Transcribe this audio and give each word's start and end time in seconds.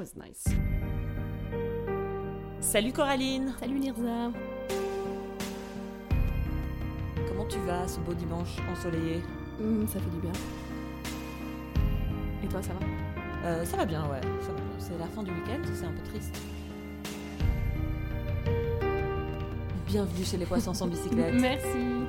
was 0.00 0.16
nice. 0.16 0.44
Salut 2.60 2.92
Coraline 2.92 3.52
Salut 3.60 3.78
Nirza 3.78 4.30
Comment 7.28 7.44
tu 7.46 7.58
vas 7.66 7.86
ce 7.86 8.00
beau 8.00 8.14
dimanche 8.14 8.56
ensoleillé? 8.72 9.20
Hum, 9.60 9.86
Ça 9.86 10.00
fait 10.00 10.08
du 10.10 10.18
bien. 10.20 10.32
Et 12.42 12.46
toi, 12.48 12.62
ça 12.62 12.72
va? 12.72 12.80
Euh, 13.48 13.64
Ça 13.66 13.76
va 13.76 13.84
bien, 13.84 14.00
ouais. 14.04 14.20
ça 14.40 14.48
va 14.48 14.54
bien. 14.54 14.64
C'est 14.78 14.98
la 14.98 15.06
fin 15.06 15.22
du 15.22 15.30
week-end, 15.32 15.60
c'est 15.74 15.84
un 15.84 15.92
peu 15.92 16.02
triste. 16.08 16.34
Bienvenue 19.86 20.24
chez 20.24 20.38
les 20.38 20.46
poissons 20.46 20.72
sans 20.72 20.86
bicyclette. 20.86 21.34
Merci 21.40 21.99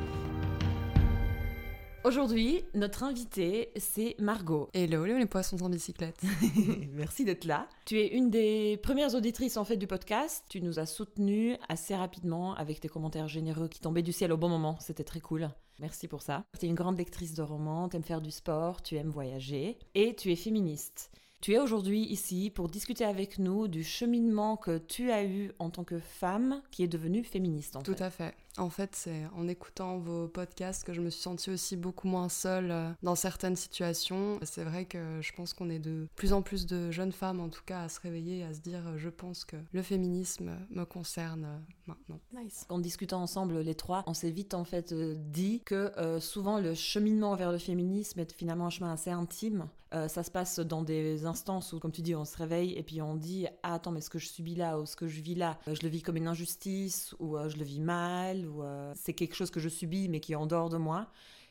Aujourd'hui, 2.04 2.64
notre 2.74 3.04
invitée, 3.04 3.70
c'est 3.76 4.16
Margot. 4.18 4.70
Hello 4.74 5.06
les 5.06 5.28
poissons 5.28 5.62
en 5.62 5.70
bicyclette. 5.70 6.20
Merci 6.94 7.26
d'être 7.26 7.46
là. 7.46 7.68
Tu 7.86 8.00
es 8.00 8.08
une 8.08 8.32
des 8.32 8.78
premières 8.82 9.14
auditrices 9.14 9.56
en 9.56 9.66
fait 9.66 9.78
du 9.78 9.86
podcast. 9.86 10.44
Tu 10.50 10.62
nous 10.62 10.80
as 10.80 10.88
soutenus 10.88 11.58
assez 11.70 11.96
rapidement 11.96 12.56
avec 12.56 12.80
tes 12.80 12.88
commentaires 12.88 13.28
généreux 13.28 13.68
qui 13.68 13.80
tombaient 13.82 14.02
du 14.02 14.14
ciel 14.14 14.32
au 14.32 14.38
bon 14.38 14.50
moment. 14.50 14.78
C'était 14.80 15.04
très 15.04 15.20
cool. 15.20 15.52
Merci 15.80 16.08
pour 16.08 16.24
ça. 16.24 16.44
Tu 16.60 16.66
es 16.66 16.70
une 16.70 16.76
grande 16.76 16.98
lectrice 16.98 17.36
de 17.36 17.44
romans, 17.44 17.88
tu 17.88 17.98
aimes 17.98 18.04
faire 18.04 18.22
du 18.22 18.32
sport, 18.32 18.82
tu 18.82 18.96
aimes 18.96 19.12
voyager 19.12 19.78
et 19.94 20.16
tu 20.16 20.32
es 20.32 20.36
féministe. 20.36 21.12
Tu 21.40 21.54
es 21.54 21.60
aujourd'hui 21.60 22.02
ici 22.02 22.50
pour 22.50 22.68
discuter 22.68 23.04
avec 23.04 23.38
nous 23.38 23.68
du 23.68 23.84
cheminement 23.84 24.58
que 24.58 24.80
tu 24.80 25.12
as 25.12 25.24
eu 25.24 25.52
en 25.60 25.70
tant 25.70 25.84
que 25.84 26.00
femme 26.00 26.62
qui 26.72 26.84
est 26.84 26.88
devenue 26.88 27.24
féministe. 27.24 27.76
En 27.76 27.82
Tout 27.82 27.94
fait. 27.96 28.04
à 28.04 28.10
fait. 28.10 28.36
En 28.58 28.70
fait, 28.70 28.96
c'est 28.96 29.26
en 29.36 29.48
écoutant 29.48 29.98
vos 29.98 30.28
podcasts 30.28 30.84
que 30.84 30.94
je 30.94 31.02
me 31.02 31.10
suis 31.10 31.22
sentie 31.22 31.50
aussi 31.52 31.78
beaucoup 31.78 32.08
moins 32.08 32.30
seule 32.30 32.72
euh, 32.72 32.90
dans 33.02 33.16
certaines 33.16 33.56
situations. 33.56 34.40
C'est 34.44 34.64
vrai 34.64 34.86
que 34.86 35.20
je 35.22 35.32
pense 35.34 35.54
qu'on 35.54 35.70
est 35.70 35.80
de 35.80 36.08
plus 36.16 36.34
en 36.34 36.42
plus 36.42 36.66
de 36.66 36.92
jeunes 36.92 37.14
femmes, 37.14 37.40
en 37.40 37.50
tout 37.50 37.64
cas, 37.66 37.84
à 37.84 37.90
se 37.90 38.00
réveiller, 38.02 38.44
à 38.44 38.54
se 38.54 38.60
dire 38.60 38.86
euh, 38.88 38.98
je 38.98 39.10
pense 39.10 39.46
que 39.46 39.56
le 39.72 39.82
féminisme 39.82 40.52
me 40.70 40.84
concerne 40.84 41.46
euh, 41.46 41.58
maintenant. 41.88 42.20
Nice. 42.34 42.66
En 42.70 42.80
discutant 42.80 43.22
ensemble 43.22 43.60
les 43.60 43.76
trois, 43.76 44.04
on 44.06 44.14
s'est 44.14 44.32
vite 44.32 44.54
en 44.54 44.64
fait 44.64 44.94
dit 44.94 45.62
que 45.66 45.92
souvent 46.20 46.60
le 46.60 46.74
cheminement 46.74 47.36
vers 47.36 47.52
le 47.52 47.58
féminisme 47.58 48.20
est 48.20 48.34
finalement 48.34 48.68
un 48.68 48.70
chemin 48.70 48.94
assez 48.94 49.12
intime. 49.12 49.68
Ça 49.92 50.24
se 50.24 50.32
passe 50.32 50.60
dans 50.60 50.84
des 50.84 51.26
instances 51.26 51.74
où, 51.74 51.80
comme 51.80 51.92
tu 51.92 52.02
dis, 52.02 52.16
on 52.16 52.24
se 52.24 52.38
réveille 52.38 52.72
et 52.78 52.84
puis 52.84 53.02
on 53.02 53.16
dit 53.16 53.48
ah 53.62 53.74
attends 53.74 53.92
mais 53.92 54.00
ce 54.00 54.10
que 54.10 54.20
je 54.20 54.30
subis 54.30 54.56
là 54.56 54.80
ou 54.80 54.86
ce 54.86 54.96
que 54.96 55.08
je 55.08 55.20
vis 55.20 55.36
là, 55.36 55.60
je 55.68 55.82
le 55.84 55.90
vis 55.90 56.02
comme 56.02 56.16
une 56.16 56.30
injustice 56.30 57.14
ou 57.20 57.38
je 57.50 57.58
le 57.58 57.66
vis 57.66 57.82
mal 57.82 58.41
ou 58.48 58.64
euh, 58.64 58.92
c'est 58.96 59.14
quelque 59.14 59.36
chose 59.36 59.52
que 59.52 59.60
je 59.60 59.70
subis 59.70 60.10
mais 60.10 60.20
qui 60.20 60.34
est 60.34 60.36
en 60.36 60.46
dehors 60.46 60.70
de 60.70 60.78
moi. 60.78 61.08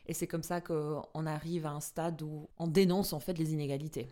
Et 0.07 0.13
c'est 0.13 0.27
comme 0.27 0.43
ça 0.43 0.61
qu'on 0.61 1.25
arrive 1.25 1.65
à 1.65 1.71
un 1.71 1.79
stade 1.79 2.21
où 2.23 2.49
on 2.57 2.67
dénonce 2.67 3.13
en 3.13 3.19
fait 3.19 3.37
les 3.37 3.53
inégalités. 3.53 4.07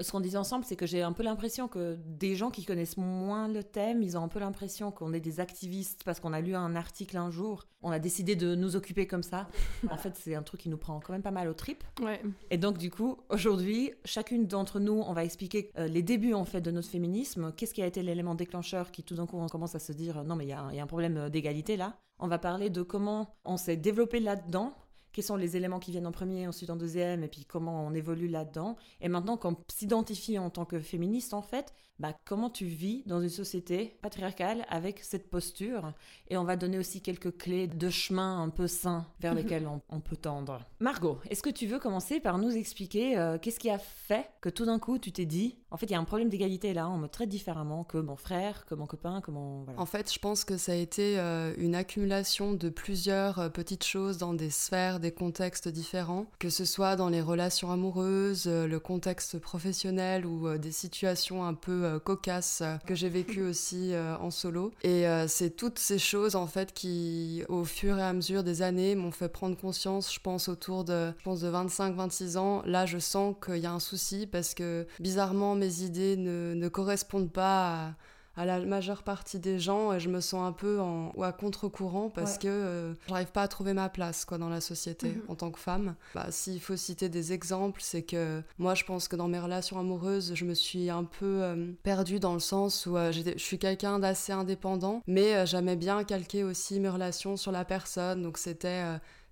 Ce 0.00 0.10
qu'on 0.12 0.20
disait 0.20 0.38
ensemble, 0.38 0.64
c'est 0.64 0.76
que 0.76 0.86
j'ai 0.86 1.02
un 1.02 1.12
peu 1.12 1.22
l'impression 1.24 1.66
que 1.66 1.96
des 2.06 2.36
gens 2.36 2.50
qui 2.50 2.64
connaissent 2.64 2.96
moins 2.96 3.48
le 3.48 3.62
thème, 3.64 4.02
ils 4.02 4.16
ont 4.16 4.22
un 4.22 4.28
peu 4.28 4.38
l'impression 4.38 4.92
qu'on 4.92 5.12
est 5.12 5.20
des 5.20 5.40
activistes 5.40 6.02
parce 6.04 6.20
qu'on 6.20 6.32
a 6.32 6.40
lu 6.40 6.54
un 6.54 6.76
article 6.76 7.16
un 7.16 7.30
jour, 7.30 7.64
on 7.82 7.90
a 7.90 7.98
décidé 7.98 8.36
de 8.36 8.54
nous 8.54 8.76
occuper 8.76 9.06
comme 9.08 9.22
ça. 9.24 9.48
En 9.90 9.96
fait, 9.96 10.14
c'est 10.16 10.34
un 10.36 10.42
truc 10.42 10.60
qui 10.60 10.68
nous 10.68 10.76
prend 10.76 11.00
quand 11.00 11.12
même 11.12 11.22
pas 11.22 11.30
mal 11.32 11.48
au 11.48 11.54
trip. 11.54 11.82
Ouais. 12.00 12.20
Et 12.50 12.58
donc, 12.58 12.78
du 12.78 12.90
coup, 12.90 13.18
aujourd'hui, 13.30 13.92
chacune 14.04 14.46
d'entre 14.46 14.78
nous, 14.80 15.02
on 15.06 15.12
va 15.12 15.24
expliquer 15.24 15.70
euh, 15.78 15.88
les 15.88 16.02
débuts 16.02 16.34
en 16.34 16.44
fait 16.44 16.60
de 16.60 16.70
notre 16.70 16.88
féminisme. 16.88 17.52
Qu'est-ce 17.56 17.74
qui 17.74 17.82
a 17.82 17.86
été 17.86 18.02
l'élément 18.02 18.34
déclencheur 18.36 18.90
qui 18.92 19.02
tout 19.02 19.14
d'un 19.16 19.26
coup 19.26 19.38
on 19.38 19.48
commence 19.48 19.74
à 19.74 19.80
se 19.80 19.92
dire 19.92 20.18
euh, 20.18 20.22
non 20.22 20.36
mais 20.36 20.44
il 20.44 20.48
y, 20.48 20.52
a 20.52 20.60
un- 20.60 20.70
il 20.72 20.76
y 20.76 20.80
a 20.80 20.82
un 20.84 20.88
problème 20.88 21.28
d'égalité 21.30 21.76
là? 21.76 21.96
On 22.24 22.26
va 22.26 22.38
parler 22.38 22.70
de 22.70 22.80
comment 22.80 23.36
on 23.44 23.58
s'est 23.58 23.76
développé 23.76 24.18
là-dedans. 24.18 24.72
Quels 25.12 25.24
sont 25.24 25.36
les 25.36 25.58
éléments 25.58 25.78
qui 25.78 25.90
viennent 25.90 26.06
en 26.06 26.10
premier, 26.10 26.48
ensuite 26.48 26.70
en 26.70 26.76
deuxième, 26.76 27.22
et 27.22 27.28
puis 27.28 27.44
comment 27.44 27.84
on 27.84 27.92
évolue 27.92 28.28
là-dedans. 28.28 28.76
Et 29.02 29.10
maintenant 29.10 29.36
qu'on 29.36 29.58
s'identifie 29.70 30.38
en 30.38 30.48
tant 30.48 30.64
que 30.64 30.80
féministe, 30.80 31.34
en 31.34 31.42
fait, 31.42 31.74
bah, 31.98 32.14
comment 32.24 32.50
tu 32.50 32.66
vis 32.66 33.02
dans 33.06 33.20
une 33.20 33.28
société 33.28 33.96
patriarcale 34.02 34.64
avec 34.68 35.00
cette 35.02 35.30
posture? 35.30 35.92
Et 36.28 36.36
on 36.36 36.44
va 36.44 36.56
donner 36.56 36.78
aussi 36.78 37.00
quelques 37.00 37.36
clés 37.36 37.66
de 37.68 37.90
chemin 37.90 38.42
un 38.42 38.48
peu 38.48 38.66
sains 38.66 39.06
vers 39.20 39.34
lesquels 39.34 39.66
on, 39.66 39.80
on 39.88 40.00
peut 40.00 40.16
tendre. 40.16 40.60
Margot, 40.80 41.18
est-ce 41.30 41.42
que 41.42 41.50
tu 41.50 41.66
veux 41.66 41.78
commencer 41.78 42.20
par 42.20 42.38
nous 42.38 42.56
expliquer 42.56 43.16
euh, 43.16 43.38
qu'est-ce 43.38 43.60
qui 43.60 43.70
a 43.70 43.78
fait 43.78 44.28
que 44.40 44.48
tout 44.48 44.64
d'un 44.64 44.78
coup 44.78 44.98
tu 44.98 45.12
t'es 45.12 45.26
dit, 45.26 45.56
en 45.70 45.76
fait, 45.76 45.86
il 45.86 45.92
y 45.92 45.94
a 45.94 46.00
un 46.00 46.04
problème 46.04 46.28
d'égalité 46.28 46.74
là, 46.74 46.88
on 46.88 46.98
me 46.98 47.08
traite 47.08 47.28
différemment 47.28 47.84
que 47.84 47.98
mon 47.98 48.16
frère, 48.16 48.64
que 48.66 48.74
mon 48.74 48.86
copain, 48.86 49.20
que 49.20 49.30
mon... 49.30 49.64
Voilà. 49.64 49.80
En 49.80 49.86
fait, 49.86 50.12
je 50.12 50.18
pense 50.18 50.44
que 50.44 50.56
ça 50.56 50.72
a 50.72 50.76
été 50.76 51.18
euh, 51.18 51.54
une 51.58 51.74
accumulation 51.74 52.54
de 52.54 52.68
plusieurs 52.68 53.38
euh, 53.38 53.48
petites 53.48 53.84
choses 53.84 54.18
dans 54.18 54.34
des 54.34 54.50
sphères, 54.50 55.00
des 55.00 55.12
contextes 55.12 55.68
différents, 55.68 56.26
que 56.38 56.50
ce 56.50 56.64
soit 56.64 56.96
dans 56.96 57.08
les 57.08 57.20
relations 57.20 57.70
amoureuses, 57.70 58.46
le 58.46 58.78
contexte 58.78 59.38
professionnel 59.38 60.26
ou 60.26 60.58
des 60.58 60.72
situations 60.72 61.44
un 61.44 61.54
peu 61.54 61.83
euh, 61.84 61.98
cocasses 61.98 62.60
euh, 62.62 62.76
que 62.86 62.94
j'ai 62.94 63.08
vécues 63.08 63.42
aussi 63.48 63.92
euh, 63.92 64.16
en 64.18 64.30
solo. 64.30 64.72
Et 64.82 65.06
euh, 65.06 65.26
c'est 65.28 65.50
toutes 65.50 65.78
ces 65.78 65.98
choses 65.98 66.36
en 66.36 66.46
fait 66.46 66.72
qui, 66.72 67.44
au 67.48 67.64
fur 67.64 67.98
et 67.98 68.02
à 68.02 68.12
mesure 68.12 68.44
des 68.44 68.62
années, 68.62 68.94
m'ont 68.94 69.10
fait 69.10 69.28
prendre 69.28 69.56
conscience, 69.56 70.12
je 70.12 70.20
pense 70.20 70.48
autour 70.48 70.84
de, 70.84 71.12
je 71.18 71.24
pense 71.24 71.40
de 71.40 71.50
25-26 71.50 72.36
ans. 72.38 72.62
Là, 72.66 72.86
je 72.86 72.98
sens 72.98 73.34
qu'il 73.44 73.58
y 73.58 73.66
a 73.66 73.72
un 73.72 73.80
souci 73.80 74.26
parce 74.26 74.54
que 74.54 74.86
bizarrement, 75.00 75.54
mes 75.54 75.82
idées 75.82 76.16
ne, 76.16 76.54
ne 76.54 76.68
correspondent 76.68 77.32
pas 77.32 77.88
à 77.88 77.94
à 78.36 78.44
la 78.44 78.60
majeure 78.60 79.02
partie 79.02 79.38
des 79.38 79.58
gens 79.58 79.92
et 79.92 80.00
je 80.00 80.08
me 80.08 80.20
sens 80.20 80.44
un 80.46 80.52
peu 80.52 80.80
en, 80.80 81.12
ou 81.14 81.22
à 81.24 81.32
contre-courant 81.32 82.10
parce 82.10 82.32
Ouais. 82.32 82.38
que 82.42 82.48
euh, 82.48 82.94
j'arrive 83.08 83.30
pas 83.32 83.42
à 83.42 83.48
trouver 83.48 83.72
ma 83.74 83.88
place 83.88 84.24
quoi 84.24 84.38
dans 84.38 84.48
la 84.48 84.60
société 84.60 85.08
Mhm. 85.08 85.22
en 85.28 85.34
tant 85.34 85.50
que 85.50 85.58
femme. 85.60 85.94
Bah, 86.14 86.26
s'il 86.30 86.60
faut 86.60 86.76
citer 86.76 87.08
des 87.08 87.32
exemples, 87.32 87.80
c'est 87.82 88.02
que 88.02 88.42
moi 88.58 88.74
je 88.74 88.84
pense 88.84 89.08
que 89.08 89.16
dans 89.16 89.28
mes 89.28 89.38
relations 89.38 89.78
amoureuses, 89.78 90.32
je 90.34 90.44
me 90.44 90.54
suis 90.54 90.90
un 90.90 91.04
peu 91.04 91.42
euh, 91.42 91.72
perdue 91.82 92.18
dans 92.20 92.34
le 92.34 92.40
sens 92.40 92.86
où 92.86 92.96
euh, 92.96 93.12
je 93.12 93.38
suis 93.38 93.58
quelqu'un 93.58 93.98
d'assez 93.98 94.32
indépendant, 94.32 95.02
mais 95.06 95.34
euh, 95.34 95.46
j'aimais 95.46 95.76
bien 95.76 96.02
calquer 96.04 96.44
aussi 96.44 96.80
mes 96.80 96.88
relations 96.88 97.36
sur 97.36 97.52
la 97.52 97.64
personne. 97.64 98.22
Donc 98.22 98.38
c'était 98.38 98.82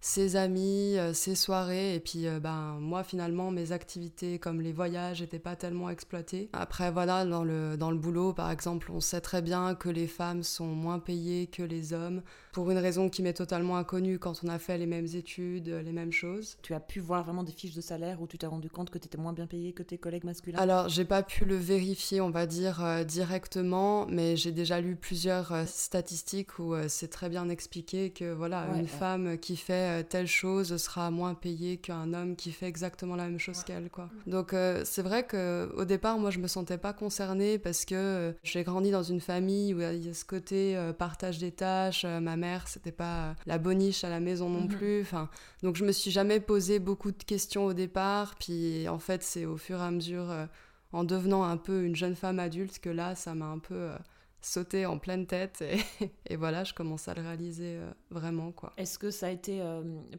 ses 0.05 0.35
amis, 0.35 0.99
euh, 0.99 1.15
ses 1.15 1.37
soirées, 1.37 1.95
et 1.95 2.01
puis 2.01 2.27
euh, 2.27 2.41
ben 2.41 2.77
moi 2.81 3.05
finalement 3.05 3.53
mes 3.53 3.71
activités 3.71 4.41
comme 4.41 4.61
les 4.61 4.73
voyages 4.73 5.21
n'étaient 5.21 5.39
pas 5.39 5.55
tellement 5.55 5.89
exploitées. 5.91 6.51
Après 6.53 6.91
voilà 6.91 7.25
dans 7.25 7.45
le 7.45 7.77
dans 7.77 7.93
le 7.93 7.97
boulot 7.97 8.33
par 8.33 8.51
exemple, 8.51 8.91
on 8.91 9.01
sait 9.01 9.21
très 9.21 9.43
bien 9.43 9.77
que 9.77 9.89
les 9.89 10.09
femmes 10.09 10.43
sont 10.43 10.67
moins 10.67 10.99
payées 10.99 11.47
que 11.47 11.63
les 11.63 11.93
hommes 11.93 12.23
pour 12.53 12.71
une 12.71 12.79
raison 12.79 13.09
qui 13.09 13.23
m'est 13.23 13.33
totalement 13.33 13.77
inconnue 13.77 14.19
quand 14.19 14.41
on 14.45 14.49
a 14.49 14.59
fait 14.59 14.77
les 14.79 14.87
mêmes 14.87 15.07
études, 15.15 15.69
euh, 15.71 15.83
les 15.83 15.93
mêmes 15.93 16.13
choses. 16.13 16.57
Tu 16.63 16.75
as 16.75 16.81
pu 16.81 17.01
voir 17.01 17.25
vraiment 17.25 17.43
des 17.43 17.53
fiches 17.53 17.75
de 17.75 17.81
salaire 17.81 18.21
où 18.21 18.27
tu 18.27 18.37
t'es 18.39 18.47
rendu 18.47 18.69
compte 18.69 18.91
que 18.91 18.99
tu 18.99 19.07
étais 19.07 19.19
moins 19.19 19.33
bien 19.33 19.47
payé 19.47 19.73
que 19.73 19.83
tes 19.83 19.97
collègues 19.99 20.25
masculins? 20.25 20.59
Alors, 20.59 20.89
j'ai 20.91 21.05
pas 21.07 21.23
pu 21.23 21.45
le 21.47 21.57
vérifier, 21.57 22.21
on 22.21 22.31
va 22.31 22.47
dire, 22.47 22.85
euh, 22.85 23.05
directement, 23.05 24.07
mais 24.07 24.37
j'ai 24.37 24.53
déjà 24.53 24.81
lu 24.81 24.97
plusieurs 24.97 25.53
euh, 25.53 25.65
statistiques 25.67 26.59
où 26.59 26.75
euh, 26.75 26.87
c'est 26.89 27.09
très 27.09 27.29
bien 27.31 27.49
expliqué 27.49 28.11
que 28.11 28.33
voilà, 28.33 28.67
Ouais, 28.71 28.77
une 28.77 28.83
ouais. 28.83 28.87
femme 28.87 29.39
qui 29.39 29.57
fait 29.57 30.05
telle 30.05 30.27
chose 30.27 30.77
sera 30.77 31.11
moins 31.11 31.35
payée 31.35 31.79
qu'un 31.79 32.13
homme 32.13 32.37
qui 32.37 32.53
fait 32.53 32.67
exactement 32.67 33.17
la 33.17 33.25
même 33.25 33.39
chose 33.39 33.65
qu'elle, 33.65 33.89
quoi. 33.89 34.11
Donc, 34.27 34.55
c'est 34.85 35.03
vrai 35.03 35.25
que 35.27 35.73
au 35.77 35.85
départ, 35.85 36.19
moi, 36.19 36.31
je 36.31 36.39
me 36.39 36.47
sentais 36.49 36.79
pas 36.79 36.93
concernée 36.93 37.59
parce 37.59 37.85
que 37.85 38.35
j'ai 38.43 38.63
grandi 38.63 38.91
dans 38.91 39.03
une 39.03 39.21
famille 39.21 39.73
où 39.75 39.81
il 39.81 40.07
y 40.07 40.11
a 40.11 40.15
ce 40.15 40.25
côté 40.25 40.77
partage 40.99 41.39
des 41.39 41.51
tâches. 41.51 42.05
ma 42.05 42.37
mère, 42.43 42.69
c'était 42.69 42.93
pas 42.93 43.17
euh, 43.31 43.35
la 43.47 43.59
boniche 43.59 44.05
à 44.05 44.09
la 44.11 44.21
maison 44.21 44.49
non 44.51 44.63
Mhm. 44.63 44.69
plus. 44.69 45.01
Enfin, 45.03 45.29
donc 45.63 45.77
je 45.77 45.85
me 45.85 45.93
suis 45.93 46.11
jamais 46.11 46.41
posé 46.41 46.79
beaucoup 46.79 47.13
de 47.13 47.23
questions 47.25 47.65
au 47.67 47.73
départ, 47.73 48.35
puis 48.39 48.89
en 48.89 48.99
fait 48.99 49.23
c'est 49.23 49.45
au 49.47 49.57
fur 49.57 49.79
et 49.79 49.83
à 49.85 49.91
mesure, 49.91 50.31
euh, 50.31 50.47
en 50.93 51.05
devenant 51.05 51.43
un 51.45 51.57
peu 51.57 51.85
une 51.85 51.97
jeune 51.97 52.17
femme 52.17 52.39
adulte, 52.39 52.79
que 52.81 52.91
là 52.91 53.15
ça 53.15 53.35
m'a 53.35 53.47
un 53.47 53.59
peu 53.61 53.75
euh, 53.75 53.97
sauté 54.45 54.87
en 54.87 54.99
pleine 54.99 55.27
tête 55.27 55.63
et, 55.63 55.79
et 56.29 56.37
voilà, 56.37 56.65
je 56.65 56.75
commence 56.75 57.07
à 57.07 57.15
le 57.15 57.23
réaliser 57.23 57.77
euh, 57.77 57.91
vraiment 58.11 58.51
quoi. 58.51 58.73
Est-ce 58.77 58.99
que 58.99 59.11
ça 59.13 59.27
a 59.29 59.31
été 59.31 59.63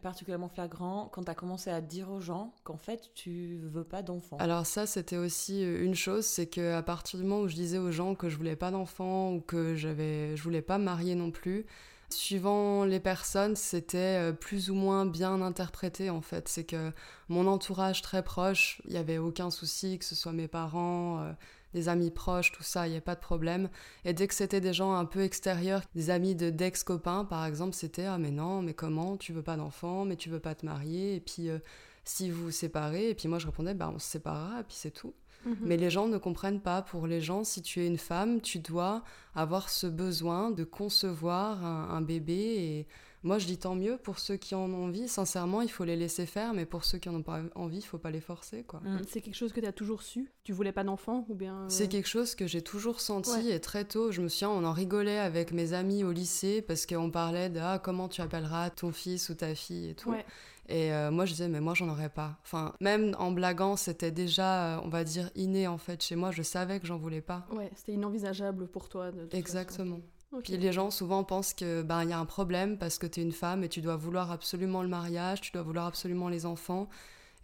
particulièrement 0.01 0.47
flagrant 0.49 1.09
quand 1.11 1.23
tu 1.25 1.29
as 1.31 1.35
commencé 1.35 1.69
à 1.69 1.81
dire 1.81 2.09
aux 2.09 2.21
gens 2.21 2.53
qu'en 2.63 2.77
fait 2.77 3.11
tu 3.15 3.59
veux 3.73 3.83
pas 3.83 4.01
d'enfants 4.01 4.37
Alors 4.39 4.65
ça 4.65 4.85
c'était 4.85 5.17
aussi 5.17 5.61
une 5.63 5.93
chose, 5.95 6.25
c'est 6.25 6.47
que 6.47 6.73
à 6.73 6.81
partir 6.81 7.19
du 7.19 7.25
moment 7.25 7.41
où 7.41 7.47
je 7.49 7.55
disais 7.55 7.77
aux 7.77 7.91
gens 7.91 8.15
que 8.15 8.29
je 8.29 8.37
voulais 8.37 8.55
pas 8.55 8.71
d'enfants 8.71 9.33
ou 9.33 9.41
que 9.41 9.75
j'avais, 9.75 10.35
je 10.37 10.43
voulais 10.43 10.61
pas 10.61 10.77
me 10.77 10.85
marier 10.85 11.15
non 11.15 11.29
plus. 11.31 11.65
Suivant 12.13 12.85
les 12.85 12.99
personnes, 12.99 13.55
c'était 13.55 13.97
euh, 13.97 14.33
plus 14.33 14.69
ou 14.69 14.75
moins 14.75 15.05
bien 15.05 15.41
interprété 15.41 16.09
en 16.09 16.21
fait. 16.21 16.47
C'est 16.47 16.63
que 16.63 16.91
mon 17.27 17.47
entourage 17.47 18.01
très 18.01 18.23
proche, 18.23 18.81
il 18.85 18.93
y 18.93 18.97
avait 18.97 19.17
aucun 19.17 19.49
souci, 19.49 19.97
que 19.97 20.05
ce 20.05 20.13
soit 20.15 20.31
mes 20.31 20.47
parents, 20.47 21.21
euh, 21.21 21.33
des 21.73 21.89
amis 21.89 22.11
proches, 22.11 22.51
tout 22.51 22.61
ça, 22.63 22.87
il 22.87 22.91
n'y 22.91 22.97
a 22.97 23.01
pas 23.01 23.15
de 23.15 23.19
problème. 23.19 23.69
Et 24.05 24.13
dès 24.13 24.27
que 24.27 24.35
c'était 24.35 24.61
des 24.61 24.73
gens 24.73 24.93
un 24.93 25.05
peu 25.05 25.21
extérieurs, 25.23 25.81
des 25.95 26.11
amis 26.11 26.35
de 26.35 26.49
d'ex-copains 26.51 27.25
par 27.25 27.45
exemple, 27.45 27.73
c'était 27.73 28.05
ah 28.05 28.19
mais 28.19 28.31
non, 28.31 28.61
mais 28.61 28.73
comment, 28.75 29.17
tu 29.17 29.33
veux 29.33 29.43
pas 29.43 29.57
d'enfants, 29.57 30.05
mais 30.05 30.15
tu 30.15 30.29
veux 30.29 30.39
pas 30.39 30.53
te 30.55 30.65
marier, 30.65 31.15
et 31.15 31.19
puis 31.19 31.49
euh, 31.49 31.57
si 32.03 32.29
vous 32.29 32.43
vous 32.45 32.51
séparez, 32.51 33.09
et 33.09 33.15
puis 33.15 33.27
moi 33.27 33.39
je 33.39 33.47
répondais 33.47 33.73
bah 33.73 33.91
on 33.93 33.99
se 33.99 34.07
séparera, 34.07 34.59
et 34.61 34.63
puis 34.63 34.75
c'est 34.77 34.91
tout. 34.91 35.13
Mhm. 35.45 35.57
Mais 35.61 35.77
les 35.77 35.89
gens 35.89 36.07
ne 36.07 36.17
comprennent 36.17 36.61
pas. 36.61 36.81
Pour 36.81 37.07
les 37.07 37.21
gens, 37.21 37.43
si 37.43 37.61
tu 37.61 37.81
es 37.81 37.87
une 37.87 37.97
femme, 37.97 38.41
tu 38.41 38.59
dois 38.59 39.03
avoir 39.35 39.69
ce 39.69 39.87
besoin 39.87 40.51
de 40.51 40.63
concevoir 40.63 41.65
un, 41.65 41.89
un 41.89 42.01
bébé. 42.01 42.33
Et 42.33 42.87
Moi, 43.25 43.39
je 43.39 43.45
dis 43.45 43.57
tant 43.57 43.73
mieux 43.75 43.97
pour 43.97 44.19
ceux 44.19 44.35
qui 44.35 44.53
en 44.53 44.69
ont 44.73 44.85
envie. 44.85 45.07
Sincèrement, 45.07 45.61
il 45.61 45.69
faut 45.71 45.85
les 45.85 45.95
laisser 45.95 46.25
faire, 46.25 46.53
mais 46.53 46.65
pour 46.65 46.83
ceux 46.83 46.97
qui 46.97 47.07
en 47.07 47.15
ont 47.15 47.23
pas 47.23 47.39
envie, 47.55 47.77
il 47.77 47.81
faut 47.85 47.97
pas 47.97 48.11
les 48.11 48.19
forcer, 48.19 48.63
quoi. 48.63 48.81
Mm. 48.81 48.99
C'est 49.07 49.21
quelque 49.21 49.35
chose 49.37 49.53
que 49.53 49.61
tu 49.61 49.65
as 49.65 49.71
toujours 49.71 50.01
su? 50.03 50.29
Tu 50.43 50.51
voulais 50.51 50.73
pas 50.73 50.83
d'enfant 50.83 51.25
ou 51.29 51.33
bien 51.33 51.55
euh, 51.61 51.65
C'est 51.69 51.87
quelque 51.87 52.09
chose 52.09 52.35
que 52.35 52.47
j'ai 52.47 52.61
toujours 52.61 52.99
senti 52.99 53.31
Ouais. 53.31 53.55
et 53.55 53.59
très 53.61 53.85
tôt, 53.85 54.11
je 54.11 54.21
me 54.21 54.27
souviens, 54.27 54.49
on 54.49 54.65
en 54.65 54.73
rigolait 54.73 55.19
avec 55.19 55.53
mes 55.53 55.71
amis 55.71 56.03
au 56.03 56.11
lycée 56.11 56.61
parce 56.61 56.85
qu'on 56.85 57.09
parlait 57.11 57.49
de 57.49 57.61
ah, 57.61 57.79
comment 57.81 58.09
tu 58.09 58.19
appelleras 58.21 58.69
ton 58.71 58.91
fils 58.91 59.29
ou 59.29 59.35
ta 59.35 59.55
fille 59.55 59.91
et 59.91 59.95
tout. 59.95 60.09
Ouais. 60.11 60.25
Et 60.69 60.93
euh, 60.93 61.11
moi, 61.11 61.25
je 61.25 61.31
disais, 61.31 61.49
mais 61.49 61.59
moi, 61.59 61.73
j'en 61.73 61.89
aurais 61.89 62.09
pas. 62.09 62.37
Enfin, 62.43 62.73
même 62.79 63.15
en 63.19 63.31
blaguant, 63.31 63.75
c'était 63.75 64.11
déjà, 64.11 64.77
euh, 64.77 64.81
on 64.83 64.87
va 64.89 65.03
dire, 65.03 65.29
inné 65.35 65.67
en 65.67 65.77
fait 65.77 66.01
chez 66.01 66.15
moi. 66.15 66.31
Je 66.31 66.41
savais 66.41 66.79
que 66.79 66.87
j'en 66.87 66.97
voulais 66.97 67.21
pas. 67.21 67.45
Ouais, 67.51 67.69
c'était 67.75 67.93
inenvisageable 67.93 68.67
pour 68.67 68.87
toi. 68.87 69.11
De, 69.11 69.23
toute 69.23 69.33
Exactement. 69.33 69.99
Puis 70.43 70.57
les 70.57 70.71
gens 70.71 70.89
souvent 70.89 71.23
pensent 71.23 71.53
que 71.53 71.83
ben 71.83 72.03
il 72.03 72.09
y 72.09 72.13
a 72.13 72.17
un 72.17 72.25
problème 72.25 72.79
parce 72.79 72.97
que 72.97 73.05
tu 73.05 73.19
es 73.19 73.23
une 73.23 73.31
femme 73.31 73.63
et 73.63 73.69
tu 73.69 73.81
dois 73.81 73.97
vouloir 73.97 74.31
absolument 74.31 74.81
le 74.81 74.87
mariage, 74.87 75.41
tu 75.41 75.51
dois 75.51 75.61
vouloir 75.61 75.85
absolument 75.85 76.27
les 76.27 76.47
enfants. 76.47 76.89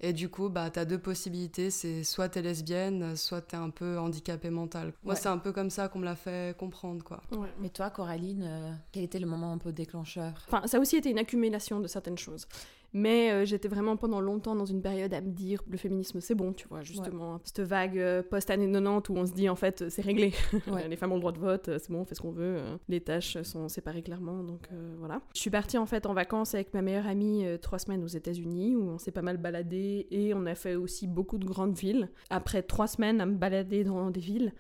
Et 0.01 0.13
du 0.13 0.29
coup, 0.29 0.49
bah, 0.49 0.69
tu 0.69 0.79
as 0.79 0.85
deux 0.85 0.97
possibilités, 0.97 1.69
c'est 1.71 2.03
soit 2.03 2.29
tu 2.29 2.39
es 2.39 2.41
lesbienne, 2.41 3.15
soit 3.17 3.41
tu 3.41 3.55
es 3.55 3.59
un 3.59 3.69
peu 3.69 3.99
handicapée 3.99 4.49
mentale. 4.49 4.93
Moi, 5.03 5.13
Ouais. 5.13 5.19
c'est 5.19 5.27
un 5.27 5.37
peu 5.37 5.51
comme 5.51 5.69
ça 5.69 5.89
qu'on 5.89 5.99
me 5.99 6.05
l'a 6.05 6.15
fait 6.15 6.57
comprendre, 6.57 7.03
quoi. 7.03 7.21
Ouais. 7.31 7.49
Mais 7.59 7.69
toi, 7.69 7.89
Coraline, 7.89 8.45
euh, 8.47 8.71
quel 8.93 9.03
était 9.03 9.19
le 9.19 9.27
moment 9.27 9.51
un 9.51 9.57
peu 9.57 9.73
déclencheur? 9.73 10.33
Enfin, 10.47 10.65
ça 10.67 10.77
a 10.77 10.79
aussi 10.79 10.95
été 10.95 11.09
une 11.11 11.19
accumulation 11.19 11.81
de 11.81 11.87
certaines 11.87 12.17
choses. 12.17 12.47
Mais 12.93 13.31
euh, 13.31 13.45
j'étais 13.45 13.67
vraiment 13.67 13.97
pendant 13.97 14.19
longtemps 14.21 14.55
dans 14.55 14.65
une 14.65 14.81
période 14.81 15.13
à 15.13 15.21
me 15.21 15.29
dire 15.31 15.61
le 15.67 15.77
féminisme 15.77 16.21
c'est 16.21 16.35
bon, 16.35 16.53
tu 16.53 16.67
vois, 16.67 16.81
justement. 16.81 17.39
Cette 17.43 17.61
vague 17.61 17.97
euh, 17.99 18.23
post-année 18.23 18.71
90 18.71 19.09
où 19.09 19.17
on 19.17 19.25
se 19.25 19.33
dit 19.33 19.49
en 19.49 19.55
fait 19.55 19.81
euh, 19.83 19.89
c'est 19.89 20.01
réglé. 20.01 20.33
Ouais. 20.69 20.87
les 20.87 20.95
femmes 20.97 21.11
ont 21.11 21.15
le 21.15 21.21
droit 21.21 21.31
de 21.31 21.39
vote, 21.39 21.69
c'est 21.77 21.89
bon, 21.89 22.01
on 22.01 22.05
fait 22.05 22.15
ce 22.15 22.21
qu'on 22.21 22.31
veut. 22.31 22.57
les 22.89 23.01
tâches 23.01 23.41
sont 23.43 23.69
séparées 23.69 24.01
clairement, 24.03 24.43
donc 24.43 24.67
euh, 24.71 24.95
voilà. 24.99 25.21
Je 25.33 25.39
suis 25.39 25.49
partie 25.49 25.77
en 25.77 25.85
fait 25.85 26.05
en 26.05 26.13
vacances 26.13 26.53
avec 26.53 26.73
ma 26.73 26.81
meilleure 26.81 27.07
amie 27.07 27.45
trois 27.61 27.79
semaines 27.79 28.03
aux 28.03 28.07
États-Unis 28.07 28.75
où 28.75 28.89
on 28.89 28.97
s'est 28.97 29.11
pas 29.11 29.21
mal 29.21 29.37
baladé 29.37 30.07
et 30.11 30.33
on 30.33 30.45
a 30.45 30.55
fait 30.55 30.75
aussi 30.75 31.07
beaucoup 31.07 31.37
de 31.37 31.45
grandes 31.45 31.77
villes. 31.77 32.09
Après 32.29 32.61
trois 32.61 32.87
semaines 32.87 33.21
à 33.21 33.25
me 33.25 33.35
balader 33.35 33.83
dans 33.83 34.11
des 34.11 34.19
villes, 34.19 34.53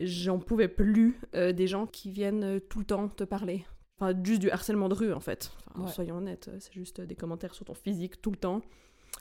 j'en 0.00 0.38
pouvais 0.38 0.68
plus 0.68 1.18
euh, 1.34 1.52
des 1.52 1.66
gens 1.66 1.86
qui 1.86 2.10
viennent 2.10 2.60
tout 2.68 2.78
le 2.78 2.84
temps 2.84 3.08
te 3.08 3.24
parler. 3.24 3.64
Enfin, 3.98 4.14
juste 4.22 4.40
du 4.40 4.50
harcèlement 4.50 4.88
de 4.88 4.94
rue, 4.94 5.12
en 5.12 5.20
fait. 5.20 5.52
Enfin, 5.74 5.84
Ouais. 5.86 5.92
Soyons 5.92 6.16
honnêtes, 6.18 6.48
euh, 6.48 6.56
c'est 6.58 6.72
juste 6.72 7.00
des 7.00 7.14
commentaires 7.14 7.54
sur 7.54 7.64
ton 7.64 7.74
physique 7.74 8.20
tout 8.22 8.30
le 8.30 8.36
temps. 8.36 8.62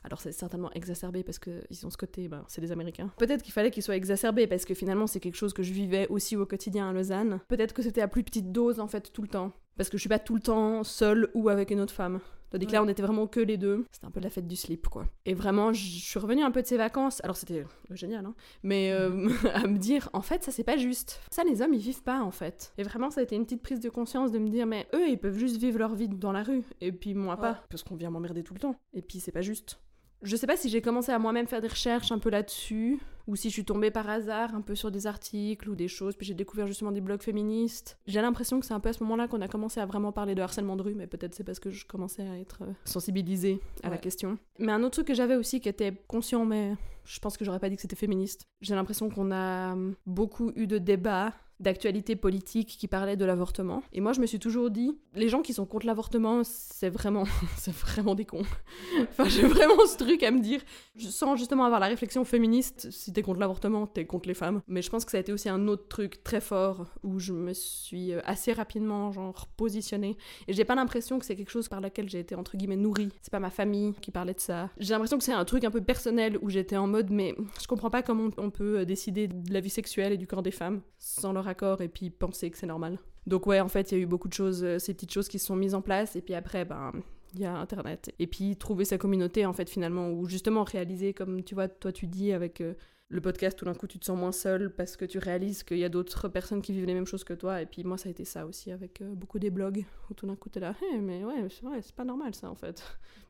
Alors 0.04 0.19
c'est 0.19 0.31
certainement 0.33 0.72
exacerbé 0.74 1.24
parce 1.24 1.39
qu'ils 1.39 1.86
ont 1.86 1.89
ce 1.89 1.98
côté, 1.98 2.27
ben, 2.27 2.44
c'est 2.48 2.60
des 2.62 2.72
Américains. 2.72 3.10
Peut-être 3.18 3.42
qu'il 3.42 3.54
fallait 3.54 3.72
qu'ils 3.72 3.81
soient 3.83 3.95
exacerbés 3.95 4.45
parce 4.45 4.66
que 4.66 4.74
finalement 4.74 5.07
c'est 5.07 5.19
quelque 5.19 5.36
chose 5.38 5.54
que 5.54 5.63
je 5.63 5.72
vivais 5.72 6.07
aussi 6.10 6.36
au 6.36 6.45
quotidien 6.45 6.89
à 6.89 6.94
Lausanne. 6.94 7.39
Peut-être 7.48 7.74
que 7.74 7.81
c'était 7.81 8.01
à 8.01 8.07
plus 8.07 8.24
petite 8.24 8.51
dose 8.51 8.80
en 8.80 8.88
fait 8.88 9.12
tout 9.13 9.22
le 9.22 9.27
temps. 9.30 9.51
Parce 9.77 9.89
que 9.89 9.98
je 9.98 10.01
suis 10.01 10.10
pas 10.10 10.19
tout 10.19 10.36
le 10.36 10.42
temps 10.42 10.83
seule 10.83 11.30
ou 11.33 11.50
avec 11.50 11.72
une 11.72 11.80
autre 11.80 11.94
femme. 11.94 12.19
Tandis 12.51 12.68
que 12.68 12.71
là, 12.71 12.83
on 12.83 12.88
était 12.88 13.01
vraiment 13.01 13.27
que 13.27 13.39
les 13.39 13.57
deux. 13.57 13.86
C'était 13.92 14.06
un 14.06 14.12
peu 14.12 14.19
la 14.19 14.30
fête 14.30 14.47
du 14.47 14.56
slip, 14.56 14.88
quoi. 14.88 15.06
Et 15.25 15.33
vraiment, 15.33 15.74
je 15.74 15.83
suis 15.83 16.19
revenue 16.19 16.44
un 16.44 16.51
peu 16.51 16.62
de 16.62 16.68
ces 16.68 16.77
vacances. 16.77 17.21
Alors, 17.24 17.36
c'était 17.36 17.62
euh, 17.62 17.95
génial, 17.95 18.25
hein. 18.25 18.36
Mais 18.63 18.92
euh, 18.92 19.30
à 19.53 19.68
me 19.68 19.77
dire, 19.77 20.09
en 20.13 20.21
fait, 20.21 20.44
ça, 20.44 20.51
c'est 20.51 20.63
pas 20.63 20.77
juste. 20.77 21.19
Ça, 21.31 21.44
les 21.44 21.62
hommes, 21.62 21.74
ils 21.74 21.80
vivent 21.81 22.03
pas, 22.03 22.21
en 22.21 22.31
fait. 22.31 22.74
Et 22.77 22.83
vraiment, 22.83 23.09
ça 23.09 23.19
a 23.19 23.24
été 23.24 23.36
une 23.36 23.44
petite 23.45 23.62
prise 23.62 23.80
de 23.80 23.89
conscience 23.89 24.31
de 24.31 24.39
me 24.39 24.50
dire, 24.50 24.65
mais 24.65 24.88
eux, 24.94 25.09
ils 25.09 25.18
peuvent 25.18 25.38
juste 25.38 25.57
vivre 25.57 25.80
leur 25.80 25.95
vie 25.95 26.07
dans 26.07 26.31
la 26.31 26.44
rue. 26.44 26.63
Et 26.81 26.92
puis, 26.92 27.13
moi, 27.13 27.36
Ouais. 27.36 27.42
pas. 27.42 27.63
Parce 27.69 27.83
qu'on 27.83 27.95
vient 27.95 28.09
m'emmerder 28.09 28.44
tout 28.44 28.53
le 28.53 28.59
temps. 28.59 28.75
Et 28.94 29.01
puis, 29.01 29.19
c'est 29.19 29.31
pas 29.31 29.41
juste. 29.41 29.80
Je 30.21 30.36
sais 30.36 30.48
pas 30.48 30.56
si 30.57 30.69
j'ai 30.69 30.81
commencé 30.81 31.12
à 31.12 31.19
moi-même 31.19 31.45
faire 31.48 31.62
des 31.62 31.68
recherches 31.68 32.12
un 32.12 32.19
peu 32.19 32.30
là-dessus, 32.30 33.00
ou 33.27 33.36
si 33.36 33.50
je 33.50 33.54
suis 33.54 33.66
tombée 33.66 33.92
par 33.92 34.10
hasard 34.10 34.54
un 34.56 34.62
peu 34.62 34.75
sur 34.75 34.92
des 34.92 35.07
articles 35.07 35.69
ou 35.69 35.75
des 35.75 35.88
choses, 35.88 36.16
puis 36.16 36.25
j'ai 36.25 36.33
découvert 36.33 36.68
justement 36.68 36.92
des 36.92 37.01
blogs 37.01 37.22
féministes. 37.22 37.98
J'ai 38.07 38.22
l'impression 38.22 38.60
que 38.60 38.66
c'est 38.66 38.74
un 38.74 38.80
peu 38.80 38.89
à 38.89 38.94
ce 38.94 39.04
moment-là 39.04 39.27
qu'on 39.27 39.42
a 39.42 39.48
commencé 39.48 39.80
à 39.80 39.86
vraiment 39.86 40.12
parler 40.12 40.36
de 40.36 40.42
harcèlement 40.42 40.75
de 40.75 40.83
rue, 40.83 40.95
mais 40.95 41.07
peut-être 41.07 41.36
c'est 41.36 41.44
parce 41.44 41.60
que 41.60 41.69
je 41.69 41.86
commençais 41.86 42.27
à 42.27 42.38
être 42.39 42.63
euh, 42.63 42.74
sensibilisée 42.86 43.60
à 43.83 43.89
la 43.89 43.98
question. 43.98 44.38
Mais 44.60 44.72
un 44.72 44.81
autre 44.83 44.94
truc 44.94 45.07
que 45.07 45.13
j'avais 45.13 45.36
aussi 45.36 45.60
qui 45.60 45.69
était 45.69 45.94
conscient, 46.07 46.45
mais 46.45 46.74
je 47.04 47.19
pense 47.19 47.38
que 47.38 47.45
j'aurais 47.45 47.60
pas 47.60 47.69
dit 47.69 47.75
que 47.75 47.81
c'était 47.81 47.95
féministe. 47.95 48.48
J'ai 48.62 48.75
l'impression 48.75 49.10
qu'on 49.10 49.31
a 49.31 49.75
beaucoup 50.06 50.51
eu 50.56 50.68
de 50.68 50.77
débats 50.77 51.33
d'actualité 51.60 52.16
politique 52.16 52.75
qui 52.78 52.88
parlaient 52.88 53.16
de 53.16 53.25
l'avortement. 53.25 53.84
Et 53.94 54.02
moi, 54.02 54.13
je 54.13 54.19
me 54.19 54.25
suis 54.25 54.40
toujours 54.40 54.69
dit, 54.69 54.98
les 55.13 55.30
gens 55.30 55.42
qui 55.42 55.54
sont 55.54 55.66
contre 55.66 55.86
l'avortement, 55.86 56.42
c'est 56.44 56.90
vraiment, 56.90 57.24
c'est 57.57 57.74
vraiment 57.74 58.16
des 58.16 58.25
cons. 58.25 58.44
enfin, 59.10 59.25
j'ai 59.25 59.44
vraiment 59.48 59.86
ce 59.86 59.98
truc 59.98 60.24
à 60.24 60.31
me 60.31 60.42
dire, 60.42 60.62
sans 60.98 61.36
justement 61.36 61.66
avoir 61.66 61.80
la 61.80 61.88
réflexion 61.88 62.25
féministe, 62.25 62.92
si 62.92 63.13
t'es 63.13 63.22
contre 63.22 63.40
l'avortement, 63.40 63.88
t'es 63.88 64.06
contre 64.06 64.28
les 64.28 64.34
femmes. 64.34 64.62
Mais 64.68 64.81
je 64.81 64.90
pense 64.90 65.06
que 65.06 65.12
ça 65.12 65.18
a 65.18 65.22
été 65.22 65.31
aussi 65.31 65.50
un 65.50 65.68
autre 65.68 65.88
truc 65.88 66.24
très 66.24 66.42
fort 66.42 66.86
où 67.04 67.19
je 67.19 67.34
me 67.34 67.54
suis 67.54 68.13
euh, 68.13 68.22
assez 68.25 68.54
rapidement, 68.54 69.12
genre, 69.12 69.48
positionnée. 69.56 70.18
Et 70.48 70.54
j'ai 70.54 70.66
pas 70.66 70.75
l'impression 70.75 71.19
que 71.19 71.25
c'est 71.25 71.36
quelque 71.36 71.51
chose 71.51 71.69
par 71.69 71.81
laquelle 71.81 72.10
j'ai 72.10 72.19
été, 72.19 72.36
entre 72.36 72.58
guillemets, 72.58 72.75
nourrie. 72.75 73.10
C'est 73.22 73.31
pas 73.31 73.40
ma 73.40 73.50
famille 73.50 73.94
qui 74.01 74.12
parlait 74.12 74.34
de 74.34 74.40
ça. 74.40 74.69
J'ai 74.78 74.94
l'impression 74.94 75.18
que 75.18 75.24
c'est 75.24 75.34
un 75.34 75.46
truc 75.46 75.63
un 75.63 75.72
peu 75.72 75.81
personnel 75.81 76.38
où 76.42 76.50
j'étais 76.50 76.78
en 76.78 76.88
mode, 76.88 77.12
mais 77.12 77.36
je 77.62 77.68
comprends 77.68 77.90
pas 77.90 78.04
comment 78.04 78.30
on 78.38 78.50
peut 78.50 78.86
décider 78.86 79.28
de 79.28 79.54
la 79.54 79.60
vie 79.60 79.69
sexuelle 79.69 80.13
et 80.13 80.18
du 80.18 80.28
corps 80.28 80.44
des 80.44 80.51
femmes 80.51 80.81
sans 80.98 81.34
leur 81.34 81.44
et 81.47 81.88
puis 81.88 82.09
penser 82.09 82.50
que 82.51 82.57
c'est 82.57 82.68
normal. 82.68 83.00
Donc 83.27 83.47
ouais, 83.47 83.59
en 83.59 83.68
fait, 83.68 83.92
il 83.92 83.97
y 83.97 84.01
a 84.01 84.03
eu 84.03 84.07
beaucoup 84.07 84.27
de 84.27 84.33
choses, 84.33 84.63
euh, 84.63 84.80
ces 84.80 84.94
petites 84.94 85.12
choses 85.12 85.27
qui 85.27 85.39
se 85.39 85.47
sont 85.47 85.56
mises 85.56 85.74
en 85.74 85.81
place 85.81 86.15
et 86.15 86.21
puis 86.21 86.36
après, 86.36 86.65
ben, 86.65 86.92
il 87.33 87.42
y 87.42 87.45
a 87.45 87.56
Internet. 87.56 88.13
Et 88.19 88.27
puis 88.27 88.56
trouver 88.56 88.86
sa 88.86 88.97
communauté, 88.97 89.45
en 89.45 89.53
fait, 89.53 89.69
finalement, 89.69 90.12
ou 90.12 90.27
justement 90.27 90.63
réaliser, 90.63 91.13
comme 91.13 91.44
tu 91.44 91.56
vois, 91.56 91.68
toi 91.68 91.92
tu 91.92 92.07
dis 92.07 92.31
avec 92.31 92.62
euh, 92.62 92.75
le 93.15 93.21
podcast, 93.21 93.57
tout 93.57 93.65
d'un 93.65 93.73
coup, 93.73 93.88
tu 93.88 94.00
te 94.00 94.06
sens 94.06 94.17
moins 94.17 94.31
seul 94.31 94.73
parce 94.73 94.97
que 94.97 95.06
tu 95.06 95.17
réalises 95.17 95.63
qu'il 95.63 95.77
y 95.77 95.83
a 95.83 95.89
d'autres 95.89 96.27
personnes 96.27 96.62
qui 96.62 96.73
vivent 96.73 96.85
les 96.85 96.94
mêmes 96.94 97.07
choses 97.07 97.23
que 97.23 97.33
toi. 97.33 97.62
Et 97.62 97.65
puis 97.65 97.83
moi, 97.83 97.97
ça 97.97 98.09
a 98.09 98.12
été 98.12 98.25
ça 98.25 98.45
aussi 98.45 98.71
avec 98.71 99.01
euh, 99.01 99.13
beaucoup 99.15 99.39
des 99.39 99.50
blogs 99.50 99.85
où 100.09 100.13
tout 100.13 100.27
d'un 100.27 100.35
coup, 100.35 100.50
t'es 100.50 100.59
là, 100.59 100.75
mais 101.01 101.23
ouais, 101.23 101.47
c'est 101.50 101.65
vrai, 101.65 101.81
c'est 101.81 101.95
pas 101.95 102.06
normal 102.06 102.35
ça, 102.35 102.50
en 102.50 102.56
fait. 102.56 102.75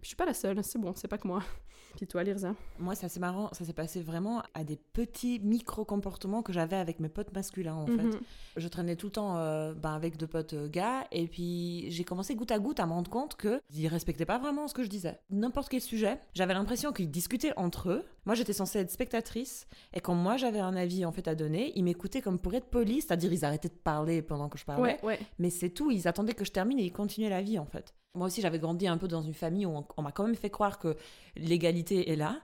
Puis 0.01 0.03
je 0.03 0.07
suis 0.07 0.15
pas 0.15 0.25
la 0.25 0.33
seule, 0.33 0.61
c'est 0.63 0.79
bon, 0.79 0.93
c'est 0.95 1.07
pas 1.07 1.17
que 1.17 1.27
moi. 1.27 1.41
Puis 1.95 2.07
toi, 2.07 2.23
Lirza? 2.23 2.55
Moi, 2.77 2.93
c'est 2.95 3.05
assez 3.05 3.19
marrant. 3.19 3.49
Ça 3.53 3.63
s'est 3.63 3.73
passé 3.73 4.01
vraiment 4.01 4.43
à 4.53 4.63
des 4.63 4.75
petits 4.75 5.39
micro-comportements 5.39 6.43
que 6.43 6.51
j'avais 6.51 6.75
avec 6.75 6.99
mes 6.99 7.07
potes 7.07 7.33
masculins, 7.33 7.75
en 7.75 7.85
fait. 7.85 8.03
Mhm. 8.03 8.19
Je 8.57 8.67
traînais 8.67 8.95
tout 8.95 9.07
le 9.07 9.11
temps 9.13 9.37
euh, 9.37 9.73
ben, 9.73 9.93
avec 9.93 10.17
deux 10.17 10.27
potes 10.27 10.53
euh, 10.53 10.67
gars, 10.67 11.07
et 11.11 11.27
puis 11.27 11.89
j'ai 11.91 12.03
commencé 12.03 12.35
goutte 12.35 12.51
à 12.51 12.59
goutte 12.59 12.79
à 12.79 12.85
me 12.85 12.91
rendre 12.91 13.09
compte 13.09 13.37
qu'ils 13.37 13.87
respectaient 13.87 14.25
pas 14.25 14.37
vraiment 14.37 14.67
ce 14.67 14.73
que 14.73 14.83
je 14.83 14.89
disais. 14.89 15.19
N'importe 15.29 15.69
quel 15.69 15.81
sujet, 15.81 16.19
j'avais 16.33 16.53
l'impression 16.53 16.91
qu'ils 16.91 17.09
discutaient 17.09 17.53
entre 17.55 17.89
eux. 17.89 18.05
Moi, 18.25 18.33
j'étais 18.36 18.54
censée 18.54 18.80
être 18.80 18.89
spectatrice, 18.92 19.68
et 19.94 20.00
quand 20.01 20.16
moi 20.16 20.36
j'avais 20.38 20.60
un 20.60 20.75
avis 20.75 21.06
en 21.06 21.12
fait 21.12 21.27
à 21.27 21.36
donner, 21.36 21.72
ils 21.75 21.83
m'écoutaient 21.83 22.22
comme 22.22 22.39
pour 22.39 22.54
être 22.56 22.66
polis, 22.66 23.06
c'est-à-dire 23.06 23.31
ils 23.31 23.45
arrêtaient 23.45 23.69
de 23.69 23.74
parler 23.74 24.22
pendant 24.22 24.50
que 24.50 24.57
je 24.57 24.66
parlais. 24.66 24.81
Ouais, 24.83 25.00
ouais. 25.04 25.19
Mais 25.38 25.50
c'est 25.51 25.69
tout, 25.69 25.92
ils 25.92 26.07
attendaient 26.07 26.33
que 26.33 26.45
je 26.45 26.51
termine 26.51 26.80
et 26.80 26.83
ils 26.86 26.92
continuaient 26.92 27.30
la 27.30 27.42
vie 27.42 27.60
en 27.60 27.66
fait. 27.66 27.94
Moi 28.16 28.27
aussi, 28.27 28.42
j'avais 28.42 28.60
grandi 28.60 28.88
un 28.88 28.98
peu 28.98 29.07
dans 29.07 29.22
une 29.22 29.33
famille 29.33 29.66
où 29.66 29.72
on, 29.75 29.86
on 29.98 30.01
m'a 30.01 30.12
quand 30.12 30.24
même 30.25 30.36
fait 30.36 30.50
croire 30.50 30.80
que 30.80 30.95
l'égalité 31.36 32.12
est 32.12 32.16
là. 32.16 32.38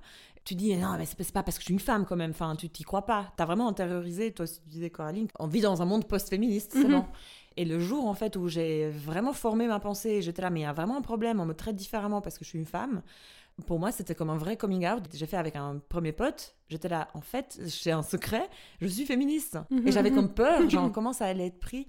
Tu 0.43 0.55
dis, 0.55 0.75
non, 0.75 0.97
mais 0.97 1.05
c'est 1.05 1.21
c'est 1.21 1.31
pas 1.33 1.43
parce 1.43 1.57
que 1.57 1.61
je 1.61 1.65
suis 1.65 1.73
une 1.73 1.79
femme 1.79 2.05
quand 2.05 2.15
même, 2.15 2.31
enfin, 2.31 2.55
tu 2.55 2.67
t'y 2.67 2.83
crois 2.83 3.05
pas. 3.05 3.31
T'as 3.37 3.45
vraiment 3.45 3.67
intériorisé, 3.67 4.31
toi, 4.31 4.47
si 4.47 4.59
tu 4.61 4.69
disais 4.69 4.89
Coraline, 4.89 5.27
on 5.39 5.45
vit 5.47 5.61
dans 5.61 5.81
un 5.81 5.85
monde 5.85 6.07
post-féministe, 6.07 6.71
c'est 6.73 6.85
Mhm. 6.85 6.91
bon. 6.91 7.05
Et 7.57 7.65
le 7.65 7.79
jour, 7.79 8.07
en 8.07 8.13
fait, 8.15 8.35
où 8.37 8.47
j'ai 8.47 8.89
vraiment 8.89 9.33
formé 9.33 9.67
ma 9.67 9.79
pensée, 9.79 10.21
j'étais 10.21 10.41
là, 10.41 10.49
mais 10.49 10.61
il 10.61 10.63
y 10.63 10.65
a 10.65 10.73
vraiment 10.73 10.97
un 10.97 11.01
problème, 11.01 11.39
on 11.39 11.45
me 11.45 11.53
traite 11.53 11.75
différemment 11.75 12.21
parce 12.21 12.37
que 12.39 12.43
je 12.45 12.49
suis 12.49 12.59
une 12.59 12.65
femme. 12.65 13.01
Pour 13.65 13.79
moi, 13.79 13.91
c'était 13.91 14.15
comme 14.15 14.29
un 14.29 14.37
vrai 14.37 14.57
coming 14.57 14.87
out. 14.87 15.03
J'ai 15.13 15.25
fait 15.25 15.37
avec 15.37 15.55
un 15.55 15.79
premier 15.89 16.11
pote. 16.11 16.55
J'étais 16.69 16.89
là, 16.89 17.09
en 17.13 17.21
fait, 17.21 17.59
j'ai 17.65 17.91
un 17.91 18.03
secret, 18.03 18.49
je 18.79 18.87
suis 18.87 19.05
féministe. 19.05 19.57
Mhm, 19.69 19.87
Et 19.87 19.91
j'avais 19.91 20.09
mhm. 20.09 20.15
comme 20.15 20.33
peur, 20.33 20.69
genre, 20.69 20.91
comment 20.91 21.13
ça 21.13 21.25
allait 21.25 21.47
être 21.47 21.59
pris. 21.59 21.87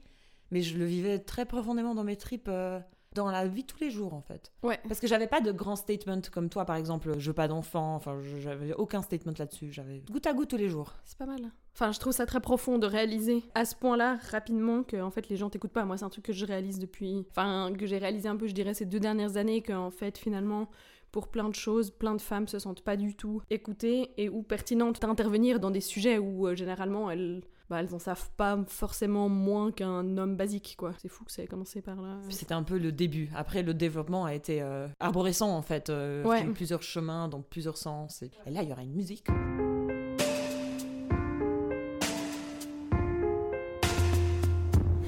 Mais 0.50 0.61
je 0.61 0.76
le 0.76 0.85
vivais 0.85 1.19
très 1.19 1.47
profondément 1.47 1.95
dans 1.95 2.04
mes 2.04 2.16
tripes, 2.16 2.49
euh, 2.49 2.78
dans 3.14 3.31
la 3.31 3.47
vie 3.47 3.64
tous 3.64 3.78
les 3.81 3.90
jours, 3.90 4.14
en 4.14 4.21
fait. 4.21 4.52
Ouais. 4.62 4.78
Parce 4.88 5.00
que 5.00 5.07
j'avais 5.07 5.26
pas 5.26 5.40
de 5.40 5.52
grands 5.52 5.76
statements 5.76 6.21
comme 6.31 6.49
toi, 6.49 6.64
par 6.64 6.76
exemple, 6.76 7.14
je 7.19 7.31
veux 7.31 7.35
pas 7.35 7.49
d'enfant, 7.49 7.95
enfin, 7.95 8.19
j'avais 8.40 8.75
aucun 8.75 9.02
statement 9.02 9.33
là-dessus. 9.38 9.71
J'avais 9.73 10.02
goutte 10.11 10.26
à 10.26 10.33
goutte 10.33 10.50
tous 10.50 10.57
les 10.57 10.69
jours. 10.69 10.95
C'est 11.04 11.19
pas 11.19 11.26
mal. 11.26 11.52
Enfin, 11.75 11.92
je 11.92 11.99
trouve 11.99 12.12
ça 12.12 12.26
très 12.26 12.40
profond 12.40 12.78
de 12.78 12.87
réaliser 12.87 13.42
à 13.54 13.64
ce 13.64 13.75
point-là, 13.75 14.19
rapidement, 14.31 14.83
que 14.83 15.00
en 15.00 15.11
fait 15.11 15.28
les 15.28 15.37
gens 15.37 15.49
t'écoutent 15.49 15.73
pas. 15.73 15.85
Moi, 15.85 15.97
c'est 15.97 16.04
un 16.04 16.11
truc 16.11 16.25
que 16.26 16.33
je 16.33 16.45
réalise 16.45 16.78
depuis. 16.78 17.26
Enfin, 17.31 17.73
que 17.78 17.87
j'ai 17.87 17.99
réalisé 17.99 18.28
un 18.28 18.37
peu, 18.37 18.47
je 18.47 18.54
dirais, 18.54 18.75
ces 18.75 18.85
deux 18.85 19.00
dernières 19.00 19.37
années, 19.37 19.62
qu'en 19.62 19.90
fait, 19.90 20.19
finalement, 20.19 20.69
pour 21.12 21.28
plein 21.28 21.49
de 21.49 21.54
choses, 21.54 21.90
plein 21.90 22.14
de 22.14 22.21
femmes 22.21 22.49
se 22.49 22.59
sentent 22.59 22.83
pas 22.83 22.97
du 22.97 23.14
tout 23.14 23.42
écoutées 23.50 24.11
et 24.16 24.28
ou 24.28 24.42
pertinentes 24.42 25.00
d'intervenir 25.00 25.61
dans 25.61 25.71
des 25.71 25.81
sujets 25.81 26.19
où 26.19 26.49
euh, 26.49 26.54
généralement 26.54 27.11
elles. 27.11 27.42
Bah, 27.71 27.81
elles 27.81 27.95
en 27.95 27.99
savent 27.99 28.28
pas 28.37 28.59
forcément 28.66 29.31
moins 29.31 29.71
qu'un 29.73 30.19
homme 30.19 30.37
basique, 30.37 30.75
quoi. 30.76 30.92
C'est 30.99 31.09
fou 31.09 31.25
que 31.25 31.33
ça 31.33 31.42
ait 31.42 31.47
commencé 31.47 31.81
par 31.81 32.02
là. 32.02 32.19
C'était 32.28 32.52
un 32.52 32.64
peu 32.64 32.76
le 32.76 32.92
début. 32.92 33.31
Après, 33.35 33.62
le 33.62 33.73
développement 33.73 34.26
a 34.26 34.35
été 34.35 34.61
euh, 34.61 34.88
arborescent, 35.00 35.49
en 35.57 35.62
fait. 35.62 35.88
Euh, 35.88 36.23
Ouais. 36.25 36.45
plusieurs 36.49 36.83
chemins, 36.83 37.28
dans 37.28 37.40
plusieurs 37.40 37.78
sens. 37.78 38.21
Et, 38.21 38.31
et 38.47 38.50
là, 38.50 38.62
il 38.62 38.69
y 38.69 38.73
aura 38.73 38.83
une 38.83 38.92
musique. 38.92 39.26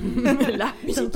la 0.56 0.72
musique. 0.84 1.14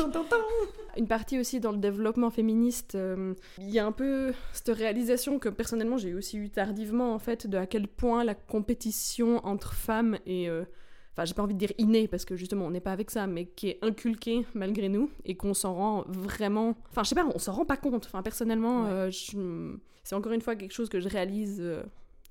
Une 0.96 1.06
partie 1.06 1.38
aussi 1.38 1.60
dans 1.60 1.72
le 1.72 1.78
développement 1.78 2.30
féministe, 2.30 2.96
euh, 2.96 3.34
il 3.58 3.70
y 3.70 3.78
a 3.78 3.86
un 3.86 3.92
peu 3.92 4.32
cette 4.52 4.76
réalisation 4.76 5.38
que 5.38 5.48
personnellement 5.48 5.96
j'ai 5.96 6.14
aussi 6.14 6.38
eu 6.38 6.50
tardivement 6.50 7.14
en 7.14 7.20
fait 7.20 7.46
de 7.46 7.56
à 7.56 7.66
quel 7.66 7.86
point 7.86 8.24
la 8.24 8.34
compétition 8.34 9.44
entre 9.46 9.74
femmes 9.74 10.18
est, 10.26 10.48
euh, 10.48 10.64
enfin 11.12 11.24
j'ai 11.24 11.34
pas 11.34 11.42
envie 11.44 11.54
de 11.54 11.58
dire 11.58 11.72
inné 11.78 12.08
parce 12.08 12.24
que 12.24 12.34
justement 12.34 12.66
on 12.66 12.70
n'est 12.70 12.80
pas 12.80 12.92
avec 12.92 13.10
ça, 13.10 13.28
mais 13.28 13.46
qui 13.46 13.68
est 13.68 13.78
inculqué 13.82 14.44
malgré 14.54 14.88
nous 14.88 15.10
et 15.24 15.36
qu'on 15.36 15.54
s'en 15.54 15.74
rend 15.74 16.04
vraiment, 16.08 16.74
enfin 16.90 17.04
je 17.04 17.10
sais 17.10 17.14
pas, 17.14 17.26
on 17.32 17.38
s'en 17.38 17.52
rend 17.52 17.64
pas 17.64 17.76
compte. 17.76 18.06
Enfin 18.06 18.22
personnellement, 18.22 18.86
euh, 18.86 19.10
c'est 20.02 20.14
encore 20.14 20.32
une 20.32 20.40
fois 20.40 20.56
quelque 20.56 20.72
chose 20.72 20.88
que 20.88 21.00
je 21.00 21.08
réalise 21.08 21.58
euh, 21.60 21.82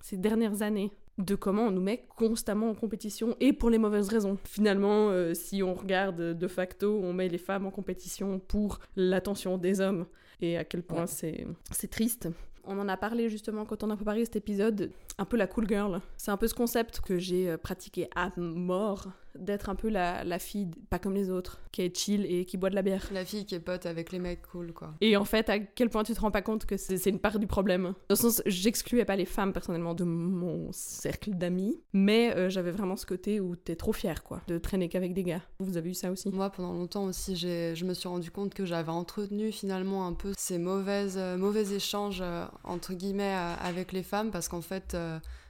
ces 0.02 0.18
dernières 0.18 0.62
années 0.62 0.92
de 1.18 1.36
comment 1.36 1.64
on 1.64 1.72
nous 1.72 1.82
met 1.82 2.06
constamment 2.16 2.70
en 2.70 2.76
compétition 2.76 3.36
et 3.40 3.54
pour 3.54 3.70
les 3.70 3.78
mauvaises 3.78 4.10
raisons. 4.10 4.38
Finalement, 4.44 5.10
euh, 5.10 5.34
si 5.34 5.64
on 5.64 5.74
regarde 5.74 6.38
de 6.38 6.48
facto, 6.48 7.00
on 7.04 7.14
met 7.14 7.30
les 7.30 7.38
femmes 7.38 7.66
en 7.66 7.72
compétition 7.72 8.40
pour 8.40 8.80
l'attention 8.96 9.58
des 9.58 9.82
hommes 9.82 10.06
et 10.42 10.58
à 10.58 10.64
quel 10.64 10.84
point 10.84 11.08
c'est 11.08 11.48
triste. 11.90 12.30
On 12.70 12.78
en 12.80 12.90
a 12.90 12.98
parlé 12.98 13.30
justement 13.30 13.66
quand 13.66 13.84
on 13.84 13.90
a 13.90 13.96
préparé 13.96 14.26
cet 14.26 14.36
épisode, 14.36 14.92
un 15.18 15.26
peu 15.26 15.38
la 15.38 15.48
cool 15.48 15.68
girl. 15.68 16.02
C'est 16.18 16.32
un 16.32 16.38
peu 16.38 16.48
ce 16.48 16.54
concept 16.54 17.00
que 17.00 17.18
j'ai 17.18 17.50
euh, 17.50 17.58
pratiqué 17.58 18.10
à 18.14 18.32
mort 18.38 19.08
d'être 19.40 19.70
un 19.70 19.76
peu 19.76 19.90
la, 19.90 20.24
la, 20.24 20.40
fille 20.40 20.70
pas 20.90 21.00
comme 21.00 21.14
les 21.14 21.30
autres, 21.30 21.62
qui 21.72 21.82
est 21.82 21.96
chill 21.96 22.26
et 22.26 22.46
qui 22.46 22.58
boit 22.58 22.70
de 22.70 22.76
la 22.76 22.82
bière. 22.82 23.08
La 23.12 23.26
fille 23.26 23.46
qui 23.46 23.56
est 23.56 23.60
pote 23.60 23.86
avec 23.86 24.12
les 24.12 24.20
mecs 24.20 24.42
cool, 24.52 24.74
quoi. 24.74 24.94
Et 25.02 25.18
en 25.18 25.26
fait, 25.26 25.50
à 25.50 25.60
quel 25.60 25.90
point 25.90 26.04
tu 26.04 26.14
te 26.14 26.20
rends 26.20 26.32
pas 26.32 26.42
compte 26.42 26.66
que 26.66 26.78
c'est 26.78 27.10
une 27.10 27.20
part 27.20 27.40
du 27.40 27.48
problème? 27.48 27.84
Dans 27.84 27.94
le 28.10 28.16
sens, 28.16 28.42
j'excluais 28.46 29.06
pas 29.06 29.16
les 29.16 29.26
femmes 29.26 29.54
personnellement 29.54 29.94
de 29.94 30.04
mon 30.04 30.70
cercle 30.72 31.32
d'amis, 31.32 31.80
mais 31.94 32.36
euh, 32.36 32.50
j'avais 32.50 32.72
vraiment 32.72 32.96
ce 32.96 33.06
côté 33.06 33.40
où 33.40 33.56
t'es 33.56 33.76
trop 33.76 33.94
fière, 33.94 34.24
quoi, 34.24 34.42
de 34.48 34.58
traîner 34.58 34.90
qu'avec 34.90 35.14
des 35.14 35.24
gars. 35.24 35.42
Vous 35.60 35.78
avez 35.78 35.92
eu 35.92 35.94
ça 35.94 36.12
aussi? 36.12 36.30
Moi, 36.30 36.50
pendant 36.50 36.74
longtemps 36.74 37.06
aussi, 37.06 37.36
je 37.36 37.86
me 37.86 37.94
suis 37.94 38.08
rendu 38.08 38.32
compte 38.32 38.54
que 38.54 38.66
j'avais 38.66 38.92
entretenu 38.92 39.52
finalement 39.52 40.08
un 40.08 40.14
peu 40.14 40.34
ces 40.38 40.58
mauvaises, 40.58 41.18
euh, 41.18 41.38
mauvais 41.38 41.74
échanges, 41.74 42.22
euh, 42.22 42.46
entre 42.64 42.94
guillemets, 42.94 43.36
avec 43.62 43.92
les 43.92 44.04
femmes, 44.04 44.32
parce 44.32 44.48
qu'en 44.48 44.62
fait 44.62 44.96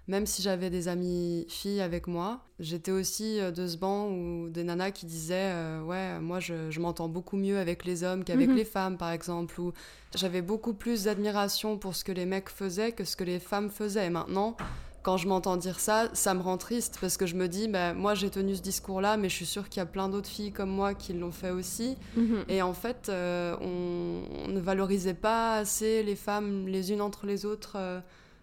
même 0.07 0.25
si 0.25 0.41
j'avais 0.41 0.69
des 0.69 0.87
amies 0.87 1.45
filles 1.49 1.81
avec 1.81 2.07
moi, 2.07 2.39
j'étais 2.59 2.91
aussi 2.91 3.39
euh, 3.39 3.51
de 3.51 3.67
ce 3.67 3.75
banc 3.77 4.07
où 4.09 4.49
des 4.49 4.63
nanas 4.63 4.91
qui 4.91 5.05
disaient 5.05 5.51
euh, 5.53 5.81
Ouais, 5.81 6.19
moi 6.19 6.39
je, 6.39 6.79
m'entends 6.79 7.09
beaucoup 7.09 7.35
mieux 7.35 7.57
avec 7.57 7.83
les 7.83 8.03
hommes 8.03 8.23
qu'avec 8.23 8.47
mhm. 8.49 8.55
les 8.55 8.65
femmes, 8.65 8.97
par 8.97 9.11
exemple. 9.11 9.59
Ou 9.59 9.73
j'avais 10.15 10.41
beaucoup 10.41 10.73
plus 10.73 11.03
d'admiration 11.03 11.77
pour 11.77 11.95
ce 11.95 12.05
que 12.05 12.13
les 12.13 12.25
mecs 12.25 12.49
faisaient 12.49 12.93
que 12.93 13.03
ce 13.03 13.17
que 13.17 13.25
les 13.25 13.39
femmes 13.39 13.69
faisaient. 13.69 14.05
Et 14.05 14.09
maintenant, 14.09 14.55
quand 15.03 15.17
je 15.17 15.27
m'entends 15.27 15.57
dire 15.57 15.79
ça, 15.79 16.09
ça 16.13 16.33
me 16.33 16.41
rend 16.41 16.57
triste 16.57 16.99
parce 17.01 17.17
que 17.17 17.25
je 17.25 17.35
me 17.35 17.49
dis, 17.49 17.67
bah, 17.67 17.93
moi 17.93 18.15
j'ai 18.15 18.29
tenu 18.29 18.55
ce 18.55 18.61
discours-là, 18.61 19.17
mais 19.17 19.27
je 19.27 19.35
suis 19.35 19.45
sûre 19.45 19.67
qu'il 19.67 19.81
y 19.81 19.83
a 19.83 19.85
plein 19.85 20.07
d'autres 20.07 20.29
filles 20.29 20.53
comme 20.53 20.69
moi 20.69 20.93
qui 20.93 21.11
l'ont 21.11 21.31
fait 21.31 21.51
aussi. 21.51 21.97
Mhm. 22.15 22.45
Et 22.47 22.61
en 22.61 22.73
fait, 22.73 23.09
euh, 23.09 23.57
on, 23.59 24.47
ne 24.49 24.59
valorisait 24.61 25.13
pas 25.13 25.57
assez 25.57 26.01
les 26.01 26.15
femmes 26.15 26.67
les 26.67 26.93
unes 26.93 27.01
entre 27.01 27.25
les 27.25 27.45
autres 27.45 27.77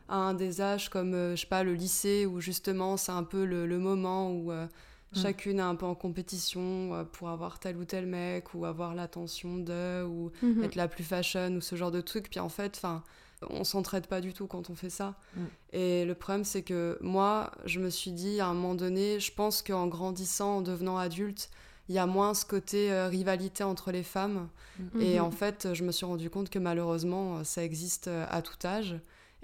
à 0.09 0.17
un 0.17 0.35
des 0.35 0.61
âges 0.61 0.89
comme, 0.89 1.15
euh, 1.15 1.37
je 1.37 1.43
sais 1.43 1.47
pas, 1.47 1.63
le 1.63 1.75
lycée, 1.75 2.27
où 2.27 2.41
justement 2.41 2.97
c'est 2.97 3.13
un 3.13 3.25
peu 3.25 3.45
le, 3.45 3.79
moment 3.79 4.31
où 4.31 4.53
euh, 4.53 4.67
mm. 4.67 5.19
chacune 5.19 5.59
est 5.59 5.63
un 5.63 5.75
peu 5.75 5.87
en 5.87 5.95
compétition 5.95 6.95
euh, 6.95 7.05
pour 7.05 7.29
avoir 7.29 7.59
tel 7.59 7.77
ou 7.77 7.85
tel 7.85 8.07
mec, 8.07 8.55
ou 8.55 8.67
avoir 8.67 8.95
l'attention 8.95 9.59
de, 9.59 10.05
ou 10.05 10.31
mm-hmm. 10.43 10.65
être 10.65 10.75
la 10.75 10.89
plus 10.89 11.05
fashion, 11.05 11.55
ou 11.57 11.61
ce 11.61 11.77
genre 11.77 11.91
de 11.91 12.01
truc. 12.01 12.29
Puis 12.31 12.41
en 12.41 12.49
fait, 12.49 12.77
enfin 12.77 13.03
on 13.51 13.65
s'entraide 13.65 14.07
pas 14.07 14.23
du 14.23 14.33
tout 14.33 14.47
quand 14.47 14.71
on 14.71 14.75
fait 14.75 14.91
ça. 14.91 15.15
Mm. 15.37 15.41
Et 15.73 16.05
le 16.05 16.15
problème, 16.15 16.45
c'est 16.45 16.63
que 16.63 16.99
moi, 17.01 17.51
je 17.67 17.79
me 17.79 17.91
suis 17.91 18.13
dit 18.13 18.41
à 18.41 18.47
un 18.47 18.55
moment 18.55 18.75
donné, 18.75 19.21
je 19.21 19.33
pense 19.33 19.63
qu'en 19.63 19.87
grandissant, 19.87 20.59
en 20.59 20.63
devenant 20.63 20.97
adulte, 20.97 21.51
il 21.91 21.95
y 21.95 21.99
a 21.99 22.07
moins 22.07 22.33
ce 22.33 22.47
côté 22.47 22.91
rivalité 23.09 23.63
entre 23.63 23.91
les 23.91 24.03
femmes. 24.03 24.49
Mm. 24.79 25.01
Et 25.01 25.17
mm-hmm. 25.17 25.21
en 25.21 25.31
fait, 25.31 25.69
je 25.75 25.85
me 25.85 25.93
suis 25.93 26.07
rendu 26.07 26.31
compte 26.31 26.49
que 26.49 26.59
malheureusement, 26.59 27.45
ça 27.45 27.63
existe 27.63 28.09
à 28.09 28.43
tout 28.43 28.67
âge 28.67 28.97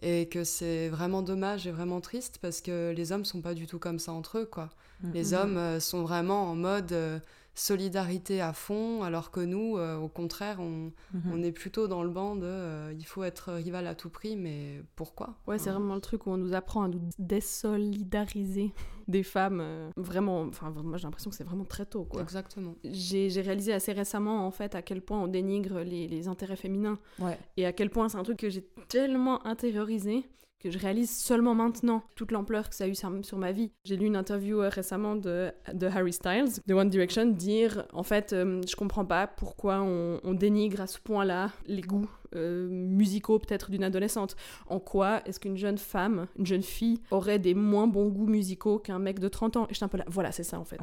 et 0.03 0.29
que 0.29 0.45
c'est 0.45 0.89
vraiment 0.89 1.23
dommage 1.23 1.67
et 1.67 1.71
vraiment 1.71 2.01
triste 2.01 2.39
parce 2.41 2.61
que 2.61 2.93
les 2.93 3.13
hommes 3.13 3.25
sont 3.25 3.41
pas 3.41 3.55
du 3.55 3.67
tout 3.67 3.79
comme 3.79 3.99
ça 3.99 4.13
entre 4.13 4.39
eux 4.39 4.47
quoi. 4.47 4.71
Mm. 5.03 5.13
Les 5.13 5.35
hommes 5.35 5.57
euh, 5.57 5.81
sont 5.81 6.03
vraiment 6.03 6.51
en 6.51 6.55
mode 6.55 6.93
euh, 6.93 7.19
solidarité 7.55 8.41
à 8.41 8.53
fond, 8.53 9.03
alors 9.03 9.31
que 9.31 9.41
nous, 9.41 9.77
euh, 9.77 9.97
au 9.97 10.09
contraire, 10.09 10.61
on, 10.61 10.93
mhm. 11.13 11.33
on, 11.33 11.43
est 11.43 11.53
plutôt 11.53 11.89
dans 11.89 12.03
le 12.03 12.09
banc 12.09 12.37
de 12.37 12.93
il 12.93 13.05
faut 13.05 13.23
être 13.25 13.53
rival 13.53 13.87
à 13.87 13.95
tout 13.95 14.09
prix, 14.09 14.37
mais 14.37 14.83
pourquoi 14.97 15.35
Ouais, 15.47 15.59
c'est 15.59 15.71
vraiment 15.71 15.95
le 15.95 16.01
truc 16.01 16.27
où 16.27 16.31
on 16.31 16.37
nous 16.37 16.55
apprend 16.55 16.85
à 16.85 16.89
nous 16.89 17.01
désolidariser 17.19 18.73
des 19.11 19.23
femmes. 19.23 19.61
Euh, 19.61 19.91
vraiment, 19.97 20.43
enfin, 20.43 20.71
moi 20.71 20.99
j'ai 20.99 21.05
l'impression 21.05 21.31
que 21.31 21.37
c'est 21.37 21.45
vraiment 21.45 21.65
très 21.65 21.87
tôt, 21.87 22.05
quoi. 22.05 22.23
Exactement. 22.23 22.75
J'ai 22.85 23.29
réalisé 23.41 23.73
assez 23.73 23.93
récemment, 23.93 24.47
en 24.47 24.51
fait, 24.51 24.75
à 24.75 24.83
quel 24.83 25.03
point 25.03 25.21
on 25.21 25.29
dénigre 25.29 25.81
les, 25.81 26.09
les 26.09 26.29
intérêts 26.29 26.57
féminins. 26.57 26.99
Ouais. 27.19 27.39
Et 27.57 27.67
à 27.67 27.73
quel 27.73 27.91
point 27.91 28.09
c'est 28.09 28.19
un 28.19 28.23
truc 28.23 28.39
que 28.39 28.51
j'ai 28.51 28.67
tellement 28.89 29.47
intériorisé 29.47 30.25
que 30.61 30.71
je 30.71 30.79
réalise 30.79 31.11
seulement 31.11 31.55
maintenant 31.55 32.03
toute 32.15 32.33
l'ampleur 32.33 32.69
que 32.69 32.75
ça 32.75 32.85
a 32.85 32.87
eu 32.87 32.95
sur 32.95 33.39
ma 33.39 33.53
vie. 33.53 33.73
J'ai 33.85 33.97
lu 33.97 34.07
une 34.07 34.17
interview 34.17 34.61
euh, 34.61 34.69
récemment 34.69 35.17
de, 35.17 35.51
de, 35.73 35.87
Harry 35.87 36.13
Styles 36.13 36.61
de 36.67 36.75
One 36.75 36.91
Direction 36.91 37.27
dire 37.27 37.87
en 37.93 38.03
fait 38.03 38.33
euh, 38.33 38.61
je 38.69 38.77
comprends 38.77 39.05
pas 39.05 39.27
pourquoi 39.27 39.81
on, 39.81 40.35
dénigre 40.35 40.81
à 40.81 40.87
ce 40.87 40.99
point-là 40.99 41.51
les 41.67 41.83
goûts 41.83 42.09
euh, 42.35 42.69
musicaux 42.71 43.39
peut-être 43.39 43.71
d'une 43.71 43.83
adolescente. 43.83 44.37
En 44.69 44.79
quoi 44.79 45.23
est-ce 45.27 45.41
qu'une 45.41 45.57
jeune 45.57 45.77
femme, 45.77 46.29
une 46.39 46.47
jeune 46.47 46.63
fille 46.63 47.01
aurait 47.11 47.39
des 47.39 47.55
moins 47.55 47.87
bons 47.87 48.09
goûts 48.09 48.29
musicaux 48.29 48.79
qu'un 48.79 48.99
mec 48.99 49.19
de 49.19 49.29
30 49.29 49.57
ans? 49.57 49.65
Et 49.65 49.71
je 49.71 49.75
suis 49.75 49.85
un 49.85 49.89
peu 49.89 49.99
là, 49.99 50.05
voilà 50.09 50.31
c'est 50.31 50.45
ça 50.45 50.59
en 50.59 50.65
fait. 50.65 50.81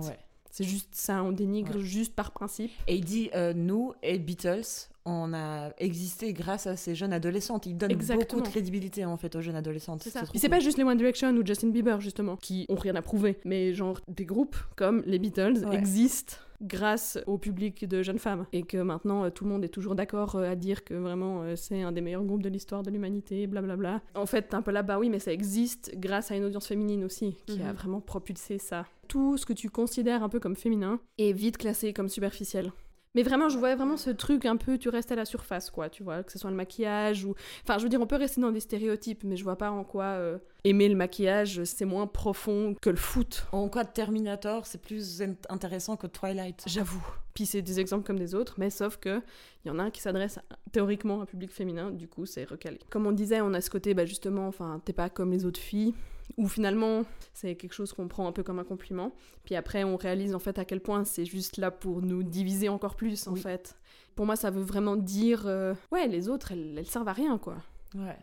C'est 0.50 0.64
juste 0.64 0.96
ça, 0.96 1.24
on 1.24 1.32
dénigre 1.32 1.80
juste 1.80 2.16
par 2.16 2.32
principe. 2.32 2.72
Et 2.88 2.96
il 2.96 3.06
dit, 3.06 3.30
nous 3.56 3.94
et 4.02 4.18
Beatles, 4.18 4.90
on 5.08 5.34
a 5.34 5.70
existé 5.78 6.34
grâce 6.34 6.68
à 6.68 6.76
ces 6.76 6.94
jeunes 6.94 7.14
adolescentes. 7.14 7.66
Ils 7.66 7.78
donnent 7.78 7.96
beaucoup 7.96 8.42
de 8.42 8.48
crédibilité 8.48 9.06
en 9.06 9.16
fait 9.18 9.36
aux 9.36 9.42
jeunes 9.42 9.56
adolescentes. 9.56 10.04
C'est 10.04 10.10
ça. 10.10 10.24
c'est 10.36 10.50
pas 10.50 10.60
juste 10.60 10.78
les 10.78 10.84
One 10.84 10.98
Direction 10.98 11.30
ou 11.32 11.46
Justin 11.46 11.70
Bieber 11.70 12.02
justement 12.02 12.36
qui 12.36 12.66
ont 12.70 12.76
rien 12.76 12.96
à 12.96 13.02
prouver, 13.02 13.38
mais 13.46 13.74
genre 13.74 14.00
des 14.08 14.26
groupes 14.26 14.58
comme 14.76 15.02
les 15.06 15.18
Beatles 15.18 15.66
existent 15.72 16.36
grâce 16.62 17.20
au 17.28 17.38
public 17.38 17.88
de 17.88 18.02
jeunes 18.02 18.20
femmes 18.20 18.48
et 18.52 18.64
que 18.64 18.78
maintenant 18.78 19.24
euh, 19.24 19.30
tout 19.30 19.44
le 19.44 19.52
monde 19.52 19.64
est 19.64 19.70
toujours 19.70 19.96
d'accord 19.96 20.36
euh, 20.36 20.52
à 20.52 20.56
dire 20.56 20.84
que 20.84 20.96
vraiment 20.96 21.44
euh, 21.44 21.56
c'est 21.56 21.84
un 21.84 21.92
des 21.92 22.02
meilleurs 22.02 22.24
groupes 22.24 22.42
de 22.42 22.50
l'histoire 22.50 22.84
de 22.84 22.90
l'humanité, 22.90 23.48
blablabla. 23.48 24.02
En 24.16 24.26
fait, 24.26 24.54
un 24.54 24.62
peu 24.62 24.72
là, 24.72 24.82
bas 24.82 24.98
oui, 24.98 25.10
mais 25.10 25.20
ça 25.20 25.32
existe 25.32 25.92
grâce 25.96 26.32
à 26.32 26.36
une 26.36 26.46
audience 26.46 26.68
féminine 26.68 27.04
aussi 27.04 27.38
qui 27.46 27.62
a 27.62 27.70
mhm. 27.70 27.76
vraiment 27.76 28.02
propulsé 28.02 28.58
ça. 28.58 28.86
Tout 29.08 29.38
ce 29.38 29.46
que 29.46 29.54
tu 29.54 29.70
considères 29.70 30.24
un 30.24 30.30
peu 30.30 30.40
comme 30.40 30.56
féminin 30.56 31.00
est 31.18 31.32
vite 31.32 31.58
classé 31.58 31.94
comme 31.94 32.10
superficiel. 32.10 32.72
Mais 33.18 33.24
vraiment, 33.24 33.50
je 33.50 33.58
voyais 33.58 33.74
vraiment 33.74 33.98
ce 33.98 34.12
truc 34.12 34.46
un 34.46 34.58
peu, 34.58 34.78
tu 34.78 34.90
restes 34.90 35.12
à 35.12 35.16
la 35.16 35.26
surface, 35.26 35.72
quoi, 35.72 35.90
tu 35.90 36.04
vois, 36.04 36.22
que 36.22 36.32
ce 36.32 36.38
soit 36.38 36.52
le 36.52 36.56
maquillage 36.56 37.26
ou... 37.26 37.34
Enfin, 37.64 37.80
je 37.80 37.84
veux 37.84 37.90
dire, 37.90 38.00
on 38.00 38.06
peut 38.06 38.16
rester 38.16 38.40
dans 38.42 38.52
des 38.52 38.60
stéréotypes, 38.60 39.24
mais 39.24 39.36
je 39.36 39.44
vois 39.44 39.56
pas 39.56 39.72
en 39.72 39.84
quoi 39.84 40.04
euh, 40.04 40.38
aimer 40.66 40.88
le 40.88 40.94
maquillage, 40.94 41.64
c'est 41.64 41.86
moins 41.86 42.06
profond 42.06 42.76
que 42.80 42.92
le 42.92 42.96
foot. 42.96 43.48
En 43.52 43.70
quoi 43.70 43.86
Terminator, 43.86 44.68
c'est 44.68 44.80
plus 44.80 45.24
intéressant 45.50 45.96
que 45.96 46.06
Twilight? 46.06 46.64
J'avoue. 46.68 47.04
Puis 47.34 47.48
c'est 47.48 47.64
des 47.64 47.80
exemples 47.80 48.06
comme 48.06 48.20
des 48.20 48.36
autres, 48.36 48.54
mais 48.60 48.70
sauf 48.70 48.98
que 48.98 49.20
il 49.66 49.70
y 49.70 49.72
en 49.72 49.80
a 49.80 49.84
un 49.86 49.90
qui 49.90 50.02
s'adresse 50.02 50.38
théoriquement 50.72 51.22
à 51.22 51.24
un 51.24 51.26
public 51.26 51.50
féminin, 51.50 51.90
du 51.90 52.08
coup, 52.08 52.28
c'est 52.28 52.44
recalé. 52.44 52.78
Comme 52.92 53.08
on 53.08 53.12
disait, 53.12 53.42
on 53.42 53.56
a 53.56 53.62
ce 53.62 53.72
côté, 53.72 53.96
bah 53.96 54.06
justement, 54.06 54.48
enfin, 54.48 54.80
t'es 54.86 54.94
pas 54.94 55.10
comme 55.10 55.32
les 55.32 55.44
autres 55.44 55.60
filles, 55.60 55.96
ou 56.36 56.48
finalement 56.48 57.04
c'est 57.34 57.56
quelque 57.56 57.74
chose 57.74 57.94
qu'on 57.94 58.08
prend 58.08 58.28
un 58.28 58.32
peu 58.32 58.44
comme 58.44 58.60
un 58.60 58.64
compliment. 58.64 59.14
Puis 59.46 59.56
après 59.56 59.84
on 59.84 59.96
réalise 59.96 60.36
en 60.36 60.40
fait 60.40 60.60
à 60.60 60.66
quel 60.66 60.82
point 60.82 61.04
c'est 61.06 61.26
juste 61.26 61.58
là 61.58 61.72
pour 61.72 62.02
nous 62.02 62.24
diviser 62.24 62.70
encore 62.70 62.96
plus 62.96 63.28
en 63.28 63.36
fait. 63.36 63.78
Pour 64.16 64.26
moi 64.26 64.36
ça 64.36 64.52
veut 64.52 64.64
vraiment 64.64 64.96
dire 64.96 65.48
euh, 65.48 65.74
ouais 65.92 66.08
les 66.08 66.28
autres 66.30 66.52
elles, 66.52 66.78
elles, 66.78 66.88
servent 66.88 67.08
à 67.08 67.14
rien 67.14 67.38
quoi. 67.38 67.58
Ouais. 67.96 68.18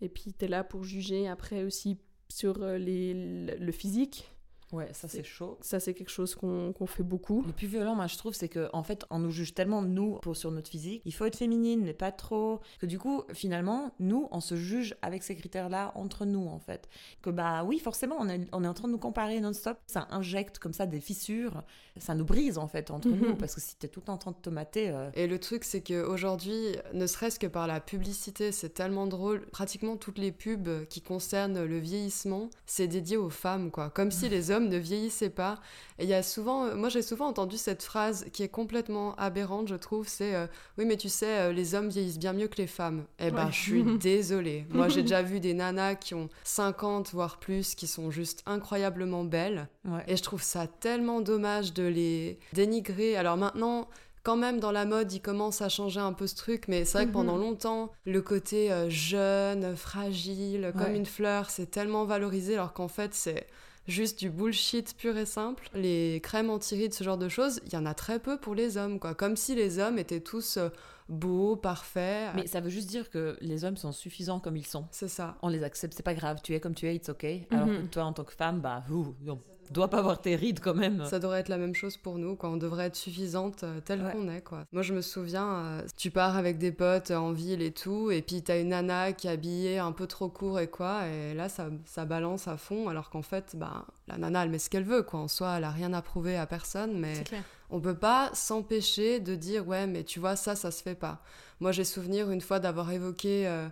Et 0.00 0.08
puis 0.08 0.32
t'es 0.32 0.48
là 0.48 0.64
pour 0.64 0.84
juger 0.84 1.28
après 1.28 1.64
aussi 1.64 1.98
sur 2.28 2.62
euh, 2.62 2.76
les, 2.76 3.14
le 3.58 3.72
physique 3.72 4.30
Ouais, 4.72 4.88
ça 4.92 5.08
c'est 5.08 5.24
chaud. 5.24 5.58
Ça 5.60 5.80
c'est 5.80 5.94
quelque 5.94 6.10
chose 6.10 6.34
qu'on 6.34 6.74
fait 6.86 7.02
beaucoup. 7.02 7.42
Le 7.46 7.52
plus 7.52 7.66
violent, 7.66 7.94
moi 7.94 8.06
je 8.06 8.16
trouve, 8.18 8.34
c'est 8.34 8.48
qu'en 8.48 8.68
en 8.72 8.82
fait, 8.82 9.04
on 9.10 9.18
nous 9.18 9.30
juge 9.30 9.54
tellement 9.54 9.82
nous 9.82 10.18
pour, 10.22 10.36
sur 10.36 10.50
notre 10.50 10.68
physique. 10.70 11.02
Il 11.04 11.12
faut 11.14 11.24
être 11.24 11.36
féminine, 11.36 11.80
mais 11.84 11.94
pas 11.94 12.12
trop. 12.12 12.60
Que 12.78 12.86
du 12.86 12.98
coup, 12.98 13.22
finalement, 13.32 13.92
nous, 13.98 14.28
on 14.30 14.40
se 14.40 14.56
juge 14.56 14.94
avec 15.02 15.22
ces 15.22 15.34
critères-là 15.36 15.92
entre 15.94 16.24
nous, 16.26 16.46
en 16.46 16.58
fait. 16.58 16.88
Que 17.22 17.30
bah 17.30 17.64
oui, 17.64 17.78
forcément, 17.78 18.16
on 18.18 18.28
est, 18.28 18.46
on 18.52 18.62
est 18.64 18.68
en 18.68 18.74
train 18.74 18.88
de 18.88 18.92
nous 18.92 18.98
comparer 18.98 19.40
non-stop. 19.40 19.78
Ça 19.86 20.06
injecte 20.10 20.58
comme 20.58 20.72
ça 20.72 20.86
des 20.86 21.00
fissures. 21.00 21.62
Ça 21.96 22.14
nous 22.14 22.24
brise 22.24 22.58
en 22.58 22.68
fait 22.68 22.90
entre 22.90 23.08
nous, 23.08 23.34
parce 23.36 23.54
que 23.54 23.60
si 23.60 23.74
t'es 23.76 23.88
tout 23.88 24.00
le 24.00 24.04
temps 24.06 24.12
en 24.14 24.18
train 24.18 24.30
de 24.30 24.36
tomater. 24.36 24.90
Euh, 24.90 25.10
Et 25.14 25.26
le 25.26 25.40
truc, 25.40 25.64
c'est 25.64 25.80
qu'aujourd'hui, 25.82 26.76
ne 26.92 27.06
serait-ce 27.06 27.38
que 27.38 27.46
par 27.46 27.66
la 27.66 27.80
publicité, 27.80 28.52
c'est 28.52 28.68
tellement 28.70 29.06
drôle. 29.06 29.46
Pratiquement 29.46 29.96
toutes 29.96 30.18
les 30.18 30.30
pubs 30.30 30.86
qui 30.88 31.00
concernent 31.02 31.64
le 31.64 31.78
vieillissement, 31.78 32.50
c'est 32.66 32.86
dédié 32.86 33.16
aux 33.16 33.30
femmes, 33.30 33.70
quoi. 33.70 33.90
Comme 33.90 34.10
si 34.10 34.28
les 34.28 34.50
hommes 34.50 34.57
ne 34.66 34.76
vieillissait 34.76 35.30
pas. 35.30 35.60
Et 35.98 36.04
il 36.04 36.08
y 36.08 36.14
a 36.14 36.22
souvent, 36.22 36.64
euh, 36.64 36.74
moi 36.74 36.88
j'ai 36.88 37.02
souvent 37.02 37.26
entendu 37.26 37.56
cette 37.56 37.82
phrase 37.82 38.26
qui 38.32 38.42
est 38.42 38.48
complètement 38.48 39.14
aberrante, 39.16 39.68
je 39.68 39.74
trouve, 39.74 40.06
c'est 40.08 40.34
euh, 40.34 40.46
oui 40.78 40.84
mais 40.84 40.96
tu 40.96 41.08
sais, 41.08 41.38
euh, 41.38 41.52
les 41.52 41.74
hommes 41.74 41.88
vieillissent 41.88 42.18
bien 42.18 42.32
mieux 42.32 42.48
que 42.48 42.56
les 42.56 42.66
femmes. 42.66 43.04
Eh 43.18 43.30
ben 43.30 43.50
je 43.50 43.60
suis 43.60 43.82
désolée. 43.98 44.66
Moi 44.70 44.88
j'ai 44.88 45.02
déjà 45.08 45.22
vu 45.22 45.40
des 45.40 45.54
nanas 45.54 45.96
qui 45.96 46.14
ont 46.14 46.28
50 46.44 47.12
voire 47.12 47.38
plus, 47.38 47.74
qui 47.74 47.86
sont 47.86 48.10
juste 48.10 48.42
incroyablement 48.46 49.24
belles. 49.24 49.68
Et 50.06 50.16
je 50.16 50.22
trouve 50.22 50.42
ça 50.42 50.66
tellement 50.66 51.20
dommage 51.20 51.72
de 51.72 51.84
les 51.84 52.38
dénigrer. 52.52 53.16
Alors 53.16 53.36
maintenant 53.36 53.88
quand 54.22 54.36
même 54.36 54.60
dans 54.60 54.72
la 54.72 54.84
mode, 54.84 55.10
il 55.12 55.20
commence 55.20 55.62
à 55.62 55.70
changer 55.70 56.00
un 56.00 56.12
peu 56.12 56.26
ce 56.26 56.34
truc, 56.34 56.68
mais 56.68 56.84
c'est 56.84 56.98
vrai 56.98 57.06
que 57.06 57.12
pendant 57.12 57.36
mhm. 57.36 57.42
longtemps, 57.42 57.92
le 58.04 58.20
côté 58.20 58.70
jeune, 58.88 59.74
fragile, 59.74 60.72
comme 60.76 60.94
une 60.94 61.06
fleur, 61.06 61.48
c'est 61.48 61.70
tellement 61.70 62.04
valorisé, 62.04 62.54
alors 62.54 62.74
qu'en 62.74 62.88
fait, 62.88 63.14
c'est 63.14 63.46
juste 63.88 64.18
du 64.20 64.30
bullshit 64.30 64.94
pur 64.96 65.16
et 65.16 65.26
simple. 65.26 65.68
Les 65.74 66.20
crèmes 66.22 66.50
anti-rides, 66.50 66.94
ce 66.94 67.02
genre 67.02 67.18
de 67.18 67.28
choses, 67.28 67.60
il 67.66 67.72
y 67.72 67.76
en 67.76 67.86
a 67.86 67.94
très 67.94 68.20
peu 68.20 68.38
pour 68.38 68.54
les 68.54 68.76
hommes, 68.76 69.00
quoi. 69.00 69.14
Comme 69.14 69.36
si 69.36 69.54
les 69.54 69.78
hommes 69.78 69.98
étaient 69.98 70.20
tous 70.20 70.58
euh, 70.58 70.68
beaux, 71.08 71.56
parfaits. 71.56 72.34
Mais 72.36 72.46
ça 72.46 72.60
veut 72.60 72.70
juste 72.70 72.88
dire 72.88 73.10
que 73.10 73.36
les 73.40 73.64
hommes 73.64 73.76
sont 73.76 73.92
suffisants 73.92 74.38
comme 74.38 74.56
ils 74.56 74.66
sont. 74.66 74.86
C'est 74.90 75.08
ça. 75.08 75.36
On 75.42 75.48
les 75.48 75.64
accepte, 75.64 75.94
c'est 75.94 76.02
pas 76.02 76.14
grave, 76.14 76.38
tu 76.42 76.54
es 76.54 76.60
comme 76.60 76.74
tu 76.74 76.86
es, 76.86 76.94
it's 76.94 77.08
ok. 77.08 77.26
Alors 77.50 77.66
que 77.66 77.86
toi, 77.86 78.04
en 78.04 78.12
tant 78.12 78.24
que 78.24 78.34
femme, 78.34 78.60
bah, 78.60 78.84
ouh, 78.90 79.14
on 79.26 79.38
doit 79.72 79.88
pas 79.88 79.98
avoir 79.98 80.20
tes 80.20 80.36
rides 80.36 80.60
quand 80.60 80.74
même. 80.74 81.04
Ça 81.06 81.18
devrait 81.18 81.40
être 81.40 81.48
la 81.48 81.58
même 81.58 81.74
chose 81.74 81.96
pour 81.96 82.18
nous, 82.18 82.36
quoi. 82.36 82.50
On 82.50 82.56
devrait 82.56 82.86
être 82.86 82.96
suffisante 82.96 83.64
euh, 83.64 83.80
telle 83.80 84.02
Ouais. 84.02 84.12
qu'on 84.12 84.28
est, 84.28 84.40
quoi. 84.42 84.64
Moi, 84.72 84.82
je 84.82 84.94
me 84.94 85.00
souviens, 85.00 85.48
euh, 85.48 85.82
tu 85.96 86.10
pars 86.10 86.36
avec 86.36 86.58
des 86.58 86.72
potes 86.72 87.10
en 87.10 87.32
ville 87.32 87.62
et 87.62 87.72
tout, 87.72 88.10
et 88.10 88.22
puis 88.22 88.42
t'as 88.42 88.60
une 88.60 88.68
nana 88.68 89.12
qui 89.12 89.26
est 89.26 89.30
habillée 89.30 89.78
un 89.78 89.92
peu 89.92 90.06
trop 90.06 90.28
court 90.28 90.60
et 90.60 90.68
quoi, 90.68 91.06
et 91.08 91.34
là, 91.34 91.48
ça, 91.48 91.68
ça 91.84 92.04
balance 92.04 92.48
à 92.48 92.56
fond, 92.56 92.88
alors 92.88 93.10
qu'en 93.10 93.22
fait, 93.22 93.56
bah, 93.56 93.84
la 94.06 94.18
nana, 94.18 94.44
elle 94.44 94.50
met 94.50 94.58
ce 94.58 94.70
qu'elle 94.70 94.84
veut, 94.84 95.02
quoi. 95.02 95.20
En 95.20 95.28
soi, 95.28 95.54
elle 95.58 95.64
a 95.64 95.70
rien 95.70 95.92
à 95.92 96.02
prouver 96.02 96.36
à 96.36 96.46
personne, 96.46 96.98
mais 96.98 97.22
on 97.70 97.80
peut 97.80 97.94
pas 97.96 98.30
s'empêcher 98.32 99.20
de 99.20 99.34
dire 99.34 99.68
ouais 99.68 99.86
mais 99.86 100.02
tu 100.02 100.20
vois 100.20 100.36
ça 100.36 100.56
ça 100.56 100.70
se 100.70 100.82
fait 100.82 100.94
pas 100.94 101.20
moi 101.60 101.70
j'ai 101.70 101.84
souvenir 101.84 102.30
une 102.30 102.40
fois 102.40 102.60
d'avoir 102.60 102.90
évoqué 102.90 103.46
euh, 103.46 103.68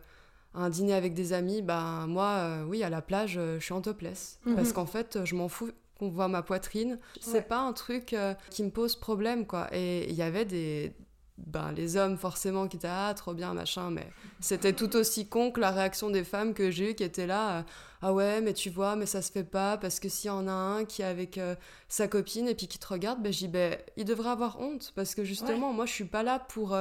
un 0.54 0.68
dîner 0.68 0.92
avec 0.92 1.14
des 1.14 1.32
amis 1.32 1.62
ben 1.62 2.06
moi 2.06 2.26
euh, 2.34 2.64
oui 2.64 2.82
à 2.82 2.90
la 2.90 3.00
plage 3.00 3.36
euh, 3.38 3.58
je 3.58 3.64
suis 3.64 3.72
en 3.72 3.80
topless 3.80 4.38
Mhm. 4.44 4.54
parce 4.54 4.72
qu'en 4.74 4.84
fait 4.84 5.24
je 5.24 5.34
m'en 5.34 5.48
fous 5.48 5.70
qu'on 5.98 6.08
voit 6.08 6.28
ma 6.28 6.42
poitrine 6.42 6.98
c'est 7.20 7.32
Ouais. 7.34 7.42
pas 7.42 7.58
un 7.60 7.72
truc 7.72 8.12
euh, 8.12 8.34
qui 8.50 8.62
me 8.62 8.70
pose 8.70 8.96
problème 8.96 9.46
quoi. 9.46 9.68
Et 9.72 10.08
il 10.08 10.14
y 10.14 10.22
avait 10.22 10.44
des 10.44 10.92
ben, 11.38 11.70
les 11.72 11.98
hommes 11.98 12.16
forcément 12.16 12.66
qui 12.66 12.78
étaient 12.78 12.88
ah 12.90 13.12
trop 13.14 13.34
bien 13.34 13.52
machin 13.52 13.90
mais 13.90 14.08
c'était 14.40 14.72
tout 14.72 14.96
aussi 14.96 15.28
con 15.28 15.50
que 15.50 15.60
la 15.60 15.70
réaction 15.70 16.08
des 16.08 16.24
femmes 16.24 16.54
que 16.54 16.70
j'ai 16.70 16.92
eu 16.92 16.94
qui 16.94 17.04
étaient 17.04 17.26
là 17.26 17.58
euh, 17.58 17.62
ah 18.00 18.14
ouais 18.14 18.40
mais 18.40 18.54
tu 18.54 18.70
vois 18.70 18.96
mais 18.96 19.04
ça 19.04 19.20
se 19.20 19.30
fait 19.30 19.44
pas 19.44 19.76
parce 19.76 20.00
que 20.00 20.08
s'il 20.08 20.28
y 20.28 20.30
en 20.30 20.48
a 20.48 20.52
un 20.52 20.86
qui 20.86 21.02
est 21.02 21.06
avec 21.06 21.36
euh, 21.36 21.54
sa 21.88 22.08
copine 22.08 22.48
et 22.48 22.54
puis 22.54 22.68
qui 22.68 22.78
te 22.78 22.86
regarde 22.86 23.22
ben 23.22 23.30
je 23.34 23.38
dis 23.40 23.48
ben 23.48 23.76
il 23.98 24.06
devrait 24.06 24.30
avoir 24.30 24.58
honte 24.60 24.92
parce 24.96 25.14
que 25.14 25.24
justement 25.24 25.74
moi 25.74 25.84
je 25.84 25.92
suis 25.92 26.04
pas 26.06 26.22
là 26.22 26.38
pour 26.38 26.74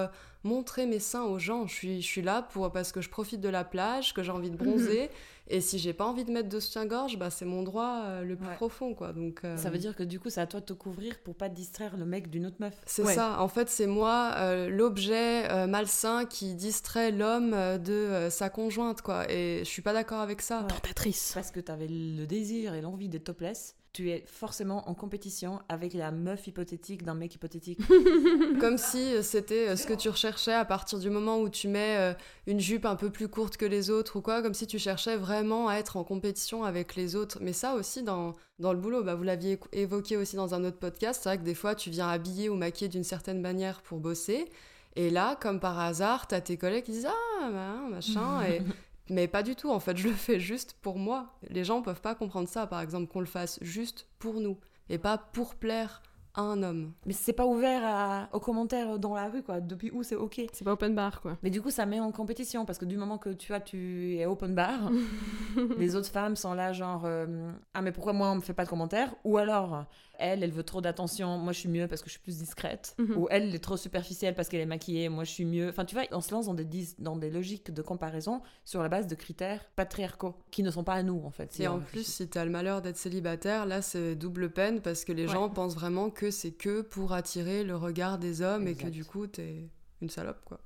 montrer 0.44 0.86
mes 0.86 1.00
seins 1.00 1.24
aux 1.24 1.40
gens. 1.40 1.68
Je 1.68 1.74
suis 1.74 2.02
je 2.02 2.08
suis 2.08 2.22
là 2.22 2.42
pour 2.44 2.72
parce 2.72 2.92
que 2.94 3.02
je 3.02 3.10
profite 3.10 3.42
de 3.42 3.50
la 3.50 3.64
plage 3.66 4.14
que 4.14 4.24
j'ai 4.24 4.32
envie 4.32 4.52
de 4.52 4.56
bronzer 4.58 5.10
et 5.48 5.62
si 5.62 5.78
j'ai 5.80 5.94
pas 5.94 6.06
envie 6.06 6.26
de 6.26 6.32
mettre 6.32 6.50
de 6.50 6.60
soutien-gorge 6.60 7.18
bah 7.18 7.30
c'est 7.30 7.46
mon 7.46 7.62
droit 7.64 8.02
euh, 8.06 8.24
le 8.24 8.36
plus 8.36 8.48
Ouais. 8.48 8.56
profond 8.56 8.94
quoi 8.96 9.14
donc 9.14 9.42
euh, 9.44 9.58
Ça 9.58 9.70
veut 9.70 9.78
dire 9.78 9.96
que 9.96 10.04
du 10.04 10.20
coup, 10.20 10.30
c'est 10.30 10.42
à 10.42 10.48
toi 10.48 10.60
de 10.60 10.66
te 10.66 10.74
couvrir 10.74 11.20
pour 11.24 11.36
pas 11.36 11.50
distraire 11.50 11.98
le 11.98 12.06
mec 12.06 12.30
d'une 12.30 12.46
autre 12.48 12.58
meuf. 12.60 12.74
c'est 12.86 13.04
Ouais. 13.04 13.14
ça, 13.14 13.40
en 13.42 13.48
fait, 13.48 13.70
c'est 13.70 13.88
moi 13.88 14.34
euh, 14.38 14.70
l'objet 14.70 15.50
euh, 15.52 15.68
malsain 15.68 16.26
qui 16.26 16.56
distrait 16.56 17.12
l'homme 17.12 17.52
de 17.52 17.92
euh, 17.94 18.30
sa 18.30 18.50
conjointe, 18.50 19.02
quoi. 19.02 19.30
Et 19.32 19.60
je 19.60 19.70
suis 19.70 19.82
pas 19.82 19.94
d'accord 19.94 20.20
avec 20.20 20.42
ça. 20.42 20.62
Ouais. 20.62 20.68
Tentatrice. 20.68 21.32
Parce 21.34 21.52
que 21.52 21.60
t'avais 21.60 21.88
le 21.88 22.26
désir 22.26 22.74
et 22.74 22.82
l'envie 22.82 23.10
d'être 23.10 23.26
topless, 23.26 23.76
tu 23.96 24.10
es 24.10 24.26
forcément 24.28 24.90
en 24.90 24.94
compétition 24.94 25.62
avec 25.70 25.94
la 25.94 26.12
meuf 26.12 26.48
hypothétique 26.48 27.04
d'un 27.04 27.14
mec 27.14 27.34
hypothétique. 27.34 27.80
Comme 28.60 28.78
si 28.78 29.16
euh, 29.16 29.22
c'était 29.22 29.70
euh, 29.70 29.76
ce 29.78 29.88
que 29.88 29.94
tu 29.94 30.10
recherchais 30.10 30.54
à 30.54 30.66
partir 30.66 31.00
du 31.00 31.10
moment 31.10 31.40
où 31.40 31.48
tu 31.48 31.70
mets 31.70 31.96
euh, 31.98 32.14
une 32.46 32.60
jupe 32.60 32.86
un 32.86 32.98
peu 32.98 33.10
plus 33.10 33.30
courte 33.30 33.56
que 33.56 33.66
les 33.66 33.90
autres 33.90 34.18
ou 34.18 34.22
quoi, 34.22 34.42
comme 34.42 34.54
si 34.54 34.68
tu 34.68 34.80
cherchais 34.80 35.16
vraiment 35.16 35.70
à 35.70 35.76
être 35.76 35.96
en 35.96 36.04
compétition 36.04 36.66
avec 36.66 36.96
les 36.98 37.16
autres. 37.16 37.38
Mais 37.40 37.54
ça 37.54 37.76
aussi, 37.76 38.04
dans, 38.04 38.36
dans 38.60 38.74
le 38.74 38.80
boulot, 38.80 39.02
bah, 39.02 39.16
vous 39.16 39.24
l'aviez 39.24 39.58
évoqué 39.72 40.18
aussi 40.18 40.36
dans 40.36 40.54
un 40.54 40.66
autre 40.66 40.78
podcast, 40.78 41.22
c'est 41.24 41.30
vrai 41.30 41.38
que 41.38 41.44
des 41.44 41.56
fois, 41.56 41.74
tu 41.74 41.90
viens 41.90 42.10
habiller 42.10 42.50
ou 42.50 42.56
maquiller 42.56 42.90
d'une 42.90 43.06
certaine 43.06 43.40
manière 43.40 43.82
pour 43.82 44.00
bosser. 44.00 44.50
Et 44.98 45.10
là, 45.10 45.38
comme 45.40 45.62
par 45.62 45.80
hasard, 45.80 46.28
t'as 46.28 46.42
tes 46.42 46.58
collègues 46.58 46.84
qui 46.84 46.92
disent 46.92 47.08
Ah, 47.08 47.50
bah, 47.50 47.90
machin. 47.90 48.44
et... 48.44 48.62
Mais 49.10 49.28
pas 49.28 49.44
du 49.44 49.56
tout, 49.56 49.70
en 49.70 49.80
fait, 49.80 49.98
je 49.98 50.08
le 50.08 50.14
fais 50.14 50.40
juste 50.40 50.78
pour 50.82 50.98
moi. 50.98 51.38
Les 51.50 51.64
gens 51.64 51.82
peuvent 51.82 52.02
pas 52.02 52.16
comprendre 52.16 52.50
ça, 52.50 52.66
par 52.66 52.82
exemple, 52.82 53.12
qu'on 53.12 53.20
le 53.20 53.26
fasse 53.26 53.60
juste 53.62 54.08
pour 54.20 54.40
nous 54.40 54.58
et 54.90 54.98
pas 54.98 55.18
pour 55.18 55.56
plaire 55.56 56.02
à 56.36 56.42
un 56.42 56.62
homme. 56.64 56.92
Mais 57.06 57.14
c'est 57.14 57.34
pas 57.34 57.46
ouvert 57.46 57.82
à- 57.84 58.30
aux 58.34 58.40
commentaires 58.40 59.00
dans 59.00 59.16
la 59.16 59.30
rue, 59.30 59.42
quoi. 59.44 59.62
Depuis 59.62 59.92
où 59.92 60.04
c'est 60.04 60.16
ok. 60.16 60.42
C'est 60.54 60.64
pas 60.66 60.74
open 60.74 60.94
bar, 60.96 61.22
quoi. 61.22 61.38
Mais 61.44 61.50
du 61.50 61.62
coup, 61.62 61.70
ça 61.72 61.86
met 61.86 62.00
en 62.00 62.12
compétition 62.12 62.66
parce 62.66 62.78
que 62.78 62.86
du 62.86 62.98
moment 62.98 63.18
que 63.18 63.30
tu 63.30 63.48
vois, 63.48 63.60
tu 63.60 64.16
es 64.18 64.26
open 64.26 64.54
bar, 64.54 64.92
les 65.78 65.96
autres 65.96 66.10
femmes 66.10 66.36
sont 66.36 66.54
là, 66.54 66.74
genre 66.74 67.04
euh, 67.06 67.52
Ah, 67.74 67.82
mais 67.82 67.92
pourquoi 67.92 68.14
moi 68.14 68.30
on 68.32 68.36
me 68.36 68.42
fait 68.42 68.54
pas 68.54 68.66
de 68.66 68.70
commentaires? 68.70 69.14
Ou 69.24 69.38
alors, 69.38 69.86
elle, 70.18 70.44
elle 70.44 70.52
veut 70.52 70.64
trop 70.64 70.82
d'attention, 70.82 71.38
moi 71.38 71.52
je 71.54 71.60
suis 71.60 71.70
mieux 71.70 71.88
parce 71.88 72.02
que 72.02 72.08
je 72.08 72.12
suis 72.12 72.22
plus 72.22 72.38
discrète. 72.38 72.96
Mhm. 73.00 73.18
Ou 73.18 73.28
elle, 73.30 73.44
elle 73.44 73.56
est 73.56 73.60
trop 73.60 73.78
superficielle 73.78 74.34
parce 74.36 74.50
qu'elle 74.50 74.62
est 74.62 74.66
maquillée, 74.66 75.10
moi 75.10 75.24
je 75.24 75.32
suis 75.32 75.46
mieux. 75.46 75.70
Enfin, 75.70 75.86
tu 75.86 75.96
vois, 75.96 76.04
on 76.12 76.22
se 76.22 76.32
lance 76.34 76.46
dans 76.48 76.54
des, 76.54 76.64
dis- 76.66 76.96
dans 77.00 77.16
des 77.16 77.30
logiques 77.30 77.72
de 77.74 77.82
comparaison 77.82 78.42
sur 78.64 78.82
la 78.82 78.90
base 78.90 79.08
de 79.08 79.16
critères 79.16 79.62
patriarcaux 79.76 80.36
qui 80.52 80.64
ne 80.64 80.72
sont 80.72 80.84
pas 80.84 80.94
à 80.94 81.04
nous 81.04 81.22
en 81.26 81.32
fait. 81.32 81.60
Et 81.60 81.68
en 81.68 81.80
plus, 81.80 82.06
si 82.06 82.28
t'as 82.28 82.46
le 82.46 82.52
malheur 82.52 82.82
d'être 82.82 82.98
célibataire, 82.98 83.66
là, 83.66 83.82
c'est 83.82 84.16
double 84.16 84.50
peine 84.50 84.82
parce 84.82 85.04
que 85.06 85.12
les 85.12 85.26
Ouais. 85.26 85.34
gens 85.34 85.50
pensent 85.50 85.76
vraiment 85.76 86.10
que 86.10 86.25
c'est 86.32 86.52
que 86.52 86.82
pour 86.82 87.14
attirer 87.14 87.64
le 87.64 87.76
regard 87.76 88.18
des 88.18 88.42
hommes 88.42 88.68
et 88.68 88.76
que 88.76 88.88
du 88.88 89.06
coup, 89.06 89.28
t'es 89.28 89.70
une 90.06 90.10
salope, 90.10 90.44
quoi. 90.46 90.60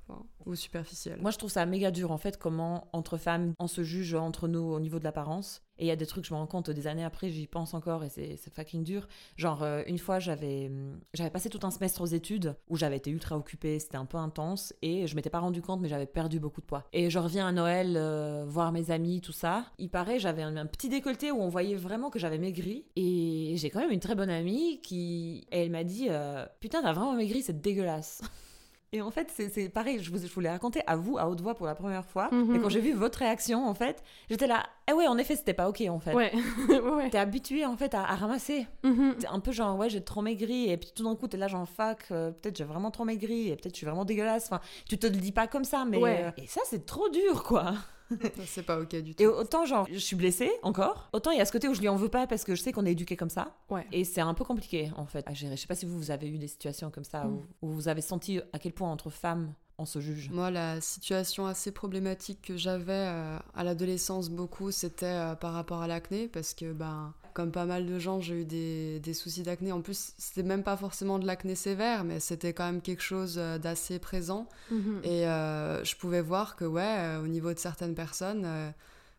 Ou 0.46 0.54
superficielle. 0.54 1.20
Moi, 1.20 1.30
je 1.30 1.38
trouve 1.38 1.50
ça 1.50 1.66
méga 1.66 1.90
dur, 1.90 2.12
en 2.12 2.18
fait, 2.18 2.38
comment, 2.38 2.88
entre 2.92 3.16
femmes, 3.16 3.54
on 3.58 3.66
se 3.66 3.82
juge 3.82 4.14
entre 4.14 4.48
nous 4.48 4.60
au 4.60 4.80
niveau 4.80 4.98
de 4.98 5.04
l'apparence. 5.04 5.62
Et 5.80 5.84
il 5.84 5.86
y 5.88 5.90
a 5.90 5.96
des 5.96 6.06
trucs, 6.06 6.26
je 6.26 6.34
me 6.34 6.38
rends 6.38 6.46
compte 6.46 6.68
des 6.68 6.86
années 6.86 7.04
après, 7.04 7.30
j'y 7.30 7.46
pense 7.46 7.72
encore 7.72 8.04
et 8.04 8.10
c'est 8.10 8.52
fucking 8.54 8.84
dur. 8.84 9.08
Genre, 9.36 9.62
euh, 9.62 9.82
une 9.86 9.98
fois, 9.98 10.18
j'avais 10.18 10.66
hum, 10.66 11.00
j'avais 11.14 11.30
passé 11.30 11.48
tout 11.48 11.60
un 11.62 11.70
semestre 11.70 12.02
aux 12.02 12.06
études 12.06 12.54
où 12.68 12.76
j'avais 12.76 12.98
été 12.98 13.10
ultra 13.10 13.36
occupée, 13.36 13.78
c'était 13.78 13.96
un 13.96 14.04
peu 14.04 14.18
intense 14.18 14.74
et 14.82 15.06
je 15.06 15.16
m'étais 15.16 15.30
pas 15.30 15.38
rendu 15.38 15.62
compte, 15.62 15.80
mais 15.80 15.88
j'avais 15.88 16.04
perdu 16.04 16.38
beaucoup 16.38 16.60
de 16.60 16.66
poids. 16.66 16.84
Et 16.92 17.08
je 17.08 17.18
reviens 17.18 17.46
à 17.46 17.52
Noël 17.52 17.94
euh, 17.96 18.44
voir 18.46 18.72
mes 18.72 18.90
amis, 18.90 19.22
tout 19.22 19.32
ça. 19.32 19.64
Il 19.78 19.88
paraît, 19.88 20.18
j'avais 20.18 20.42
un, 20.42 20.66
petit 20.66 20.90
décolleté 20.90 21.30
où 21.30 21.40
on 21.40 21.48
voyait 21.48 21.76
vraiment 21.76 22.10
que 22.10 22.18
j'avais 22.18 22.38
maigri. 22.38 22.84
Et 22.96 23.54
j'ai 23.56 23.70
quand 23.70 23.80
même 23.80 23.90
une 23.90 24.00
très 24.00 24.14
bonne 24.14 24.30
amie 24.30 24.82
qui. 24.82 25.46
elle 25.50 25.70
m'a 25.70 25.84
dit 25.84 26.08
euh, 26.10 26.44
Putain, 26.60 26.82
t'as 26.82 26.92
vraiment 26.92 27.14
maigri, 27.14 27.40
c'est 27.40 27.58
dégueulasse. 27.58 28.20
Et 28.92 29.02
en 29.02 29.10
fait, 29.12 29.32
c'est 29.52 29.68
pareil, 29.68 30.02
je 30.02 30.10
vous, 30.10 30.18
je 30.18 30.32
vous 30.34 30.40
l'ai 30.40 30.48
raconté 30.48 30.82
à 30.88 30.96
vous, 30.96 31.16
à 31.16 31.28
haute 31.28 31.40
voix 31.40 31.54
pour 31.54 31.66
la 31.66 31.76
première 31.76 32.04
fois. 32.04 32.28
Mhm. 32.32 32.56
Et 32.56 32.58
quand 32.60 32.68
j'ai 32.68 32.80
vu 32.80 32.92
votre 32.92 33.20
réaction, 33.20 33.68
en 33.68 33.74
fait, 33.74 34.02
j'étais 34.28 34.48
là, 34.48 34.64
ah 34.88 34.96
ouais, 34.96 35.06
en 35.06 35.16
effet, 35.16 35.36
c'était 35.36 35.54
pas 35.54 35.68
ok, 35.68 35.82
en 35.88 36.00
fait. 36.00 36.12
Ouais. 36.12 36.32
ouais. 36.68 37.08
T'es 37.08 37.18
habitué, 37.18 37.64
en 37.64 37.76
fait, 37.76 37.94
à, 37.94 38.02
à 38.02 38.16
ramasser. 38.16 38.66
Mhm. 38.82 39.14
T'es 39.20 39.28
un 39.28 39.38
peu 39.38 39.52
genre, 39.52 39.78
ouais, 39.78 39.88
j'ai 39.88 40.02
trop 40.02 40.22
maigri. 40.22 40.70
Et 40.70 40.76
puis 40.76 40.90
tout 40.92 41.04
d'un 41.04 41.14
coup, 41.14 41.28
t'es 41.28 41.36
là, 41.36 41.46
genre, 41.46 41.68
fuck, 41.68 41.98
euh, 42.10 42.32
peut-être 42.32 42.56
j'ai 42.56 42.64
vraiment 42.64 42.90
trop 42.90 43.04
maigri. 43.04 43.50
Et 43.50 43.56
peut-être 43.56 43.74
je 43.74 43.78
suis 43.78 43.86
vraiment 43.86 44.04
dégueulasse. 44.04 44.46
Enfin, 44.46 44.60
tu 44.88 44.98
te 44.98 45.06
le 45.06 45.16
dis 45.16 45.30
pas 45.32 45.46
comme 45.46 45.64
ça, 45.64 45.84
mais. 45.84 45.98
Ouais. 45.98 46.24
euh, 46.24 46.30
Et 46.42 46.48
ça, 46.48 46.60
c'est 46.64 46.84
trop 46.84 47.08
dur, 47.10 47.44
quoi. 47.44 47.74
C'est 48.46 48.62
pas 48.64 48.80
ok 48.80 48.94
du 48.96 49.14
tout. 49.14 49.22
Et 49.22 49.26
autant, 49.26 49.64
genre, 49.64 49.86
je 49.90 49.98
suis 49.98 50.16
blessée 50.16 50.50
encore. 50.62 51.08
Autant, 51.12 51.30
il 51.30 51.38
y 51.38 51.40
a 51.40 51.44
ce 51.44 51.52
côté 51.52 51.68
où 51.68 51.74
je 51.74 51.80
lui 51.80 51.88
en 51.88 51.96
veux 51.96 52.08
pas 52.08 52.26
parce 52.26 52.44
que 52.44 52.54
je 52.54 52.62
sais 52.62 52.72
qu'on 52.72 52.86
est 52.86 52.92
éduqué 52.92 53.16
comme 53.16 53.30
ça. 53.30 53.54
Ouais. 53.68 53.86
Et 53.92 54.04
c'est 54.04 54.20
un 54.20 54.34
peu 54.34 54.44
compliqué, 54.44 54.90
en 54.96 55.06
fait, 55.06 55.26
à 55.28 55.34
gérer. 55.34 55.56
Je 55.56 55.60
sais 55.62 55.66
pas 55.66 55.74
si 55.74 55.86
vous, 55.86 55.96
vous 55.98 56.10
avez 56.10 56.28
eu 56.28 56.38
des 56.38 56.48
situations 56.48 56.90
comme 56.90 57.04
ça 57.04 57.24
Mm. 57.24 57.34
où, 57.62 57.68
où 57.68 57.72
vous 57.72 57.88
avez 57.88 58.00
senti 58.00 58.40
à 58.52 58.58
quel 58.58 58.72
point 58.72 58.90
entre 58.90 59.10
femmes 59.10 59.52
on 59.78 59.86
se 59.86 59.98
juge. 60.00 60.28
Moi, 60.30 60.50
la 60.50 60.80
situation 60.82 61.46
assez 61.46 61.72
problématique 61.72 62.42
que 62.42 62.56
j'avais 62.56 62.92
euh, 62.92 63.38
à 63.54 63.64
l'adolescence 63.64 64.28
beaucoup, 64.28 64.70
c'était 64.72 65.06
euh, 65.06 65.34
par 65.34 65.54
rapport 65.54 65.80
à 65.80 65.86
l'acné, 65.86 66.28
parce 66.28 66.52
que, 66.52 66.72
ben, 66.72 67.14
comme 67.32 67.52
pas 67.52 67.64
mal 67.64 67.86
de 67.86 67.98
gens, 67.98 68.20
j'ai 68.20 68.42
eu 68.42 68.44
des, 68.44 69.00
des 69.00 69.14
soucis 69.14 69.42
d'acné. 69.42 69.72
En 69.72 69.80
plus, 69.80 70.12
c'était 70.18 70.42
même 70.42 70.62
pas 70.62 70.76
forcément 70.76 71.18
de 71.18 71.26
l'acné 71.26 71.54
sévère, 71.54 72.04
mais 72.04 72.20
c'était 72.20 72.52
quand 72.52 72.64
même 72.64 72.80
quelque 72.80 73.02
chose 73.02 73.36
euh, 73.38 73.58
d'assez 73.58 73.98
présent. 73.98 74.48
Mhm. 74.70 75.00
Et 75.04 75.26
euh, 75.26 75.84
je 75.84 75.96
pouvais 75.96 76.20
voir 76.20 76.56
que, 76.56 76.64
ouais, 76.64 76.82
euh, 76.82 77.22
au 77.22 77.26
niveau 77.26 77.52
de 77.52 77.58
certaines 77.58 77.94
personnes, 77.94 78.44
euh, 78.44 78.70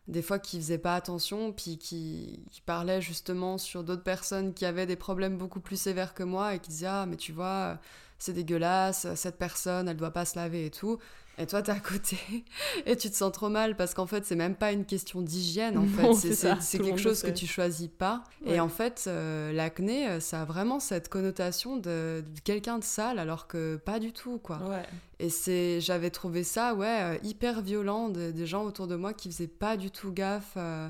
des 0.08 0.22
fois 0.22 0.38
qui 0.38 0.58
faisaient 0.58 0.78
pas 0.78 0.94
attention, 0.94 1.52
puis 1.52 1.78
qui, 1.78 2.44
qui 2.50 2.60
parlaient 2.60 3.00
justement 3.00 3.58
sur 3.58 3.84
d'autres 3.84 4.02
personnes 4.02 4.54
qui 4.54 4.64
avaient 4.64 4.86
des 4.86 4.96
problèmes 4.96 5.38
beaucoup 5.38 5.60
plus 5.60 5.80
sévères 5.80 6.14
que 6.14 6.22
moi 6.22 6.54
et 6.54 6.58
qui 6.58 6.70
disaient 6.70 6.86
Ah, 6.86 7.06
mais 7.06 7.16
tu 7.16 7.32
vois, 7.32 7.78
c'est 8.18 8.32
dégueulasse, 8.32 9.06
cette 9.14 9.38
personne, 9.38 9.88
elle 9.88 9.96
doit 9.96 10.10
pas 10.10 10.24
se 10.24 10.36
laver 10.36 10.66
et 10.66 10.70
tout. 10.70 10.98
Et 11.38 11.46
toi, 11.46 11.62
t'es 11.62 11.72
à 11.72 11.80
côté 11.80 12.18
et 12.86 12.96
tu 12.96 13.10
te 13.10 13.16
sens 13.16 13.32
trop 13.32 13.48
mal 13.48 13.74
parce 13.74 13.94
qu'en 13.94 14.06
fait, 14.06 14.24
c'est 14.26 14.36
même 14.36 14.54
pas 14.54 14.70
une 14.72 14.84
question 14.84 15.22
d'hygiène. 15.22 15.78
En 15.78 15.86
fait, 15.86 16.02
Non, 16.02 16.12
c'est 16.60 16.78
quelque 16.78 16.98
chose 17.00 17.22
que 17.22 17.30
tu 17.30 17.46
choisis 17.46 17.88
pas. 17.88 18.22
Ouais. 18.44 18.54
Et 18.56 18.60
en 18.60 18.68
fait, 18.68 19.04
euh, 19.06 19.50
l'acné, 19.52 20.08
euh, 20.08 20.20
ça 20.20 20.42
a 20.42 20.44
vraiment 20.44 20.78
cette 20.78 21.08
connotation 21.08 21.76
de, 21.76 22.22
de 22.26 22.40
quelqu'un 22.44 22.78
de 22.78 22.84
sale, 22.84 23.18
alors 23.18 23.46
que 23.46 23.76
pas 23.76 23.98
du 23.98 24.12
tout, 24.12 24.38
quoi. 24.38 24.58
Ouais. 24.68 24.84
Et 25.20 25.30
c'est, 25.30 25.80
j'avais 25.80 26.10
trouvé 26.10 26.44
ça, 26.44 26.74
ouais, 26.74 26.98
euh, 27.00 27.16
hyper 27.22 27.62
violent, 27.62 28.08
de- 28.10 28.30
des 28.30 28.46
gens 28.46 28.64
autour 28.64 28.86
de 28.86 28.96
moi 28.96 29.14
qui 29.14 29.30
faisaient 29.30 29.46
pas 29.48 29.76
du 29.76 29.90
tout 29.90 30.12
gaffe 30.12 30.54
euh, 30.56 30.88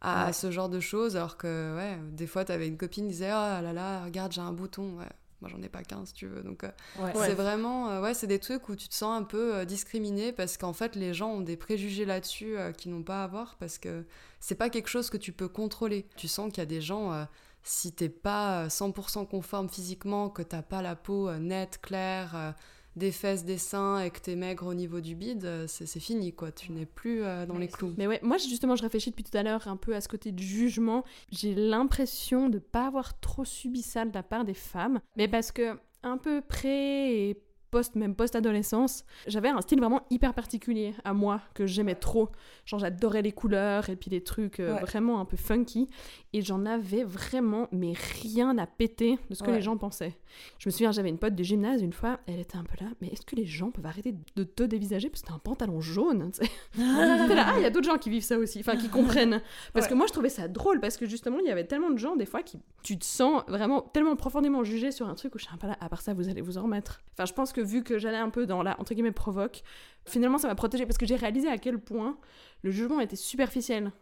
à, 0.00 0.32
ce 0.32 0.50
genre 0.50 0.68
de 0.68 0.80
choses, 0.80 1.16
alors 1.16 1.36
que, 1.36 1.76
ouais, 1.76 1.98
des 2.12 2.26
fois, 2.26 2.44
t'avais 2.44 2.66
une 2.66 2.76
copine 2.78 3.04
qui 3.04 3.12
disait, 3.12 3.30
oh 3.30 3.62
là 3.62 3.72
là, 3.72 4.04
regarde, 4.04 4.32
j'ai 4.32 4.40
un 4.40 4.52
bouton, 4.52 4.96
ouais. 4.98 5.04
Moi, 5.42 5.50
j'en 5.50 5.60
ai 5.60 5.68
pas 5.68 5.82
qu'un, 5.82 6.06
si 6.06 6.14
tu 6.14 6.26
veux. 6.28 6.42
Donc, 6.44 6.62
euh, 6.62 6.70
Ouais. 7.00 7.10
c'est 7.14 7.34
vraiment, 7.34 7.90
euh, 7.90 8.00
ouais, 8.00 8.14
c'est 8.14 8.28
des 8.28 8.38
trucs 8.38 8.68
où 8.68 8.76
tu 8.76 8.88
te 8.88 8.94
sens 8.94 9.20
un 9.20 9.24
peu 9.24 9.56
euh, 9.56 9.64
discriminé 9.64 10.30
parce 10.32 10.56
qu'en 10.56 10.72
fait, 10.72 10.94
les 10.94 11.12
gens 11.12 11.30
ont 11.30 11.40
des 11.40 11.56
préjugés 11.56 12.04
là-dessus 12.04 12.56
euh, 12.56 12.70
qu'ils 12.70 12.92
n'ont 12.92 13.02
pas 13.02 13.22
à 13.22 13.24
avoir 13.24 13.56
parce 13.58 13.78
que 13.78 14.04
c'est 14.38 14.54
pas 14.54 14.70
quelque 14.70 14.88
chose 14.88 15.10
que 15.10 15.16
tu 15.16 15.32
peux 15.32 15.48
contrôler. 15.48 16.06
Tu 16.16 16.28
sens 16.28 16.48
qu'il 16.52 16.58
y 16.58 16.62
a 16.62 16.66
des 16.66 16.80
gens, 16.80 17.12
euh, 17.12 17.24
si 17.64 17.92
t'es 17.92 18.08
pas 18.08 18.64
euh, 18.64 18.68
100% 18.68 19.26
conforme 19.26 19.68
physiquement, 19.68 20.30
que 20.30 20.42
t'as 20.42 20.62
pas 20.62 20.80
la 20.80 20.94
peau 20.94 21.28
euh, 21.28 21.38
nette, 21.38 21.80
claire, 21.82 22.32
euh, 22.36 22.52
des 22.96 23.12
fesses, 23.12 23.44
des 23.44 23.58
seins 23.58 24.00
et 24.00 24.10
que 24.10 24.20
t'es 24.20 24.36
maigre 24.36 24.66
au 24.66 24.74
niveau 24.74 25.00
du 25.00 25.14
bide, 25.14 25.44
euh, 25.44 25.66
c'est 25.66 25.86
c'est 25.86 26.00
fini 26.00 26.32
quoi. 26.32 26.52
Tu 26.52 26.72
n'es 26.72 26.86
plus 26.86 27.22
euh, 27.22 27.46
dans 27.46 27.58
les 27.58 27.68
clous. 27.68 27.94
Mais 27.96 28.06
ouais, 28.06 28.20
moi 28.22 28.36
justement, 28.38 28.76
je 28.76 28.82
réfléchis 28.82 29.10
depuis 29.10 29.24
tout 29.24 29.36
à 29.36 29.42
l'heure 29.42 29.66
un 29.68 29.76
peu 29.76 29.94
à 29.94 30.00
ce 30.00 30.08
côté 30.08 30.32
du 30.32 30.44
jugement. 30.44 31.04
J'ai 31.30 31.54
l'impression 31.54 32.48
de 32.48 32.58
pas 32.58 32.86
avoir 32.86 33.18
trop 33.20 33.44
subi 33.44 33.82
ça 33.82 34.04
de 34.04 34.12
la 34.12 34.22
part 34.22 34.44
des 34.44 34.54
femmes, 34.54 35.00
mais 35.16 35.28
parce 35.28 35.52
que 35.52 35.76
un 36.02 36.18
peu 36.18 36.40
près 36.40 37.14
et 37.14 37.42
post 37.72 37.96
même 37.96 38.14
post-adolescence, 38.14 39.04
j'avais 39.26 39.48
un 39.48 39.60
style 39.62 39.80
vraiment 39.80 40.02
hyper 40.10 40.34
particulier 40.34 40.94
à 41.04 41.14
moi 41.14 41.40
que 41.54 41.66
j'aimais 41.66 41.94
trop. 41.96 42.28
Genre 42.66 42.78
j'adorais 42.78 43.22
les 43.22 43.32
couleurs 43.32 43.88
et 43.88 43.96
puis 43.96 44.10
les 44.10 44.22
trucs 44.22 44.60
euh, 44.60 44.74
Ouais. 44.74 44.80
vraiment 44.82 45.18
un 45.20 45.24
peu 45.24 45.36
funky 45.36 45.88
et 46.32 46.42
j'en 46.42 46.64
avais 46.66 47.02
vraiment 47.02 47.68
mais 47.72 47.94
rien 48.22 48.56
à 48.58 48.66
péter 48.66 49.18
de 49.30 49.34
ce 49.34 49.42
que 49.42 49.48
Ouais. 49.48 49.56
les 49.56 49.62
gens 49.62 49.76
pensaient. 49.76 50.16
Je 50.58 50.68
me 50.68 50.70
souviens, 50.70 50.92
j'avais 50.92 51.08
une 51.08 51.18
pote 51.18 51.34
de 51.34 51.42
gymnase 51.42 51.82
une 51.82 51.92
fois, 51.92 52.20
elle 52.26 52.40
était 52.40 52.56
un 52.56 52.64
peu 52.64 52.82
là, 52.84 52.90
mais 53.00 53.08
est-ce 53.08 53.24
que 53.26 53.34
les 53.36 53.46
gens 53.46 53.70
peuvent 53.70 53.86
arrêter 53.86 54.14
de 54.36 54.44
te 54.44 54.62
dévisager 54.62 55.08
parce 55.10 55.22
que 55.22 55.28
t'as 55.28 55.34
un 55.34 55.38
pantalon 55.38 55.80
jaune? 55.80 56.30
Tu 56.32 56.44
sais 56.46 56.50
T'es 56.76 57.34
là, 57.34 57.46
ah, 57.48 57.54
il 57.56 57.62
y 57.62 57.66
a 57.66 57.70
d'autres 57.70 57.86
gens 57.90 57.98
qui 57.98 58.10
vivent 58.10 58.22
ça 58.22 58.36
aussi, 58.38 58.60
enfin 58.60 58.76
qui 58.76 58.88
comprennent. 58.90 59.40
Parce 59.72 59.86
que 59.88 59.94
moi, 59.94 60.06
je 60.06 60.12
trouvais 60.12 60.28
ça 60.28 60.46
drôle, 60.48 60.80
parce 60.80 60.96
que 60.98 61.06
justement, 61.06 61.38
il 61.38 61.46
y 61.46 61.50
avait 61.50 61.64
tellement 61.66 61.90
de 61.90 61.98
gens, 61.98 62.16
des 62.16 62.26
fois, 62.26 62.42
qui 62.42 62.58
tu 62.82 62.98
te 62.98 63.04
sens 63.04 63.42
vraiment 63.48 63.80
tellement 63.80 64.16
profondément 64.16 64.62
jugé 64.64 64.90
sur 64.90 65.08
un 65.08 65.14
truc 65.14 65.34
où 65.34 65.38
je 65.38 65.44
suis 65.44 65.54
un 65.54 65.56
peu 65.56 65.66
là, 65.68 65.76
à 65.80 65.88
part 65.88 66.02
ça, 66.02 66.12
vous 66.14 66.28
allez 66.28 66.40
vous 66.42 66.58
en 66.58 66.62
remettre. 66.64 67.00
Enfin, 67.14 67.24
je 67.26 67.32
pense 67.32 67.52
que 67.52 67.61
vu 67.62 67.82
que 67.82 67.98
j'allais 67.98 68.16
un 68.18 68.30
peu 68.30 68.46
dans 68.46 68.62
la, 68.62 68.78
entre 68.80 68.94
guillemets, 68.94 69.12
provoque, 69.12 69.62
finalement, 70.04 70.38
ça 70.38 70.48
m'a 70.48 70.54
protégée, 70.54 70.86
parce 70.86 70.98
que 70.98 71.06
j'ai 71.06 71.16
réalisé 71.16 71.48
à 71.48 71.58
quel 71.58 71.78
point 71.78 72.18
le 72.62 72.70
jugement 72.70 73.00
était 73.00 73.16
superficiel 73.16 73.92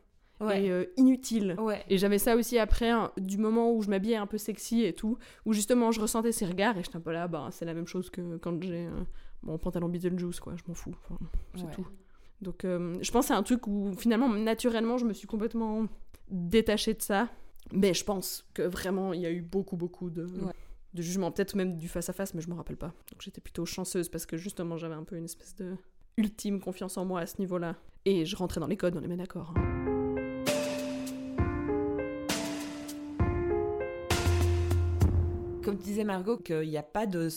Ouais. 0.40 0.64
et 0.64 0.70
euh, 0.70 0.84
inutile. 0.96 1.54
Ouais. 1.58 1.84
Et 1.90 1.98
j'avais 1.98 2.16
ça 2.16 2.34
aussi 2.34 2.58
après, 2.58 2.88
hein, 2.88 3.12
du 3.18 3.36
moment 3.36 3.74
où 3.74 3.82
je 3.82 3.90
m'habillais 3.90 4.16
un 4.16 4.26
peu 4.26 4.38
sexy 4.38 4.84
et 4.84 4.94
tout, 4.94 5.18
où 5.44 5.52
justement 5.52 5.92
je 5.92 6.00
ressentais 6.00 6.32
ces 6.32 6.46
regards 6.46 6.78
et 6.78 6.82
j'étais 6.82 6.96
un 6.96 7.00
peu 7.00 7.12
là, 7.12 7.28
bah, 7.28 7.48
c'est 7.52 7.66
la 7.66 7.74
même 7.74 7.86
chose 7.86 8.08
que 8.08 8.38
quand 8.38 8.62
j'ai 8.62 8.86
euh, 8.86 8.90
mon 9.42 9.58
pantalon 9.58 9.90
Beetlejuice, 9.90 10.40
quoi, 10.40 10.54
je 10.56 10.62
m'en 10.66 10.72
fous. 10.72 10.94
Enfin, 11.04 11.18
c'est 11.56 11.64
Ouais. 11.64 11.70
tout. 11.72 11.86
Donc 12.40 12.64
euh, 12.64 12.96
je 13.02 13.10
pense 13.10 13.26
que 13.26 13.28
c'est 13.34 13.38
un 13.38 13.42
truc 13.42 13.66
où 13.66 13.92
finalement, 13.98 14.30
naturellement, 14.30 14.96
je 14.96 15.04
me 15.04 15.12
suis 15.12 15.26
complètement 15.28 15.84
détachée 16.30 16.94
de 16.94 17.02
ça. 17.02 17.28
Mais 17.72 17.92
je 17.92 18.02
pense 18.04 18.48
que 18.54 18.62
vraiment, 18.62 19.12
il 19.12 19.20
y 19.20 19.26
a 19.26 19.30
eu 19.30 19.42
beaucoup, 19.42 19.76
beaucoup 19.76 20.08
de. 20.08 20.26
De 20.94 21.02
jugements, 21.02 21.30
peut-être 21.30 21.54
même 21.54 21.76
du 21.76 21.88
face-à-face, 21.88 22.34
mais 22.34 22.40
je 22.40 22.48
me 22.48 22.54
rappelle 22.54 22.76
pas. 22.76 22.92
Donc 23.10 23.20
j'étais 23.20 23.40
plutôt 23.40 23.64
chanceuse 23.66 24.08
parce 24.08 24.26
que 24.26 24.36
justement, 24.36 24.76
j'avais 24.76 24.94
un 24.94 25.04
peu 25.04 25.16
une 25.16 25.24
espèce 25.24 25.54
de 25.56 25.76
ultime 26.16 26.60
confiance 26.60 26.96
en 26.96 27.04
moi 27.04 27.20
à 27.20 27.26
ce 27.26 27.38
niveau-là. 27.38 27.76
Et 28.04 28.24
je 28.24 28.36
rentrais 28.36 28.60
dans 28.60 28.66
les 28.66 28.76
codes, 28.76 28.96
on 28.96 29.02
est 29.02 29.08
bien 29.08 29.16
d'accord. 29.16 29.54
hein. 29.56 29.99
Comme 35.70 35.78
disait 35.80 36.04
Margot, 36.04 36.36
qu'il 36.36 36.68
n'y 36.68 36.76
a 36.76 36.82
pas 36.82 37.06
de 37.06 37.28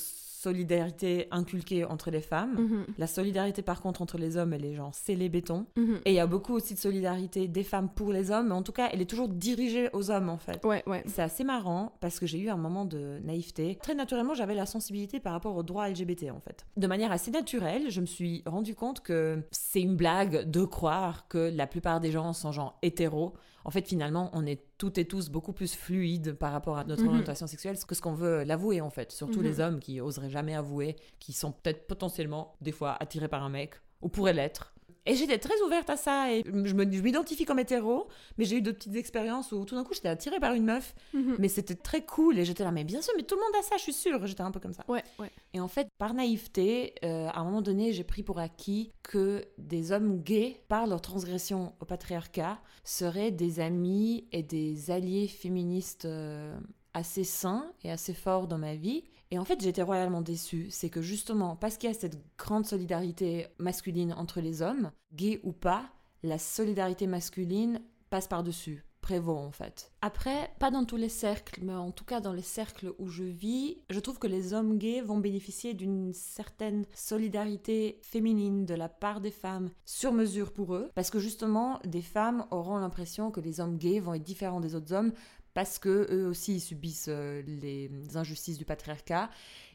solidarité 0.44 1.28
inculquée 1.32 1.86
entre 1.86 2.12
les 2.12 2.20
femmes. 2.22 2.56
Mhm, 2.60 2.86
La 2.98 3.08
solidarité, 3.08 3.62
par 3.62 3.82
contre, 3.82 4.02
entre 4.02 4.18
les 4.18 4.36
hommes 4.36 4.54
et 4.54 4.58
les 4.58 4.76
gens, 4.76 4.92
c'est 4.94 5.16
les 5.16 5.30
bétons. 5.30 5.66
mhm. 5.78 6.00
Et 6.04 6.12
il 6.12 6.16
y 6.16 6.20
a 6.20 6.28
beaucoup 6.28 6.54
aussi 6.54 6.74
de 6.74 6.80
solidarité 6.80 7.48
des 7.48 7.64
femmes 7.64 7.88
pour 7.90 8.12
les 8.12 8.30
hommes, 8.30 8.48
mais 8.50 8.54
en 8.54 8.62
tout 8.62 8.74
cas, 8.74 8.90
elle 8.92 9.02
est 9.02 9.10
toujours 9.10 9.30
dirigée 9.30 9.90
aux 9.94 10.12
hommes, 10.12 10.28
en 10.30 10.38
fait. 10.38 10.64
Ouais, 10.66 10.84
ouais. 10.86 11.02
C'est 11.08 11.22
assez 11.22 11.46
marrant 11.46 11.94
parce 12.02 12.20
que 12.20 12.26
j'ai 12.26 12.40
eu 12.40 12.50
un 12.50 12.58
moment 12.58 12.84
de 12.84 13.20
naïveté. 13.24 13.78
Très 13.82 13.96
naturellement, 13.96 14.34
j'avais 14.34 14.56
la 14.56 14.66
sensibilité 14.66 15.22
par 15.22 15.32
rapport 15.32 15.56
aux 15.56 15.64
droits 15.64 15.88
LGBT 15.90 16.32
en 16.32 16.40
fait. 16.42 16.66
De 16.76 16.88
manière 16.88 17.12
assez 17.14 17.32
naturelle, 17.32 17.90
je 17.90 18.02
me 18.02 18.06
suis 18.06 18.44
rendu 18.46 18.76
compte 18.76 19.00
que 19.00 19.42
c'est 19.52 19.82
une 19.82 19.96
blague 19.96 20.50
de 20.50 20.66
croire 20.66 21.28
que 21.30 21.38
la 21.56 21.68
plupart 21.68 22.02
des 22.02 22.12
gens 22.12 22.34
sont 22.34 22.52
genre 22.52 22.78
hétéros. 22.82 23.34
En 23.66 23.72
fait, 23.72 23.88
finalement, 23.88 24.30
on 24.34 24.46
est 24.46 24.62
toutes 24.78 24.98
et 24.98 25.06
tous 25.06 25.30
beaucoup 25.30 25.54
plus 25.54 25.74
fluides 25.76 26.34
par 26.34 26.52
rapport 26.52 26.78
à 26.78 26.84
notre 26.84 27.04
Mhm. 27.04 27.10
orientation 27.10 27.48
sexuelle 27.48 27.78
que 27.88 27.96
ce 27.96 28.02
qu'on 28.02 28.14
veut 28.14 28.44
l'avouer 28.44 28.82
en 28.82 28.90
fait. 28.90 29.12
Surtout 29.12 29.40
Mhm. 29.40 29.46
les 29.46 29.60
hommes 29.60 29.80
qui 29.80 30.02
oseraient 30.02 30.30
jamais 30.30 30.54
avouer, 30.56 30.96
qui 31.20 31.32
sont 31.34 31.52
peut-être 31.52 31.88
potentiellement 31.88 32.56
des 32.62 32.72
fois 32.74 32.98
attirés 33.00 33.28
par 33.30 33.44
un 33.44 33.50
mec 33.50 33.76
ou 34.02 34.10
pourraient 34.10 34.34
l'être. 34.34 34.74
Et 35.06 35.16
j'étais 35.16 35.38
très 35.38 35.60
ouverte 35.66 35.90
à 35.90 35.98
ça 35.98 36.32
et 36.34 36.44
je 36.46 36.74
m'identifie 36.74 37.44
comme 37.44 37.60
hétéro, 37.60 38.08
mais 38.38 38.46
j'ai 38.46 38.58
eu 38.58 38.62
de 38.62 38.72
petites 38.72 38.96
expériences 38.96 39.52
où 39.52 39.66
tout 39.66 39.76
d'un 39.76 39.84
coup 39.84 39.94
j'étais 39.94 40.08
attirée 40.08 40.40
par 40.40 40.54
une 40.54 40.64
meuf 40.64 40.96
Mhm. 41.14 41.36
mais 41.40 41.50
c'était 41.50 41.76
très 41.76 42.06
cool 42.06 42.40
et 42.40 42.46
j'étais 42.46 42.64
là, 42.64 42.72
mais 42.72 42.84
bien 42.86 43.02
sûr, 43.02 43.14
mais 43.18 43.24
tout 43.24 43.36
le 43.36 43.42
monde 43.42 43.52
a 43.60 43.64
ça, 43.64 43.76
je 43.78 43.82
suis 43.84 43.94
sûre. 43.94 44.26
J'étais 44.26 44.42
un 44.44 44.52
peu 44.52 44.60
comme 44.62 44.72
ça. 44.74 44.86
Ouais, 44.88 45.04
ouais. 45.20 45.30
Et 45.54 45.60
en 45.60 45.68
fait, 45.68 45.88
par 45.98 46.14
naïveté, 46.14 46.96
euh, 47.04 47.28
à 47.28 47.40
un 47.40 47.44
moment 47.44 47.62
donné, 47.62 47.92
j'ai 47.92 48.04
pris 48.06 48.24
pour 48.24 48.40
acquis 48.40 48.92
que 49.04 49.44
des 49.58 49.92
hommes 49.92 50.22
gays, 50.22 50.62
par 50.70 50.88
leur 50.88 51.02
transgression 51.02 51.74
au 51.82 51.86
patriarcat, 51.86 52.60
seraient 52.86 53.32
des 53.32 53.60
amis 53.60 54.28
et 54.32 54.42
des 54.44 54.90
alliés 54.90 55.28
féministes 55.28 56.06
euh, 56.06 56.58
assez 56.94 57.24
sains 57.26 57.72
et 57.84 57.92
assez 57.92 58.14
forts 58.14 58.48
dans 58.48 58.58
ma 58.58 58.76
vie. 58.76 59.04
Et 59.34 59.40
en 59.40 59.46
fait, 59.46 59.60
j'étais 59.62 59.82
royalement 59.82 60.22
déçue. 60.22 60.68
C'est 60.70 60.92
que 60.92 61.02
justement, 61.02 61.56
parce 61.56 61.78
qu'il 61.78 61.90
y 61.90 61.92
a 61.92 61.96
cette 61.96 62.22
grande 62.38 62.68
solidarité 62.68 63.48
masculine 63.58 64.14
entre 64.14 64.42
les 64.42 64.62
hommes, 64.62 64.92
gays 65.12 65.40
ou 65.42 65.54
pas, 65.54 65.90
la 66.22 66.38
solidarité 66.38 67.08
masculine 67.08 67.82
passe 68.12 68.28
par-dessus 68.28 68.86
prévaut 69.02 69.38
en 69.38 69.52
fait. 69.52 69.92
Après, 70.02 70.50
pas 70.60 70.72
dans 70.72 70.86
tous 70.86 70.96
les 70.96 71.10
cercles, 71.10 71.60
mais 71.62 71.74
en 71.74 71.92
tout 71.92 72.06
cas 72.06 72.22
dans 72.22 72.32
les 72.32 72.42
cercles 72.42 72.94
où 73.00 73.10
je 73.10 73.24
vis, 73.24 73.78
je 73.90 74.00
trouve 74.00 74.18
que 74.18 74.28
les 74.28 74.54
hommes 74.54 74.78
gays 74.78 75.02
vont 75.02 75.18
bénéficier 75.18 75.74
d'une 75.74 76.14
certaine 76.14 76.86
solidarité 76.96 78.00
féminine 78.02 78.66
de 78.66 78.74
la 78.74 78.88
part 78.88 79.20
des 79.20 79.32
femmes 79.32 79.70
sur 79.84 80.14
mesure 80.14 80.54
pour 80.54 80.74
eux, 80.74 80.90
parce 80.96 81.10
que 81.10 81.20
justement, 81.20 81.80
des 81.86 82.02
femmes 82.02 82.46
auront 82.50 82.78
l'impression 82.78 83.30
que 83.30 83.42
les 83.42 83.60
hommes 83.60 83.78
gays 83.78 84.00
vont 84.00 84.14
être 84.14 84.24
différents 84.24 84.62
des 84.62 84.74
autres 84.74 84.94
hommes 84.94 85.12
parce 85.54 85.80
que 85.80 86.08
eux 86.12 86.28
aussi 86.28 86.56
ils 86.56 86.62
subissent 86.62 87.10
euh, 87.10 87.42
les 87.46 87.90
injustices 88.16 88.58
du 88.58 88.66
patriarcat 88.66 89.30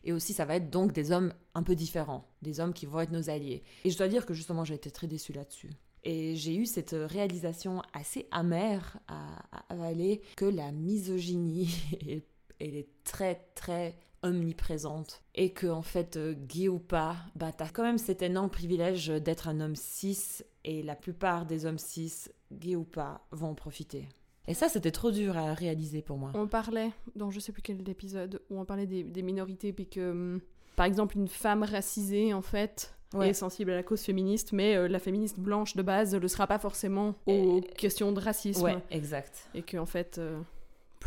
et 0.04 0.12
aussi 0.12 0.32
ça 0.32 0.44
va 0.44 0.56
être 0.56 0.70
donc 0.70 0.92
des 0.92 1.12
hommes 1.12 1.32
un 1.54 1.62
peu 1.62 1.74
différents, 1.74 2.28
des 2.42 2.60
hommes 2.60 2.72
qui 2.72 2.86
vont 2.86 3.00
être 3.00 3.12
nos 3.12 3.30
alliés. 3.30 3.62
Et 3.84 3.90
je 3.90 3.98
dois 3.98 4.08
dire 4.08 4.26
que 4.26 4.34
justement 4.34 4.64
j'ai 4.64 4.74
été 4.74 4.90
très 4.90 5.06
déçue 5.06 5.32
là-dessus. 5.32 5.70
Et 6.04 6.36
j'ai 6.36 6.56
eu 6.56 6.64
cette 6.64 6.94
réalisation 6.94 7.82
assez 7.92 8.28
amère 8.30 8.98
à, 9.08 9.42
avaler 9.68 10.22
que 10.36 10.44
la 10.44 10.72
misogynie, 10.72 11.68
elle 12.08 12.22
elle 12.60 12.74
est 12.74 12.88
très 13.04 13.36
très 13.54 13.96
omniprésente. 14.22 15.22
Et 15.34 15.52
que 15.52 15.66
en 15.66 15.82
fait, 15.82 16.16
euh, 16.16 16.34
gay 16.34 16.68
ou 16.68 16.78
pas, 16.78 17.16
bah 17.36 17.52
t'as 17.52 17.68
quand 17.68 17.82
même 17.82 17.98
cet 17.98 18.22
énorme 18.22 18.50
privilège 18.50 19.08
d'être 19.08 19.48
un 19.48 19.60
homme 19.60 19.76
cis. 19.76 20.42
Et 20.64 20.82
la 20.82 20.96
plupart 20.96 21.46
des 21.46 21.66
hommes 21.66 21.78
cis, 21.78 22.12
gay 22.52 22.76
ou 22.76 22.84
pas, 22.84 23.26
vont 23.30 23.50
en 23.50 23.54
profiter. 23.54 24.08
Et 24.48 24.54
ça, 24.54 24.68
c'était 24.68 24.90
trop 24.90 25.10
dur 25.10 25.36
à 25.36 25.52
réaliser 25.54 26.00
pour 26.02 26.16
moi. 26.16 26.32
On 26.34 26.48
parlait, 26.48 26.90
dans 27.14 27.30
je 27.30 27.38
sais 27.38 27.52
plus 27.52 27.62
quel 27.62 27.86
épisode, 27.88 28.40
où 28.50 28.58
on 28.58 28.64
parlait 28.64 28.86
des, 28.86 29.04
des 29.04 29.22
minorités, 29.22 29.72
puis 29.74 29.86
que, 29.86 30.10
hum, 30.10 30.40
par 30.74 30.86
exemple, 30.86 31.16
une 31.18 31.28
femme 31.28 31.62
racisée, 31.62 32.32
en 32.34 32.42
fait, 32.42 32.94
Ouais. 33.14 33.30
est 33.30 33.34
sensible 33.34 33.70
à 33.70 33.74
la 33.74 33.82
cause 33.82 34.02
féministe, 34.02 34.52
mais 34.52 34.76
euh, 34.76 34.86
la 34.86 34.98
féministe 34.98 35.40
blanche 35.40 35.76
de 35.76 35.82
base 35.82 36.12
ne 36.14 36.18
le 36.18 36.28
sera 36.28 36.46
pas 36.46 36.58
forcément 36.58 37.14
aux 37.26 37.60
questions 37.76 38.12
de 38.12 38.20
racisme. 38.20 38.62
Ouais, 38.64 38.76
exact. 38.90 39.48
Et 39.54 39.62
que, 39.62 39.78
en 39.78 39.86
fait, 39.86 40.18
euh, 40.18 40.38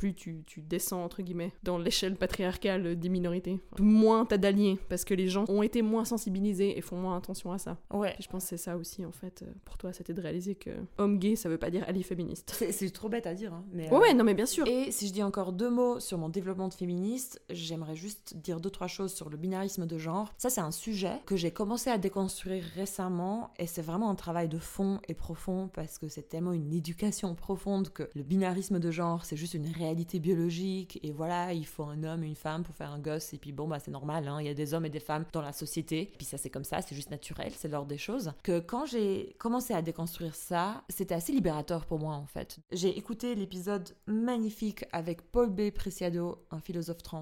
plus 0.01 0.15
tu, 0.15 0.41
tu 0.47 0.61
descends, 0.61 1.03
entre 1.03 1.21
guillemets, 1.21 1.53
dans 1.61 1.77
l'échelle 1.77 2.15
patriarcale 2.15 2.97
des 2.97 3.07
minorités, 3.07 3.59
moins 3.77 4.25
t'as 4.25 4.39
d'alliés, 4.39 4.79
parce 4.89 5.05
que 5.05 5.13
les 5.13 5.27
gens 5.27 5.45
ont 5.47 5.61
été 5.61 5.83
moins 5.83 6.05
sensibilisés 6.05 6.75
et 6.75 6.81
font 6.81 6.95
moins 6.95 7.15
attention 7.15 7.51
à 7.51 7.59
ça. 7.59 7.77
Ouais. 7.93 8.15
Et 8.17 8.23
je 8.23 8.27
pense 8.27 8.45
que 8.45 8.49
c'est 8.49 8.57
ça 8.57 8.77
aussi, 8.77 9.05
en 9.05 9.11
fait, 9.11 9.43
euh, 9.43 9.51
pour 9.63 9.77
toi, 9.77 9.93
c'était 9.93 10.15
de 10.15 10.21
réaliser 10.21 10.55
que 10.55 10.71
homme 10.97 11.19
gay, 11.19 11.35
ça 11.35 11.49
veut 11.49 11.59
pas 11.59 11.69
dire 11.69 11.83
allié 11.87 12.01
féministe. 12.01 12.65
C'est 12.71 12.89
trop 12.89 13.09
bête 13.09 13.27
à 13.27 13.35
dire, 13.35 13.53
hein, 13.53 13.63
mais... 13.71 13.91
Ouais, 13.91 13.95
euh, 13.95 13.99
ouais, 13.99 14.13
non, 14.15 14.23
mais 14.23 14.33
bien 14.33 14.47
sûr. 14.47 14.65
Et 14.67 14.89
si 14.89 15.07
je 15.07 15.13
dis 15.13 15.21
encore 15.21 15.51
deux 15.51 15.69
mots 15.69 15.99
sur 15.99 16.17
mon 16.17 16.29
développement 16.29 16.67
de 16.67 16.73
féministe, 16.73 17.39
j'aimerais 17.51 17.95
juste 17.95 18.35
dire 18.37 18.59
deux, 18.59 18.71
trois 18.71 18.87
choses 18.87 19.13
sur 19.13 19.29
le 19.29 19.37
binarisme 19.37 19.85
de 19.85 19.99
genre. 19.99 20.33
Ça, 20.39 20.49
c'est 20.49 20.61
un 20.61 20.71
sujet 20.71 21.21
que 21.27 21.35
j'ai 21.35 21.51
commencé 21.51 21.91
à 21.91 21.99
déconstruire 21.99 22.63
récemment 22.73 23.51
et 23.59 23.67
c'est 23.67 23.83
vraiment 23.83 24.09
un 24.09 24.15
travail 24.15 24.49
de 24.49 24.57
fond 24.57 24.99
et 25.07 25.13
profond 25.13 25.69
parce 25.71 25.99
que 25.99 26.07
c'est 26.07 26.27
tellement 26.27 26.53
une 26.53 26.73
éducation 26.73 27.35
profonde 27.35 27.89
que 27.89 28.09
le 28.15 28.23
binarisme 28.23 28.79
de 28.79 28.89
genre, 28.89 29.25
c'est 29.25 29.37
juste 29.37 29.53
une 29.53 29.67
réalité 29.67 29.90
biologique 29.93 30.99
et 31.03 31.11
voilà, 31.11 31.53
il 31.53 31.65
faut 31.65 31.83
un 31.83 32.03
homme 32.03 32.23
et 32.23 32.27
une 32.27 32.35
femme 32.35 32.63
pour 32.63 32.75
faire 32.75 32.91
un 32.91 32.99
gosse 32.99 33.33
et 33.33 33.37
puis 33.37 33.51
bon, 33.51 33.67
bah 33.67 33.79
c'est 33.79 33.91
normal, 33.91 34.27
hein, 34.27 34.37
il 34.39 34.47
y 34.47 34.49
a 34.49 34.53
des 34.53 34.73
hommes 34.73 34.85
et 34.85 34.89
des 34.89 34.99
femmes 34.99 35.25
dans 35.31 35.41
la 35.41 35.53
société. 35.53 36.11
Puis 36.17 36.25
ça, 36.25 36.37
c'est 36.37 36.49
comme 36.49 36.63
ça, 36.63 36.81
c'est 36.81 36.95
juste 36.95 37.11
naturel, 37.11 37.51
c'est 37.55 37.67
l'ordre 37.67 37.87
des 37.87 37.97
choses. 37.97 38.33
Que 38.43 38.59
quand 38.59 38.85
j'ai 38.85 39.35
commencé 39.39 39.73
à 39.73 39.81
déconstruire 39.81 40.35
ça, 40.35 40.83
c'était 40.89 41.15
assez 41.15 41.31
libérateur 41.31 41.85
pour 41.85 41.99
moi 41.99 42.15
en 42.15 42.25
fait. 42.25 42.59
J'ai 42.71 42.97
écouté 42.97 43.35
l'épisode 43.35 43.89
magnifique 44.07 44.85
avec 44.91 45.21
Paul 45.31 45.49
B. 45.49 45.71
Preciado, 45.71 46.45
un 46.51 46.59
philosophe 46.59 47.03
trans 47.03 47.21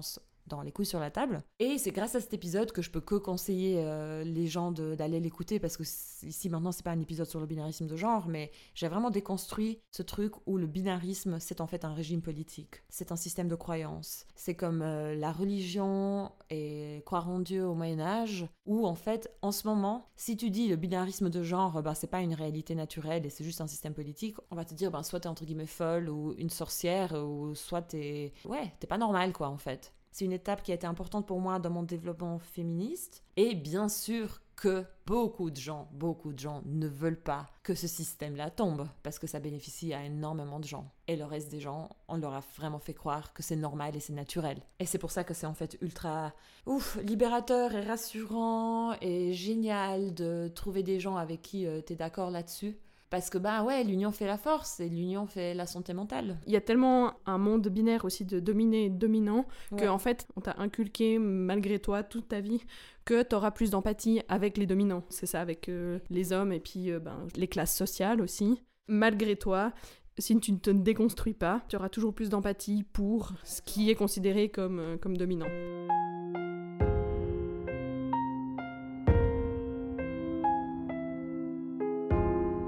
dans 0.50 0.62
Les 0.62 0.72
couilles 0.72 0.86
sur 0.86 1.00
la 1.00 1.10
table. 1.10 1.42
Et 1.58 1.78
c'est 1.78 1.90
grâce 1.90 2.14
à 2.14 2.20
cet 2.20 2.34
épisode 2.34 2.72
que 2.72 2.82
je 2.82 2.90
peux 2.90 3.00
que 3.00 3.14
conseiller 3.14 3.76
euh, 3.78 4.24
les 4.24 4.46
gens 4.46 4.72
d'aller 4.72 5.20
l'écouter 5.20 5.58
parce 5.58 5.76
que 5.76 5.82
ici 5.82 6.48
maintenant 6.48 6.72
c'est 6.72 6.84
pas 6.84 6.90
un 6.90 7.00
épisode 7.00 7.26
sur 7.26 7.40
le 7.40 7.46
binarisme 7.46 7.86
de 7.86 7.96
genre, 7.96 8.26
mais 8.28 8.50
j'ai 8.74 8.88
vraiment 8.88 9.10
déconstruit 9.10 9.80
ce 9.90 10.02
truc 10.02 10.34
où 10.46 10.58
le 10.58 10.66
binarisme 10.66 11.38
c'est 11.40 11.60
en 11.60 11.66
fait 11.66 11.84
un 11.84 11.94
régime 11.94 12.22
politique, 12.22 12.82
c'est 12.88 13.12
un 13.12 13.16
système 13.16 13.48
de 13.48 13.54
croyance. 13.54 14.26
C'est 14.34 14.54
comme 14.54 14.82
euh, 14.82 15.14
la 15.14 15.32
religion 15.32 16.32
et 16.50 17.02
croire 17.06 17.28
en 17.28 17.38
Dieu 17.38 17.64
au 17.64 17.74
Moyen 17.74 18.00
Âge, 18.00 18.46
où 18.66 18.86
en 18.86 18.94
fait 18.94 19.30
en 19.42 19.52
ce 19.52 19.66
moment, 19.66 20.08
si 20.16 20.36
tu 20.36 20.50
dis 20.50 20.68
le 20.68 20.76
binarisme 20.76 21.30
de 21.30 21.42
genre, 21.42 21.82
ben, 21.82 21.94
c'est 21.94 22.06
pas 22.06 22.20
une 22.20 22.34
réalité 22.34 22.74
naturelle 22.74 23.24
et 23.24 23.30
c'est 23.30 23.44
juste 23.44 23.60
un 23.60 23.66
système 23.66 23.94
politique, 23.94 24.36
on 24.50 24.56
va 24.56 24.64
te 24.64 24.74
dire 24.74 24.90
ben, 24.90 25.02
soit 25.02 25.20
t'es 25.20 25.28
entre 25.28 25.44
guillemets 25.44 25.66
folle 25.66 26.08
ou 26.08 26.34
une 26.36 26.50
sorcière 26.50 27.12
ou 27.12 27.54
soit 27.54 27.82
t'es 27.82 28.32
ouais 28.44 28.72
t'es 28.80 28.86
pas 28.86 28.98
normal 28.98 29.32
quoi 29.32 29.48
en 29.48 29.58
fait. 29.58 29.94
C'est 30.12 30.24
une 30.24 30.32
étape 30.32 30.62
qui 30.62 30.72
a 30.72 30.74
été 30.74 30.86
importante 30.86 31.26
pour 31.26 31.40
moi 31.40 31.58
dans 31.58 31.70
mon 31.70 31.82
développement 31.82 32.38
féministe. 32.38 33.22
Et 33.36 33.54
bien 33.54 33.88
sûr 33.88 34.40
que 34.60 34.84
beaucoup 35.06 35.50
de 35.50 35.56
gens, 35.56 35.88
beaucoup 35.92 36.34
de 36.34 36.38
gens 36.38 36.60
ne 36.66 36.86
veulent 36.86 37.20
pas 37.20 37.46
que 37.62 37.74
ce 37.74 37.88
système-là 37.88 38.50
tombe 38.50 38.86
parce 39.02 39.18
que 39.18 39.26
ça 39.26 39.40
bénéficie 39.40 39.94
à 39.94 40.04
énormément 40.04 40.60
de 40.60 40.66
gens. 40.66 40.92
Et 41.08 41.16
le 41.16 41.24
reste 41.24 41.50
des 41.50 41.60
gens, 41.60 41.88
on 42.08 42.18
leur 42.18 42.34
a 42.34 42.42
vraiment 42.58 42.78
fait 42.78 42.92
croire 42.92 43.32
que 43.32 43.42
c'est 43.42 43.56
normal 43.56 43.96
et 43.96 44.00
c'est 44.00 44.12
naturel. 44.12 44.60
Et 44.78 44.84
c'est 44.84 44.98
pour 44.98 45.12
ça 45.12 45.24
que 45.24 45.32
c'est 45.32 45.46
en 45.46 45.54
fait 45.54 45.78
ultra 45.80 46.34
ouf, 46.66 46.98
libérateur 47.02 47.74
et 47.74 47.80
rassurant 47.80 48.94
et 49.00 49.32
génial 49.32 50.12
de 50.12 50.48
trouver 50.54 50.82
des 50.82 51.00
gens 51.00 51.16
avec 51.16 51.40
qui 51.40 51.66
euh, 51.66 51.80
tu 51.84 51.94
es 51.94 51.96
d'accord 51.96 52.30
là-dessus. 52.30 52.76
Parce 53.10 53.28
que, 53.28 53.38
bah 53.38 53.64
ouais, 53.64 53.82
l'union 53.82 54.12
fait 54.12 54.26
la 54.26 54.38
force 54.38 54.78
et 54.78 54.88
l'union 54.88 55.26
fait 55.26 55.52
la 55.52 55.66
santé 55.66 55.92
mentale. 55.92 56.38
Il 56.46 56.52
y 56.52 56.56
a 56.56 56.60
tellement 56.60 57.14
un 57.26 57.38
monde 57.38 57.66
binaire 57.66 58.04
aussi 58.04 58.24
de 58.24 58.38
dominé 58.38 58.84
et 58.84 58.88
de 58.88 58.96
dominant 58.96 59.46
que, 59.76 59.88
en 59.88 59.98
fait, 59.98 60.28
on 60.36 60.40
t'a 60.40 60.54
inculqué 60.58 61.18
malgré 61.18 61.80
toi 61.80 62.04
toute 62.04 62.28
ta 62.28 62.40
vie 62.40 62.62
que 63.04 63.24
tu 63.24 63.34
auras 63.34 63.50
plus 63.50 63.70
d'empathie 63.70 64.22
avec 64.28 64.56
les 64.56 64.66
dominants. 64.66 65.02
C'est 65.08 65.26
ça, 65.26 65.40
avec 65.40 65.68
euh, 65.68 65.98
les 66.08 66.32
hommes 66.32 66.52
et 66.52 66.60
puis 66.60 66.92
euh, 66.92 67.00
ben, 67.00 67.26
les 67.34 67.48
classes 67.48 67.76
sociales 67.76 68.20
aussi. 68.20 68.62
Malgré 68.86 69.34
toi, 69.34 69.72
si 70.18 70.38
tu 70.38 70.52
ne 70.52 70.58
te 70.58 70.70
déconstruis 70.70 71.34
pas, 71.34 71.62
tu 71.68 71.74
auras 71.74 71.88
toujours 71.88 72.14
plus 72.14 72.28
d'empathie 72.28 72.84
pour 72.92 73.32
ce 73.42 73.60
qui 73.60 73.90
est 73.90 73.96
considéré 73.96 74.50
comme, 74.50 74.78
euh, 74.78 74.96
comme 74.96 75.16
dominant. 75.16 75.48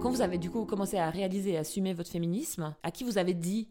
Quand 0.03 0.11
vous 0.11 0.21
avez 0.21 0.37
du 0.37 0.51
coup 0.51 0.65
commencé 0.65 0.99
à 0.99 1.11
réaliser 1.11 1.53
et 1.53 1.59
assumer 1.59 1.95
votre 1.95 2.11
féminisme, 2.11 2.75
à 2.83 2.91
qui 2.91 3.05
vous 3.05 3.19
avez 3.19 3.35
dit 3.35 3.69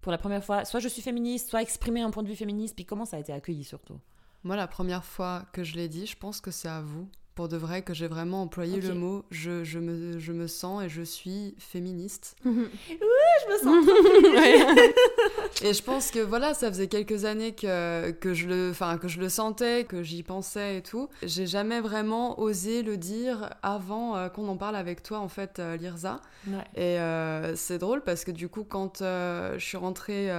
pour 0.00 0.12
la 0.12 0.18
première 0.18 0.44
fois, 0.44 0.64
soit 0.64 0.78
je 0.78 0.86
suis 0.86 1.02
féministe, 1.02 1.50
soit 1.50 1.60
exprimer 1.60 2.02
un 2.02 2.10
point 2.12 2.22
de 2.22 2.28
vue 2.28 2.36
féministe, 2.36 2.76
puis 2.76 2.84
comment 2.84 3.04
ça 3.04 3.16
a 3.16 3.20
été 3.20 3.32
accueilli 3.32 3.64
surtout? 3.64 3.98
Moi, 4.44 4.54
la 4.54 4.68
première 4.68 5.04
fois 5.04 5.44
que 5.52 5.64
je 5.64 5.74
l'ai 5.74 5.88
dit, 5.88 6.06
je 6.06 6.16
pense 6.16 6.40
que 6.40 6.52
c'est 6.52 6.68
à 6.68 6.80
vous 6.82 7.08
pour 7.34 7.48
de 7.48 7.56
vrai 7.56 7.82
que 7.82 7.94
j'ai 7.94 8.08
vraiment 8.08 8.42
employé 8.42 8.80
le 8.80 8.94
mot 8.94 9.24
je, 9.30 9.64
je, 9.64 9.78
me, 9.78 10.18
je, 10.18 10.32
me, 10.32 10.46
sens 10.46 10.82
et 10.82 10.88
je 10.88 11.02
suis 11.02 11.54
féministe. 11.58 12.36
oui, 12.44 12.68
je 12.90 13.52
me 13.52 13.58
sens 13.58 14.92
Et 15.62 15.72
je 15.72 15.82
pense 15.82 16.10
que 16.10 16.18
voilà, 16.18 16.54
ça 16.54 16.68
faisait 16.68 16.88
quelques 16.88 17.24
années 17.24 17.54
que, 17.54 18.10
que, 18.10 18.34
je, 18.34 18.48
le, 18.48 18.96
que 18.98 19.08
je 19.08 19.20
le 19.20 19.28
sentais, 19.28 19.84
que 19.84 20.02
j'y 20.02 20.22
pensais 20.22 20.78
et 20.78 20.82
tout. 20.82 21.08
J'ai 21.22 21.46
jamais 21.46 21.80
vraiment 21.80 22.38
osé 22.40 22.82
le 22.82 22.96
dire 22.96 23.50
avant 23.62 24.16
euh, 24.16 24.28
qu'on 24.28 24.48
en 24.48 24.56
parle 24.56 24.76
avec 24.76 25.02
toi, 25.02 25.18
en 25.18 25.28
fait, 25.28 25.58
euh, 25.58 25.76
Lirza. 25.76 26.20
Et 26.74 26.98
euh, 26.98 27.54
c'est 27.56 27.78
drôle 27.78 28.02
parce 28.02 28.24
que 28.24 28.30
du 28.30 28.48
coup, 28.48 28.64
quand 28.64 28.98
je 29.00 29.56
suis 29.58 29.76
rentrée 29.76 30.30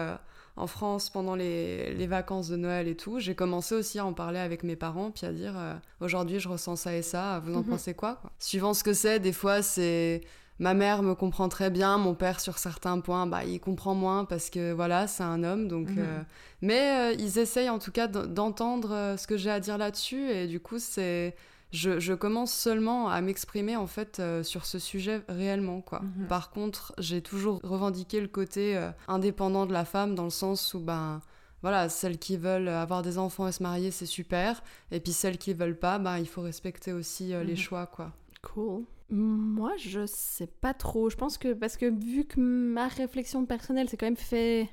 en 0.56 0.68
France 0.68 1.10
pendant 1.10 1.36
les, 1.36 1.94
les, 1.94 2.08
vacances 2.08 2.50
de 2.50 2.56
Noël 2.56 2.88
et 2.88 2.96
tout, 2.96 3.20
j'ai 3.20 3.34
commencé 3.34 3.74
aussi 3.74 3.98
à 3.98 4.06
en 4.06 4.14
parler 4.14 4.40
avec 4.40 4.64
mes 4.64 4.76
parents, 4.76 5.10
puis 5.10 5.26
à 5.26 5.32
dire 5.32 5.54
euh, 5.58 5.74
aujourd'hui 6.00 6.40
je 6.40 6.48
ressens 6.48 6.76
ça 6.76 6.96
et 6.96 7.02
ça, 7.02 7.42
vous 7.44 7.56
en 7.56 7.60
mhm. 7.64 7.70
pensez 7.70 7.94
quoi, 7.94 8.22
Suivant 8.40 8.74
ce 8.74 8.84
que 8.84 8.94
c'est, 8.94 9.20
des 9.20 9.34
fois 9.34 9.64
c'est 9.64 10.22
ma 10.60 10.76
mère 10.76 11.02
me 11.02 11.16
comprend 11.16 11.50
très 11.50 11.72
bien, 11.72 11.98
mon 11.98 12.14
père 12.14 12.40
sur 12.40 12.60
certains 12.60 13.00
points, 13.00 13.26
bah 13.26 13.44
il 13.44 13.60
comprend 13.60 13.96
moins 13.96 14.26
parce 14.26 14.52
que 14.52 14.74
voilà 14.74 15.08
c'est 15.08 15.24
un 15.24 15.44
homme, 15.44 15.68
donc 15.68 15.90
mhm. 15.90 15.98
euh, 16.00 16.22
mais 16.62 17.14
euh, 17.14 17.16
ils 17.18 17.40
essayent 17.40 17.70
en 17.70 17.80
tout 17.80 17.92
cas 17.92 18.08
d'entendre 18.08 19.16
ce 19.18 19.26
que 19.26 19.38
j'ai 19.38 19.50
à 19.50 19.60
dire 19.60 19.80
là-dessus 19.80 20.30
et 20.30 20.46
du 20.46 20.60
coup 20.60 20.78
c'est 20.78 21.36
je, 21.74 22.14
commence 22.14 22.54
seulement 22.54 23.10
à 23.10 23.20
m'exprimer 23.22 23.76
en 23.76 23.88
fait 23.88 24.20
euh, 24.20 24.44
sur 24.44 24.66
ce 24.66 24.78
sujet 24.78 25.24
réellement 25.28 25.82
quoi. 25.82 26.02
Mhm. 26.02 26.28
Par 26.28 26.52
contre, 26.52 26.94
j'ai 27.00 27.22
toujours 27.22 27.60
revendiqué 27.64 28.22
le 28.22 28.28
côté 28.28 28.78
euh, 28.78 28.92
indépendant 29.08 29.66
de 29.66 29.74
la 29.74 29.84
femme 29.84 30.14
dans 30.14 30.24
le 30.24 30.30
sens 30.30 30.76
où 30.76 30.80
ben 30.80 31.22
voilà, 31.64 31.90
celles 31.90 32.20
qui 32.20 32.38
veulent 32.38 32.68
avoir 32.68 33.02
des 33.02 33.18
enfants 33.18 33.48
et 33.48 33.52
se 33.52 33.64
marier, 33.64 33.90
c'est 33.90 34.06
super 34.06 34.62
et 34.92 35.00
puis 35.00 35.14
celles 35.14 35.40
qui 35.40 35.54
veulent 35.54 35.80
pas, 35.80 35.98
ben 35.98 36.20
il 36.20 36.28
faut 36.28 36.42
respecter 36.42 36.94
aussi 36.94 37.34
euh, 37.34 37.44
les 37.44 37.54
mhm. 37.54 37.60
choix 37.60 37.88
quoi. 37.88 38.12
Cool. 38.44 38.84
Moi, 39.10 39.72
je 39.78 40.06
sais 40.06 40.48
pas 40.48 40.74
trop. 40.74 41.10
Je 41.10 41.18
pense 41.18 41.38
que 41.38 41.54
parce 41.54 41.78
que 41.78 41.86
vu 41.86 42.26
que 42.26 42.40
ma 42.40 42.88
réflexion 42.88 43.46
personnelle 43.46 43.90
s'est 43.90 43.98
quand 43.98 44.08
même 44.08 44.16
fait 44.16 44.70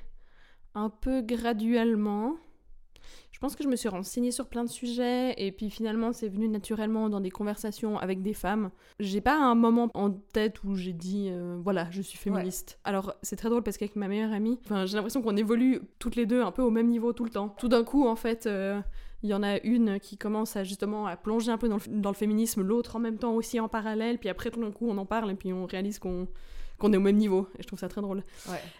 un 0.75 0.89
peu 0.89 1.21
graduellement, 1.21 2.37
pense 3.41 3.55
que 3.55 3.63
je 3.63 3.67
me 3.67 3.75
suis 3.75 3.89
renseignée 3.89 4.31
sur 4.31 4.47
plein 4.47 4.63
de 4.63 4.69
sujets 4.69 5.33
et 5.37 5.51
puis 5.51 5.71
finalement 5.71 6.13
c'est 6.13 6.29
venu 6.29 6.47
naturellement 6.47 7.09
dans 7.09 7.19
des 7.19 7.31
conversations 7.31 7.97
avec 7.97 8.21
des 8.21 8.33
femmes. 8.33 8.69
J'ai 8.99 9.19
pas 9.19 9.35
un 9.35 9.55
moment 9.55 9.89
en 9.95 10.11
tête 10.11 10.63
où 10.63 10.75
j'ai 10.75 10.93
dit 10.93 11.29
euh, 11.31 11.57
voilà, 11.61 11.87
je 11.89 12.03
suis 12.03 12.19
féministe. 12.19 12.79
Alors 12.83 13.15
c'est 13.23 13.35
très 13.35 13.49
drôle 13.49 13.63
parce 13.63 13.77
qu'avec 13.77 13.95
ma 13.95 14.07
meilleure 14.07 14.31
amie, 14.31 14.59
j'ai 14.85 14.95
l'impression 14.95 15.23
qu'on 15.23 15.35
évolue 15.35 15.81
toutes 15.97 16.15
les 16.15 16.27
deux 16.27 16.43
un 16.43 16.51
peu 16.51 16.61
au 16.61 16.69
même 16.69 16.87
niveau 16.87 17.13
tout 17.13 17.23
le 17.23 17.31
temps. 17.31 17.49
Tout 17.57 17.67
d'un 17.67 17.83
coup 17.83 18.07
en 18.07 18.15
fait, 18.15 18.45
euh, 18.45 18.79
il 19.23 19.29
y 19.31 19.33
en 19.33 19.41
a 19.41 19.59
une 19.63 19.99
qui 19.99 20.17
commence 20.17 20.55
à 20.55 20.63
justement 20.63 21.07
à 21.07 21.17
plonger 21.17 21.51
un 21.51 21.57
peu 21.57 21.67
dans 21.67 22.09
le, 22.09 22.15
féminisme, 22.15 22.61
l'autre 22.61 22.95
en 22.95 22.99
même 22.99 23.17
temps 23.17 23.33
aussi 23.33 23.59
en 23.59 23.67
parallèle, 23.67 24.19
puis 24.19 24.29
après 24.29 24.51
tout 24.51 24.61
d'un 24.61 24.71
coup 24.71 24.87
on 24.87 24.97
en 24.99 25.05
parle 25.07 25.31
et 25.31 25.35
puis 25.35 25.51
on 25.51 25.65
réalise 25.65 25.97
qu'on 25.97 26.27
qu'on 26.77 26.93
est 26.93 26.97
au 26.97 27.01
même 27.01 27.17
niveau. 27.17 27.47
Et 27.57 27.61
je 27.61 27.67
trouve 27.67 27.79
ça 27.79 27.87
très 27.87 28.01
drôle. 28.01 28.23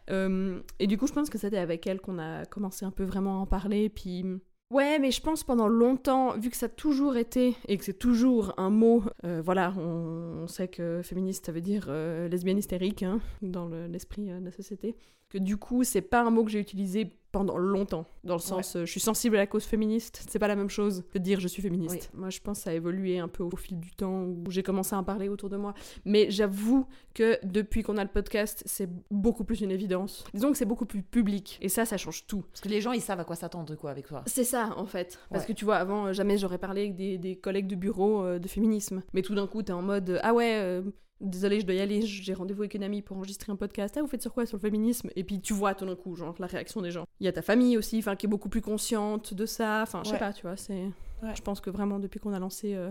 Euh, 0.10 0.60
et 0.80 0.88
du 0.88 0.98
coup, 0.98 1.06
je 1.06 1.14
pense 1.14 1.30
que 1.30 1.38
c'était 1.38 1.60
avec 1.60 1.86
elle 1.86 2.02
qu'on 2.02 2.18
a 2.18 2.46
commencé 2.46 2.84
un 2.84 2.90
peu 2.90 3.04
vraiment 3.04 3.38
à 3.38 3.42
en 3.42 3.46
parler. 3.46 3.90
Puis 3.90 4.26
Ouais, 4.72 5.00
mais 5.00 5.12
je 5.12 5.20
pense 5.20 5.44
pendant 5.44 5.68
longtemps, 5.68 6.38
vu 6.38 6.50
que 6.50 6.56
ça 6.56 6.68
a 6.68 6.70
toujours 6.70 7.18
été, 7.18 7.58
et 7.68 7.78
que 7.78 7.84
c'est 7.84 8.00
toujours 8.00 8.54
un 8.56 8.70
mot, 8.70 9.04
euh, 9.26 9.42
voilà, 9.44 9.74
on, 9.78 10.48
sait 10.48 10.70
que 10.70 11.02
féministe, 11.04 11.48
ça 11.48 11.52
veut 11.52 11.60
dire 11.60 11.88
euh, 11.90 12.30
lesbienne 12.30 12.58
hystérique, 12.58 13.04
hein, 13.04 13.20
dans 13.42 13.68
l'esprit 13.68 14.32
euh, 14.32 14.40
de 14.40 14.46
la 14.46 14.52
société, 14.52 14.96
que 15.28 15.38
du 15.38 15.58
coup, 15.58 15.84
c'est 15.84 16.02
pas 16.02 16.22
un 16.22 16.30
mot 16.30 16.46
que 16.46 16.52
j'ai 16.52 16.62
utilisé 16.62 17.18
pendant 17.32 17.58
longtemps, 17.58 18.06
dans 18.24 18.36
le 18.36 18.42
sens 18.42 18.76
euh, 18.76 18.86
je 18.86 18.92
suis 18.92 19.00
sensible 19.00 19.36
à 19.38 19.40
la 19.40 19.48
cause 19.48 19.64
féministe, 19.64 20.26
c'est 20.30 20.40
pas 20.40 20.48
la 20.48 20.56
même 20.56 20.70
chose 20.70 21.04
que 21.14 21.18
de 21.18 21.24
dire 21.24 21.40
je 21.40 21.48
suis 21.48 21.62
féministe. 21.62 22.12
Moi 22.14 22.30
je 22.30 22.40
pense 22.40 22.60
que 22.60 22.64
ça 22.66 22.70
a 22.72 22.74
évolué 22.74 23.20
un 23.20 23.28
peu 23.28 23.44
au 23.44 23.56
fil 23.56 23.80
du 23.80 23.92
temps 23.92 24.24
où 24.24 24.44
j'ai 24.50 24.64
commencé 24.64 24.96
à 24.96 25.00
en 25.00 25.04
parler 25.04 25.30
autour 25.30 25.50
de 25.50 25.58
moi. 25.58 25.74
Mais 26.06 26.30
j'avoue 26.30 26.86
que 27.14 27.40
depuis 27.44 27.84
qu'on 27.84 27.98
a 27.98 28.04
le 28.04 28.10
podcast, 28.10 28.64
c'est 28.66 28.90
beaucoup 29.10 29.44
plus 29.44 29.62
une 29.62 29.72
évidence. 29.72 30.26
Disons 30.34 30.52
que 30.52 30.58
c'est 30.58 30.66
beaucoup 30.66 30.86
plus 30.86 31.04
public 31.04 31.58
et 31.62 31.70
ça, 31.70 31.86
ça 31.86 31.98
change 31.98 32.26
tout. 32.28 32.42
Parce 32.52 32.62
que 32.62 32.70
les 32.70 32.82
gens 32.82 32.92
ils 32.92 33.02
savent 33.02 33.20
à 33.20 33.26
quoi 33.26 33.36
s'attendre 33.36 33.76
quoi 33.76 33.92
avec 33.92 34.08
toi. 34.08 34.24
C'est 34.28 34.44
ça 34.44 34.74
en 34.78 34.86
fait. 34.86 35.20
Parce 35.30 35.46
que 35.46 35.54
tu 35.54 35.66
vois, 35.66 35.78
avant 35.78 36.08
euh, 36.08 36.14
jamais 36.14 36.38
j'aurais 36.38 36.58
parlé 36.58 36.82
avec 36.82 36.96
des, 36.96 37.36
collègues 37.42 37.68
de 37.68 37.76
bureau 37.76 38.24
euh, 38.24 38.40
de 38.40 38.48
féminisme. 38.48 39.02
Mais 39.14 39.22
tout 39.22 39.36
d'un 39.36 39.48
coup 39.48 39.64
t'es 39.64 39.74
en 39.74 39.82
mode 39.82 40.20
ah 40.22 40.34
ouais 40.34 40.82
désolé, 41.22 41.60
je 41.60 41.66
dois 41.66 41.76
y 41.76 41.80
aller, 41.80 42.02
j'ai 42.02 42.34
rendez-vous 42.34 42.64
avec 42.64 42.74
une 42.74 42.84
amie 42.84 43.02
pour 43.02 43.18
enregistrer 43.18 43.52
un 43.52 43.56
podcast. 43.56 43.96
Ah, 43.98 44.02
vous 44.02 44.08
faites 44.08 44.22
sur 44.22 44.34
quoi 44.34 44.46
Sur 44.46 44.58
le 44.58 44.62
féminisme? 44.62 45.10
Et 45.16 45.24
puis 45.24 45.40
tu 45.40 45.54
vois 45.54 45.76
tout 45.76 45.86
d'un 45.86 45.96
coup, 45.96 46.16
genre, 46.16 46.36
la 46.40 46.48
réaction 46.48 46.82
des 46.82 46.92
gens. 46.92 47.06
Il 47.20 47.26
y 47.26 47.30
a 47.30 47.32
ta 47.32 47.42
famille 47.42 47.78
aussi, 47.78 48.00
enfin, 48.00 48.16
qui 48.16 48.26
est 48.26 48.30
beaucoup 48.30 48.50
plus 48.50 48.62
consciente 48.62 49.34
de 49.34 49.46
ça. 49.46 49.82
Enfin, 49.84 50.02
je 50.04 50.10
sais 50.12 50.18
pas, 50.18 50.34
tu 50.34 50.42
vois, 50.44 50.58
c'est. 50.58 50.90
Je 51.36 51.42
pense 51.42 51.62
que 51.62 51.70
vraiment, 51.70 52.00
depuis 52.00 52.20
qu'on 52.20 52.34
a 52.34 52.40
lancé 52.40 52.74
euh, 52.74 52.90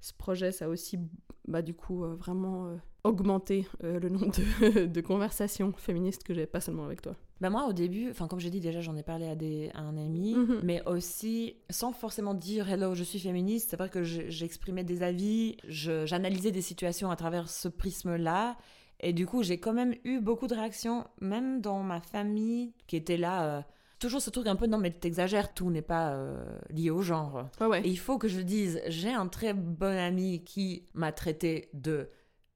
ce 0.00 0.12
projet, 0.12 0.52
ça 0.52 0.66
a 0.66 0.68
aussi, 0.68 0.98
bah, 1.46 1.62
du 1.62 1.74
coup, 1.74 2.04
euh, 2.04 2.14
vraiment 2.14 2.68
euh, 2.68 2.76
augmenté 3.04 3.66
le 3.82 4.08
nombre 4.08 4.32
de, 4.32 4.86
de 4.86 5.00
conversations 5.00 5.72
féministes 5.76 6.24
que 6.24 6.34
j'avais 6.34 6.46
pas 6.46 6.60
seulement 6.60 6.84
avec 6.84 7.02
toi. 7.02 7.14
Bah 7.40 7.50
moi 7.50 7.68
au 7.68 7.72
début, 7.72 8.10
enfin 8.10 8.26
comme 8.26 8.40
j'ai 8.40 8.50
dit 8.50 8.58
déjà 8.60 8.80
j'en 8.80 8.96
ai 8.96 9.04
parlé 9.04 9.28
à, 9.28 9.36
des, 9.36 9.70
un 9.74 9.96
ami, 9.96 10.34
mhm. 10.34 10.60
mais 10.64 10.82
aussi 10.86 11.54
sans 11.70 11.92
forcément 11.92 12.34
dire 12.34 12.68
hello 12.68 12.96
je 12.96 13.04
suis 13.04 13.20
féministe, 13.20 13.70
c'est 13.70 13.76
vrai 13.76 13.88
que 13.88 14.02
j'exprimais 14.02 14.82
des 14.82 15.04
avis, 15.04 15.56
j'analysais 15.68 16.50
des 16.50 16.62
situations 16.62 17.12
à 17.12 17.16
travers 17.16 17.48
ce 17.48 17.68
prisme-là, 17.68 18.56
et 18.98 19.12
du 19.12 19.24
coup 19.24 19.44
j'ai 19.44 19.60
quand 19.60 19.72
même 19.72 19.94
eu 20.04 20.20
beaucoup 20.20 20.48
de 20.48 20.54
réactions, 20.54 21.04
même 21.20 21.60
dans 21.60 21.82
ma 21.82 22.00
famille 22.00 22.72
qui 22.86 22.96
était 22.96 23.16
là... 23.16 23.64
Toujours 23.98 24.22
ce 24.22 24.30
truc 24.30 24.46
un 24.46 24.56
peu 24.56 24.66
non 24.66 24.78
mais 24.78 24.90
t'exagères 24.90 25.52
tout 25.54 25.70
n'est 25.70 25.82
pas 25.82 26.10
euh, 26.10 26.44
lié 26.70 26.90
au 26.90 27.02
genre. 27.02 27.48
Et 27.84 27.88
il 27.88 27.98
faut 27.98 28.18
que 28.18 28.28
je 28.28 28.40
dise 28.40 28.80
j'ai 28.86 29.12
un 29.12 29.26
très 29.26 29.54
bon 29.54 29.96
ami 29.98 30.44
qui 30.44 30.84
m'a 30.94 31.10
traité 31.10 31.68
de 31.74 32.08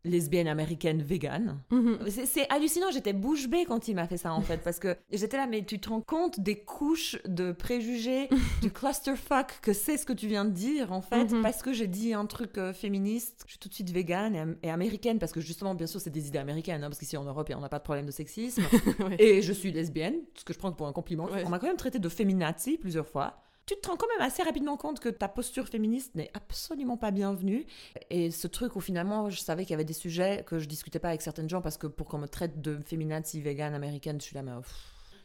lesbienne 0.05 0.49
américaine 0.49 1.03
vegan. 1.03 1.61
Mhm. 1.71 1.99
C'est 2.09 2.51
hallucinant, 2.51 2.91
j'étais 2.91 3.13
bouche 3.13 3.49
bée 3.49 3.65
quand 3.65 3.89
il 3.89 3.95
m'a 3.95 4.07
fait 4.07 4.17
ça 4.17 4.33
en 4.33 4.41
fait, 4.41 4.59
parce 4.59 4.79
que 4.79 4.97
j'étais 5.13 5.37
là, 5.37 5.47
mais 5.47 5.65
tu 5.65 5.79
te 5.79 5.89
rends 5.89 6.01
compte 6.01 6.41
des 6.41 6.59
couches 6.59 7.19
de 7.27 7.53
préjugés, 7.53 8.29
du 8.63 8.71
clusterfuck 8.71 9.61
que 9.63 9.73
c'est 9.73 9.97
ce 9.97 10.07
que 10.07 10.13
tu 10.13 10.27
viens 10.27 10.45
de 10.45 10.51
dire 10.51 10.93
en 10.93 11.03
fait, 11.03 11.33
mhm. 11.33 11.43
parce 11.43 11.63
que 11.63 11.73
j'ai 11.73 11.87
dit 11.87 12.15
un 12.15 12.27
truc 12.27 12.59
euh, 12.59 12.73
féministe, 12.73 13.45
je 13.47 13.53
suis 13.53 13.59
tout 13.59 13.69
de 13.69 13.75
suite 13.75 13.91
vegan 13.91 14.57
et, 14.63 14.71
américaine, 14.71 15.19
parce 15.19 15.33
que 15.33 15.41
justement, 15.41 15.75
bien 15.75 15.87
sûr, 15.87 16.01
c'est 16.01 16.11
des 16.11 16.29
idées 16.29 16.39
américaines, 16.39 16.83
hein, 16.83 16.89
parce 16.89 16.99
qu'ici 16.99 17.17
en 17.17 17.25
Europe, 17.25 17.51
on 17.55 17.61
n'a 17.61 17.69
pas 17.69 17.79
de 17.79 17.85
problème 17.85 18.07
de 18.07 18.11
sexisme, 18.11 18.63
et 19.19 19.43
je 19.43 19.53
suis 19.53 19.73
lesbienne, 19.73 20.17
ce 20.35 20.45
que 20.45 20.53
je 20.53 20.59
prends 20.59 20.73
pour 20.73 20.87
un 20.87 20.93
compliment. 20.93 21.29
On 21.45 21.49
m'a 21.49 21.59
quand 21.59 21.67
même 21.67 21.77
traité 21.77 21.99
de 21.99 22.09
féminazi 22.09 22.79
plusieurs 22.79 23.07
fois 23.07 23.42
tu 23.67 23.75
te 23.77 23.89
rends 23.89 23.97
quand 23.97 24.09
même 24.19 24.27
assez 24.27 24.43
rapidement 24.43 24.77
compte 24.77 25.01
que 25.01 25.09
ta 25.09 25.29
posture 25.29 25.69
féministe 25.69 26.15
n'est 26.15 26.31
absolument 26.35 26.97
pas 26.97 27.11
bienvenue. 27.11 27.65
Et 28.11 28.31
ce 28.31 28.47
truc 28.47 28.77
où 28.77 28.81
finalement, 28.81 29.31
je 29.31 29.41
savais 29.41 29.63
qu'il 29.65 29.71
y 29.71 29.75
avait 29.75 29.85
des 29.85 29.93
sujets 29.93 30.45
que 30.47 30.59
je 30.59 30.67
discutais 30.67 30.99
pas 30.99 31.09
avec 31.09 31.23
certaines 31.23 31.49
gens 31.49 31.61
parce 31.61 31.79
que 31.79 31.87
pour 31.87 32.09
qu'on 32.09 32.19
me 32.19 32.29
traite 32.29 32.61
de 32.61 32.79
féminazi, 32.85 33.41
vegan, 33.41 33.75
américaine, 33.75 34.21
je 34.21 34.27
suis 34.27 34.35
là, 34.35 34.43
mais 34.43 34.53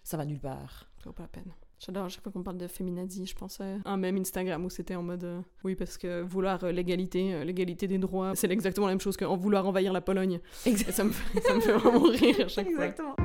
ça 0.04 0.17
va 0.17 0.26
nulle 0.26 0.39
part. 0.39 0.88
Ça 1.00 1.06
vaut 1.06 1.13
pas 1.13 1.23
la 1.23 1.30
peine. 1.30 1.54
J'adore 1.80 2.06
à 2.06 2.10
chaque 2.10 2.23
fois 2.23 2.32
qu'on 2.32 2.41
parle 2.41 2.58
de 2.58 2.67
féminazi, 2.67 3.28
je 3.28 3.36
pensais 3.36 3.78
à 3.86 3.91
un 3.91 3.97
même 3.97 4.17
Instagram 4.17 4.65
où 4.65 4.69
c'était 4.69 4.95
en 4.95 5.04
mode 5.04 5.23
euh, 5.23 5.41
oui 5.63 5.76
parce 5.76 6.00
que 6.00 6.21
vouloir 6.21 6.63
euh, 6.63 6.71
l'égalité, 6.71 7.36
euh, 7.36 7.43
l'égalité 7.43 7.86
des 7.88 8.00
droits, 8.00 8.36
c'est 8.36 8.50
exactement 8.50 8.88
la 8.88 8.93
même 8.93 9.02
chose 9.02 9.15
qu'en 9.15 9.38
vouloir 9.38 9.67
envahir 9.67 9.93
la 9.93 10.02
Pologne. 10.02 10.39
Exactement. 10.65 10.95
Ça 10.95 11.04
me, 11.04 11.12
fait, 11.12 11.41
ça 11.41 11.54
me 11.54 11.60
fait 11.60 11.73
vraiment 11.73 12.02
rire 12.02 12.45
à 12.45 12.47
chaque 12.47 12.67
exactement. 12.67 13.15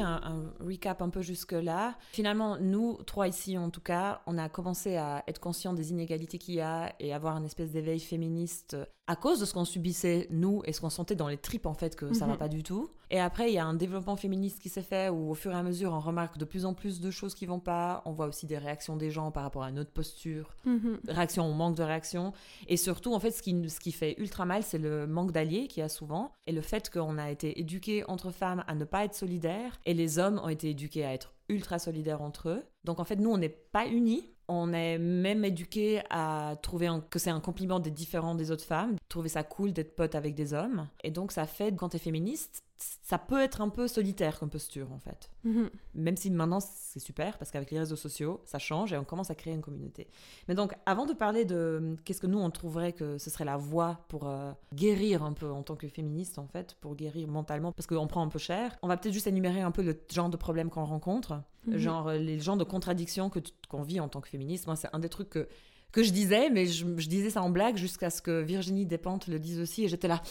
Un, 0.00 0.20
un 0.22 0.64
recap 0.64 1.02
un 1.02 1.08
peu 1.10 1.22
jusque-là, 1.22 1.96
finalement, 2.12 2.58
nous, 2.58 2.98
trois 3.06 3.28
ici 3.28 3.56
en 3.58 3.70
tout 3.70 3.80
cas, 3.80 4.20
on 4.26 4.38
a 4.38 4.48
commencé 4.48 4.96
à 4.96 5.24
être 5.26 5.40
conscients 5.40 5.72
des 5.72 5.90
inégalités 5.90 6.38
qu'il 6.38 6.54
y 6.54 6.60
a 6.60 6.94
et 7.00 7.12
avoir 7.12 7.36
une 7.36 7.44
espèce 7.44 7.70
d'éveil 7.70 8.00
féministe 8.00 8.76
à 9.08 9.16
cause 9.16 9.40
de 9.40 9.44
ce 9.46 9.54
qu'on 9.54 9.64
subissait, 9.64 10.26
nous, 10.30 10.62
et 10.66 10.72
ce 10.72 10.80
qu'on 10.80 10.90
sentait 10.90 11.16
dans 11.16 11.28
les 11.28 11.38
tripes, 11.38 11.64
en 11.66 11.74
fait, 11.74 11.96
que 11.96 12.12
ça 12.12 12.26
va 12.26 12.32
Mhm. 12.34 12.38
pas 12.38 12.48
du 12.48 12.62
tout. 12.62 12.90
Et 13.10 13.18
après, 13.18 13.50
il 13.50 13.54
y 13.54 13.58
a 13.58 13.64
un 13.64 13.72
développement 13.74 14.16
féministe 14.16 14.60
qui 14.60 14.68
s'est 14.68 14.82
fait 14.82 15.08
où, 15.08 15.30
au 15.30 15.34
fur 15.34 15.50
et 15.52 15.54
à 15.54 15.62
mesure, 15.62 15.92
on 15.94 15.98
remarque 16.00 16.36
de 16.36 16.44
plus 16.44 16.66
en 16.66 16.74
plus 16.74 17.00
de 17.00 17.10
choses 17.10 17.34
qui 17.34 17.46
vont 17.46 17.58
pas. 17.58 18.02
On 18.04 18.12
voit 18.12 18.26
aussi 18.26 18.44
des 18.46 18.58
réactions 18.58 18.96
des 18.96 19.10
gens 19.10 19.30
par 19.30 19.42
rapport 19.44 19.62
à 19.64 19.72
notre 19.72 19.90
posture, 19.90 20.54
Mhm. 20.66 21.00
réaction 21.08 21.50
ou 21.50 21.54
manque 21.54 21.74
de 21.76 21.82
réaction. 21.82 22.32
Et 22.68 22.76
surtout, 22.76 23.14
en 23.14 23.18
fait, 23.20 23.30
ce 23.30 23.40
qui, 23.42 23.68
ce 23.70 23.80
qui 23.80 23.92
fait 23.92 24.14
ultra 24.20 24.44
mal, 24.44 24.62
c'est 24.62 24.78
le 24.78 25.06
manque 25.06 25.32
d'alliés 25.32 25.68
qu'il 25.68 25.80
y 25.80 25.84
a 25.84 25.88
souvent 25.88 26.30
et 26.46 26.52
le 26.52 26.60
fait 26.60 26.90
qu'on 26.90 27.16
a 27.16 27.30
été 27.30 27.58
éduqués 27.58 28.04
entre 28.08 28.30
femmes 28.30 28.62
à 28.68 28.74
ne 28.74 28.84
pas 28.84 29.04
être 29.06 29.14
solidaires 29.14 29.80
et 29.86 29.94
les 29.94 30.18
hommes 30.18 30.38
ont 30.44 30.48
été 30.50 30.68
éduqués 30.68 31.06
à 31.06 31.14
être 31.14 31.32
ultra 31.48 31.78
solidaires 31.78 32.20
entre 32.20 32.50
eux. 32.50 32.62
Donc, 32.84 33.00
en 33.00 33.04
fait, 33.04 33.16
nous, 33.16 33.30
on 33.30 33.38
n'est 33.38 33.48
pas 33.48 33.86
unis. 33.86 34.34
On 34.48 34.72
est 34.72 34.98
même 34.98 35.44
éduqués 35.44 36.00
à 36.10 36.56
trouver 36.62 36.88
que 37.10 37.18
c'est 37.18 37.30
un 37.30 37.40
compliment 37.40 37.80
d'être 37.80 37.94
différent 37.94 38.34
des 38.34 38.50
autres 38.50 38.64
femmes, 38.64 38.96
trouver 39.08 39.28
ça 39.28 39.42
cool 39.42 39.72
d'être 39.72 39.94
pote 39.94 40.14
avec 40.14 40.34
des 40.34 40.54
hommes. 40.54 40.88
Et 41.04 41.10
donc, 41.10 41.32
ça 41.32 41.46
fait, 41.46 41.74
quand 41.76 41.90
t'es 41.90 41.98
féministe, 41.98 42.62
ça 42.78 43.18
peut 43.18 43.40
être 43.42 43.60
un 43.60 43.68
peu 43.70 43.88
solitaire 43.88 44.38
comme 44.38 44.50
posture, 44.50 44.92
en 44.92 44.98
fait. 45.00 45.30
Mhm. 45.44 45.68
Même 45.94 46.16
si 46.16 46.30
maintenant 46.30 46.60
c'est 46.60 47.00
super 47.00 47.36
parce 47.36 47.50
qu'avec 47.50 47.70
les 47.72 47.78
réseaux 47.80 47.96
sociaux, 47.96 48.40
ça 48.44 48.58
change 48.60 48.92
et 48.92 48.96
on 48.96 49.04
commence 49.04 49.30
à 49.30 49.34
créer 49.34 49.52
une 49.52 49.62
communauté. 49.62 50.06
Mais 50.46 50.54
donc, 50.54 50.74
avant 50.86 51.04
de 51.06 51.12
parler 51.12 51.44
de 51.44 51.54
euh, 51.56 51.96
qu'est-ce 52.04 52.20
que 52.20 52.26
nous 52.28 52.38
on 52.38 52.50
trouverait 52.50 52.92
que 52.92 53.18
ce 53.18 53.30
serait 53.30 53.44
la 53.44 53.56
voie 53.56 54.04
pour 54.08 54.28
euh, 54.28 54.52
guérir 54.74 55.24
un 55.24 55.32
peu 55.32 55.50
en 55.50 55.62
tant 55.62 55.74
que 55.74 55.88
féministe 55.88 56.38
en 56.38 56.46
fait, 56.46 56.76
pour 56.80 56.94
guérir 56.94 57.26
mentalement 57.28 57.72
parce 57.72 57.86
qu'on 57.88 58.06
prend 58.06 58.22
un 58.22 58.28
peu 58.28 58.38
cher, 58.38 58.76
on 58.82 58.88
va 58.88 58.96
peut-être 58.96 59.14
juste 59.14 59.26
énumérer 59.26 59.60
un 59.60 59.72
peu 59.72 59.82
le 59.82 60.00
genre 60.12 60.28
de 60.30 60.36
problèmes 60.36 60.70
qu'on 60.70 60.84
rencontre, 60.84 61.42
Mhm. 61.66 61.76
genre 61.78 62.08
euh, 62.08 62.16
les 62.18 62.38
genres 62.38 62.56
de 62.56 62.64
contradictions 62.64 63.28
que 63.28 63.40
qu'on 63.68 63.82
vit 63.82 63.98
en 63.98 64.08
tant 64.08 64.20
que 64.20 64.28
féministe. 64.28 64.66
Moi, 64.66 64.76
c'est 64.76 64.88
un 64.92 65.00
des 65.00 65.08
trucs 65.08 65.30
que 65.30 65.48
que 65.90 66.02
je 66.02 66.12
disais, 66.12 66.50
mais 66.50 66.66
je, 66.66 66.84
je 66.98 67.08
disais 67.08 67.30
ça 67.30 67.42
en 67.42 67.48
blague 67.48 67.76
jusqu'à 67.76 68.10
ce 68.10 68.20
que 68.20 68.42
Virginie 68.42 68.84
Despentes 68.84 69.26
le 69.26 69.38
dise 69.38 69.58
aussi 69.58 69.84
et 69.84 69.88
j'étais 69.88 70.06
là. 70.06 70.22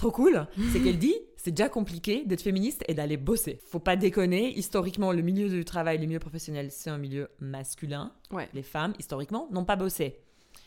Trop 0.00 0.10
cool, 0.12 0.46
c'est 0.72 0.80
qu'elle 0.82 0.98
dit 0.98 1.14
c'est 1.36 1.50
déjà 1.50 1.68
compliqué 1.68 2.24
d'être 2.24 2.40
féministe 2.40 2.82
et 2.88 2.94
d'aller 2.94 3.18
bosser. 3.18 3.60
Faut 3.66 3.80
pas 3.80 3.96
déconner, 3.96 4.50
historiquement, 4.56 5.12
le 5.12 5.20
milieu 5.20 5.50
du 5.50 5.62
travail, 5.62 5.98
le 5.98 6.06
milieu 6.06 6.18
professionnel, 6.18 6.68
c'est 6.70 6.88
un 6.88 6.96
milieu 6.96 7.28
masculin. 7.38 8.10
Ouais. 8.30 8.48
Les 8.54 8.62
femmes, 8.62 8.94
historiquement, 8.98 9.46
n'ont 9.50 9.66
pas 9.66 9.76
bossé. 9.76 10.16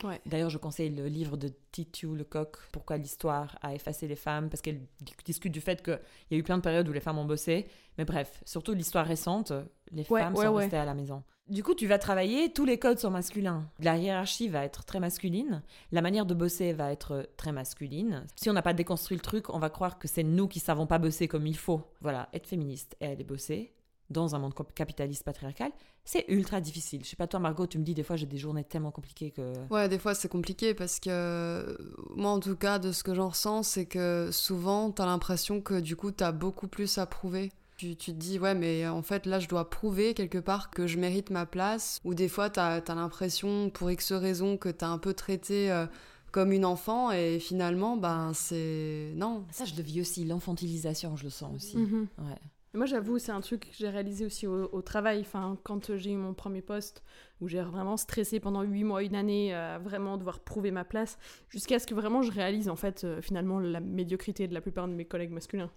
Ouais. 0.02 0.20
D'ailleurs, 0.26 0.50
je 0.50 0.58
conseille 0.58 0.90
le 0.90 1.06
livre 1.06 1.36
de 1.36 1.50
Titu 1.72 2.14
Lecoq, 2.14 2.56
Pourquoi 2.72 2.96
l'histoire 2.96 3.58
a 3.62 3.74
effacé 3.74 4.08
les 4.08 4.16
femmes, 4.16 4.48
parce 4.48 4.60
qu'elle 4.60 4.80
discute 5.24 5.52
du 5.52 5.60
fait 5.60 5.82
qu'il 5.82 5.98
y 6.30 6.34
a 6.34 6.38
eu 6.38 6.42
plein 6.42 6.56
de 6.56 6.62
périodes 6.62 6.88
où 6.88 6.92
les 6.92 7.00
femmes 7.00 7.18
ont 7.18 7.24
bossé. 7.24 7.66
Mais 7.98 8.04
bref, 8.04 8.42
surtout 8.44 8.74
l'histoire 8.74 9.06
récente, 9.06 9.52
les 9.92 10.04
Ouais, 10.10 10.20
femmes 10.20 10.34
ouais, 10.34 10.46
sont 10.46 10.54
restées 10.54 10.76
à 10.76 10.84
la 10.84 10.94
maison. 10.94 11.22
Du 11.48 11.62
coup, 11.62 11.74
tu 11.74 11.86
vas 11.86 11.98
travailler, 11.98 12.52
tous 12.54 12.64
les 12.64 12.78
codes 12.78 12.98
sont 12.98 13.10
masculins. 13.10 13.68
La 13.78 13.98
hiérarchie 13.98 14.48
va 14.48 14.64
être 14.64 14.84
très 14.84 14.98
masculine, 14.98 15.62
la 15.92 16.00
manière 16.00 16.24
de 16.24 16.32
bosser 16.32 16.72
va 16.72 16.90
être 16.90 17.28
très 17.36 17.52
masculine. 17.52 18.24
Si 18.36 18.48
on 18.48 18.54
n'a 18.54 18.62
pas 18.62 18.72
déconstruit 18.72 19.18
le 19.18 19.22
truc, 19.22 19.50
on 19.50 19.58
va 19.58 19.68
croire 19.68 19.98
que 19.98 20.08
c'est 20.08 20.22
nous 20.22 20.48
qui 20.48 20.58
savons 20.58 20.86
pas 20.86 20.98
bosser 20.98 21.28
comme 21.28 21.46
il 21.46 21.56
faut. 21.56 21.82
Voilà, 22.00 22.30
être 22.32 22.46
féministe 22.46 22.96
et 23.00 23.06
aller 23.06 23.24
bosser 23.24 23.74
dans 24.10 24.34
un 24.34 24.38
monde 24.38 24.54
cap- 24.54 24.74
capitaliste 24.74 25.24
patriarcal, 25.24 25.72
c'est 26.04 26.24
ultra 26.28 26.60
difficile. 26.60 27.02
Je 27.04 27.08
sais 27.10 27.16
pas 27.16 27.26
toi 27.26 27.40
Margot, 27.40 27.66
tu 27.66 27.78
me 27.78 27.84
dis 27.84 27.94
des 27.94 28.02
fois 28.02 28.16
j'ai 28.16 28.26
des 28.26 28.36
journées 28.36 28.64
tellement 28.64 28.90
compliquées 28.90 29.30
que 29.30 29.52
Ouais, 29.70 29.88
des 29.88 29.98
fois 29.98 30.14
c'est 30.14 30.28
compliqué 30.28 30.74
parce 30.74 31.00
que 31.00 31.08
euh, 31.10 31.76
moi 32.14 32.30
en 32.30 32.40
tout 32.40 32.56
cas 32.56 32.78
de 32.78 32.92
ce 32.92 33.02
que 33.02 33.14
j'en 33.14 33.28
ressens, 33.28 33.62
c'est 33.62 33.86
que 33.86 34.28
souvent 34.30 34.90
t'as 34.90 35.06
l'impression 35.06 35.60
que 35.60 35.80
du 35.80 35.96
coup 35.96 36.10
t'as 36.10 36.32
beaucoup 36.32 36.68
plus 36.68 36.98
à 36.98 37.06
prouver. 37.06 37.50
Tu, 37.76 37.96
tu 37.96 38.12
te 38.12 38.16
dis 38.18 38.38
ouais 38.38 38.54
mais 38.54 38.86
en 38.86 39.02
fait 39.02 39.26
là 39.26 39.40
je 39.40 39.48
dois 39.48 39.68
prouver 39.68 40.14
quelque 40.14 40.38
part 40.38 40.70
que 40.70 40.86
je 40.86 40.96
mérite 40.96 41.30
ma 41.30 41.44
place 41.44 41.98
ou 42.04 42.14
des 42.14 42.28
fois 42.28 42.48
t'as 42.48 42.80
as, 42.86 42.94
l'impression 42.94 43.68
pour 43.70 43.90
X 43.90 44.12
raisons 44.12 44.56
que 44.56 44.68
t'as 44.68 44.86
un 44.88 44.98
peu 44.98 45.12
traité 45.12 45.72
euh, 45.72 45.86
comme 46.30 46.52
une 46.52 46.64
enfant 46.64 47.10
et 47.10 47.40
finalement 47.40 47.96
ben 47.96 48.32
c'est 48.32 49.12
non. 49.16 49.44
ça 49.50 49.64
je 49.64 49.74
le 49.74 49.82
vis 49.82 50.00
aussi, 50.02 50.24
l'infantilisation, 50.24 51.16
je 51.16 51.24
le 51.24 51.30
sens 51.30 51.54
aussi. 51.56 51.76
Mhm. 51.78 52.06
Ouais. 52.18 52.38
Moi, 52.74 52.86
j'avoue, 52.86 53.18
c'est 53.18 53.30
un 53.30 53.40
truc 53.40 53.70
que 53.70 53.76
j'ai 53.76 53.88
réalisé 53.88 54.26
aussi 54.26 54.48
au, 54.48 54.82
travail. 54.82 55.20
Enfin, 55.20 55.56
quand 55.62 55.90
euh, 55.90 55.96
j'ai 55.96 56.10
eu 56.10 56.16
mon 56.16 56.34
premier 56.34 56.60
poste, 56.60 57.04
où 57.40 57.46
j'ai 57.46 57.62
vraiment 57.62 57.96
stressé 57.96 58.40
pendant 58.40 58.62
huit 58.62 58.82
mois, 58.82 59.04
une 59.04 59.14
année, 59.14 59.54
à 59.54 59.78
vraiment 59.78 60.16
devoir 60.16 60.40
prouver 60.40 60.72
ma 60.72 60.84
place, 60.84 61.16
jusqu'à 61.48 61.78
ce 61.78 61.86
que 61.86 61.94
vraiment 61.94 62.22
je 62.22 62.32
réalise, 62.32 62.68
en 62.68 62.76
fait, 62.76 63.04
euh, 63.04 63.22
finalement, 63.22 63.60
la 63.60 63.78
médiocrité 63.78 64.48
de 64.48 64.54
la 64.54 64.60
plupart 64.60 64.88
de 64.88 64.92
mes 64.92 65.04
collègues 65.04 65.30
masculins. 65.30 65.70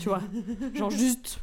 Tu 0.00 0.08
vois? 0.08 0.22
Genre, 0.74 0.90
juste, 0.90 1.40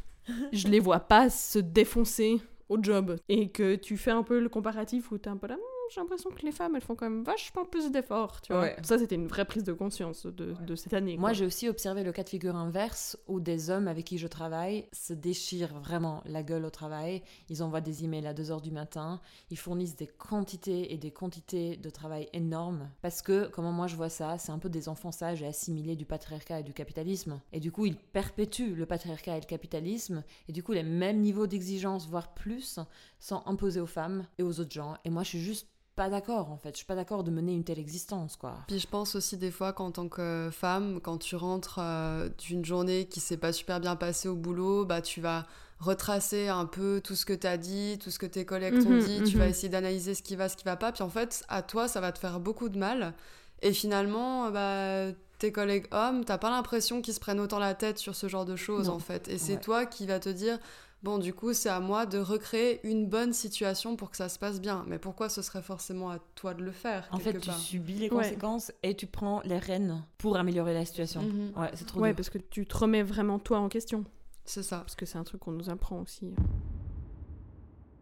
je 0.53 0.67
les 0.69 0.79
vois 0.79 1.01
pas 1.01 1.29
se 1.29 1.59
défoncer 1.59 2.41
au 2.69 2.81
job. 2.81 3.17
Et 3.27 3.49
que 3.49 3.75
tu 3.75 3.97
fais 3.97 4.11
un 4.11 4.23
peu 4.23 4.39
le 4.39 4.49
comparatif 4.49 5.11
où 5.11 5.17
t'es 5.17 5.29
un 5.29 5.37
peu 5.37 5.47
là, 5.47 5.57
j'ai 5.93 6.01
l'impression 6.01 6.29
que 6.32 6.41
les 6.41 6.51
femmes, 6.51 6.75
elles 6.75 6.82
font 6.82 6.95
quand 6.95 7.10
même 7.10 7.23
vachement 7.23 7.65
plus 7.65 7.91
d'efforts, 7.91 8.41
tu 8.41 8.51
vois. 8.51 8.63
Ouais. 8.63 8.75
Ça, 8.84 8.97
c'était 8.97 9.15
une 9.15 9.27
vraie 9.27 9.45
prise 9.45 9.63
de 9.63 9.73
conscience 9.73 10.25
de, 10.25 10.56
de 10.65 10.75
cette 10.75 10.93
année. 10.93 11.17
Moi, 11.17 11.34
j'ai 11.34 11.45
aussi 11.45 11.69
observé 11.69 12.03
le 12.03 12.12
cas 12.12 12.23
de 12.23 12.29
figure 12.29 12.56
inverse 12.56 13.17
où 13.27 13.39
des 13.39 13.69
hommes 13.69 13.88
avec 13.88 14.06
qui 14.06 14.17
je 14.17 14.27
travaille 14.27 14.88
se 14.91 15.13
déchirent 15.13 15.79
vraiment 15.79 16.21
la 16.25 16.43
gueule 16.43 16.65
au 16.65 16.69
travail. 16.69 17.21
Ils 17.49 17.62
envoient 17.62 17.82
des 17.82 18.03
emails 18.03 18.27
à 18.27 18.34
2h 18.34 18.62
du 18.62 18.71
matin. 18.71 19.21
Ils 19.49 19.58
fournissent 19.58 19.95
des 19.95 20.08
quantités 20.08 20.93
et 20.93 20.97
des 20.97 21.12
quantités 21.12 21.77
de 21.77 21.89
travail 21.89 22.27
énormes. 22.34 22.89
Parce 23.01 23.21
que, 23.21 23.47
comment 23.47 23.71
moi 23.71 23.88
je 23.88 23.95
vois 23.95 24.10
ça, 24.10 24.38
c'est 24.38 24.51
un 24.51 24.60
peu 24.60 24.69
des 24.69 24.89
enfants 24.89 25.12
sages 25.12 25.41
et 25.43 25.47
assimilés 25.47 25.95
du 25.95 26.06
patriarcat 26.06 26.62
et 26.62 26.63
du 26.63 26.73
capitalisme. 26.73 27.39
Et 27.51 27.60
du 27.60 27.71
coup, 27.71 27.86
ils 27.86 27.97
perpétuent 27.97 28.75
le 28.75 28.86
patriarcat 28.86 29.38
et 29.38 29.41
le 29.41 29.45
capitalisme. 29.45 30.23
Et 30.47 30.51
du 30.51 30.63
coup, 30.63 30.71
les 30.71 30.84
mêmes 30.84 31.19
niveaux 31.19 31.47
d'exigence, 31.47 32.08
voire 32.08 32.34
plus, 32.34 32.79
sont 33.19 33.43
imposés 33.45 33.79
aux 33.79 33.86
femmes 33.86 34.25
et 34.38 34.43
aux 34.43 34.60
autres 34.60 34.71
gens. 34.71 34.97
Et 35.06 35.10
moi, 35.10 35.23
je 35.23 35.29
suis 35.29 35.39
juste 35.39 35.67
pas 35.95 36.10
d'accord 36.10 36.51
en 36.51 36.58
fait. 36.58 36.71
Je 36.71 36.77
suis 36.77 36.86
pas 36.86 36.95
d'accord 36.95 37.23
de 37.23 37.32
mener 37.32 37.53
une 37.53 37.63
telle 37.63 37.79
existence 37.79 38.36
quoi. 38.36 38.56
Puis 38.67 38.79
je 38.79 38.88
pense 38.88 39.15
aussi 39.15 39.38
des 39.38 39.51
fois 39.51 39.73
qu'en 39.73 39.91
tant 39.91 40.08
que 40.08 40.49
femme, 40.51 40.99
quand 41.01 41.17
tu 41.17 41.36
rentres 41.36 41.77
euh, 41.79 42.29
d'une 42.39 42.65
journée 42.65 43.06
qui 43.06 43.19
s'est 43.19 43.38
pas 43.38 43.53
super 43.53 43.79
bien 43.79 43.95
passée 43.95 44.27
au 44.27 44.36
boulot, 44.36 44.86
bah 44.86 45.01
tu 45.01 45.21
vas 45.21 45.45
retracer 45.79 46.47
un 46.47 46.65
peu 46.65 47.01
tout 47.03 47.15
ce 47.15 47.25
que 47.25 47.34
tu 47.34 47.45
as 47.45 47.58
dit, 47.58 47.99
tout 48.01 48.10
ce 48.10 48.17
que 48.19 48.25
tes 48.25 48.45
collègues 48.45 48.82
t'ont 48.82 48.89
Mhm, 48.91 48.99
dit, 49.06 49.23
tu 49.23 49.34
mhm. 49.36 49.39
vas 49.39 49.47
essayer 49.47 49.69
d'analyser 49.69 50.15
ce 50.15 50.23
qui 50.23 50.36
va, 50.36 50.47
ce 50.49 50.56
qui 50.56 50.63
va 50.63 50.77
pas, 50.77 50.91
puis 50.93 51.03
en 51.03 51.10
fait, 51.10 51.43
à 51.49 51.62
toi, 51.62 51.88
ça 51.89 51.99
va 51.99 52.12
te 52.13 52.19
faire 52.19 52.39
beaucoup 52.39 52.69
de 52.69 52.77
mal. 52.77 53.13
Et 53.62 53.73
finalement, 53.73 54.49
bah, 54.49 55.12
tes 55.39 55.51
collègues 55.51 55.88
hommes, 55.91 56.23
t'as 56.23 56.38
pas 56.38 56.49
l'impression 56.49 57.01
qu'ils 57.01 57.13
se 57.13 57.19
prennent 57.19 57.39
autant 57.41 57.60
la 57.60 57.73
tête 57.73 57.97
sur 57.97 58.15
ce 58.15 58.27
genre 58.29 58.45
de 58.45 58.56
choses, 58.56 58.88
Non. 58.88 58.95
en 58.95 58.99
fait. 58.99 59.27
Et 59.27 59.38
c'est 59.38 59.53
Ouais. 59.56 59.60
toi 59.60 59.86
qui 59.86 60.06
vas 60.06 60.19
te 60.19 60.29
dire, 60.29 60.58
bon, 61.03 61.17
du 61.19 61.33
coup, 61.33 61.53
c'est 61.53 61.69
à 61.69 61.79
moi 61.79 62.05
de 62.05 62.17
recréer 62.17 62.79
une 62.87 63.07
bonne 63.07 63.33
situation 63.33 63.95
pour 63.95 64.09
que 64.09 64.17
ça 64.17 64.29
se 64.29 64.39
passe 64.39 64.59
bien. 64.61 64.83
Mais 64.87 64.97
pourquoi 64.97 65.29
ce 65.29 65.41
serait 65.41 65.61
forcément 65.61 66.09
à 66.09 66.19
toi 66.35 66.53
de 66.53 66.63
le 66.63 66.71
faire 66.71 67.07
En 67.11 67.19
fait, 67.19 67.37
tu 67.39 67.51
subis 67.51 67.93
les 67.95 68.09
Ouais. 68.09 68.23
conséquences 68.23 68.71
et 68.81 68.95
tu 68.95 69.05
prends 69.05 69.41
les 69.45 69.57
rênes 69.59 70.03
pour 70.17 70.37
améliorer 70.37 70.73
la 70.73 70.85
situation. 70.85 71.21
Mhm. 71.21 71.51
Ouais, 71.57 71.69
c'est 71.75 71.85
trop 71.85 71.99
Ouais, 71.99 72.09
dur. 72.09 72.15
parce 72.15 72.29
que 72.29 72.37
tu 72.39 72.65
te 72.65 72.75
remets 72.77 73.03
vraiment 73.03 73.37
toi 73.39 73.59
en 73.59 73.69
question. 73.69 74.05
C'est 74.45 74.63
ça. 74.63 74.79
Parce 74.79 74.95
que 74.95 75.05
c'est 75.05 75.17
un 75.17 75.23
truc 75.23 75.41
qu'on 75.41 75.51
nous 75.51 75.69
apprend 75.69 76.01
aussi. 76.01 76.33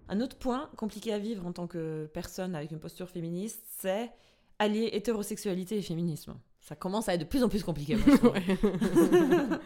Un 0.09 0.19
autre 0.21 0.35
point 0.37 0.69
compliqué 0.75 1.13
à 1.13 1.19
vivre 1.19 1.45
en 1.45 1.53
tant 1.53 1.67
que 1.67 2.09
personne 2.13 2.55
avec 2.55 2.71
une 2.71 2.79
posture 2.79 3.09
féministe, 3.09 3.61
c'est 3.79 4.11
allier 4.59 4.89
hétérosexualité 4.93 5.77
et 5.77 5.81
féminisme. 5.81 6.33
Ça 6.59 6.75
commence 6.75 7.07
à 7.09 7.13
être 7.15 7.21
de 7.21 7.25
plus 7.25 7.43
en 7.43 7.49
plus 7.49 7.63
compliqué. 7.63 7.95
moi, 7.95 8.05
je 8.07 8.17
trouve. 8.17 9.59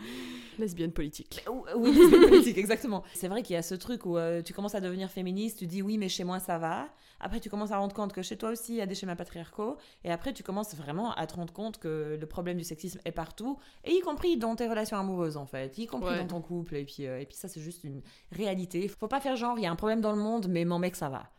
Lesbienne 0.58 0.92
politique. 0.92 1.44
Ou- 1.50 1.64
Oui, 1.76 1.92
lesbienne 1.94 2.30
politique, 2.30 2.58
exactement. 2.58 3.04
C'est 3.14 3.28
vrai 3.28 3.44
qu'il 3.44 3.54
y 3.56 3.58
a 3.58 3.62
ce 3.62 3.76
truc 3.76 4.06
où 4.06 4.18
euh, 4.18 4.42
tu 4.42 4.54
commences 4.54 4.76
à 4.76 4.82
devenir 4.82 5.10
féministe, 5.10 5.60
tu 5.60 5.68
dis 5.68 5.82
oui, 5.82 5.98
mais 5.98 6.10
chez 6.10 6.24
moi 6.24 6.40
ça 6.40 6.58
va. 6.58 6.88
Après, 7.20 7.40
tu 7.40 7.50
commences 7.50 7.72
à 7.72 7.78
rendre 7.78 7.96
compte 7.96 8.12
que 8.14 8.22
chez 8.22 8.38
toi 8.38 8.50
aussi 8.52 8.74
il 8.74 8.78
y 8.78 8.82
a 8.82 8.86
des 8.86 8.96
schémas 8.96 9.16
patriarcaux. 9.16 9.78
Et 10.04 10.12
après, 10.12 10.34
tu 10.34 10.44
commences 10.44 10.76
vraiment 10.76 11.14
à 11.14 11.26
te 11.28 11.36
rendre 11.36 11.54
compte 11.54 11.78
que 11.80 12.18
le 12.20 12.26
problème 12.28 12.58
du 12.58 12.64
sexisme 12.64 13.00
est 13.06 13.12
partout, 13.12 13.58
et 13.86 13.94
y 13.94 14.00
compris 14.02 14.38
dans 14.38 14.56
tes 14.56 14.68
relations 14.68 14.98
amoureuses 14.98 15.38
en 15.38 15.46
fait, 15.46 15.78
y 15.78 15.88
compris 15.88 16.12
Ouais. 16.12 16.20
dans 16.20 16.28
ton 16.28 16.42
couple. 16.42 16.76
Et 16.76 16.84
puis, 16.86 17.08
euh, 17.08 17.20
et 17.20 17.26
puis 17.26 17.36
ça, 17.38 17.48
c'est 17.48 17.62
juste 17.62 17.84
une 17.84 18.02
réalité. 18.32 18.88
Faut 18.88 19.08
pas 19.08 19.20
faire 19.22 19.36
genre, 19.36 19.58
il 19.58 19.64
y 19.64 19.66
a 19.66 19.72
un 19.72 19.76
problème 19.76 20.02
dans 20.02 20.12
le 20.12 20.22
monde, 20.22 20.48
mais 20.50 20.66
mon 20.66 20.78
mec 20.80 20.96
ça 20.96 21.10
va. 21.10 21.30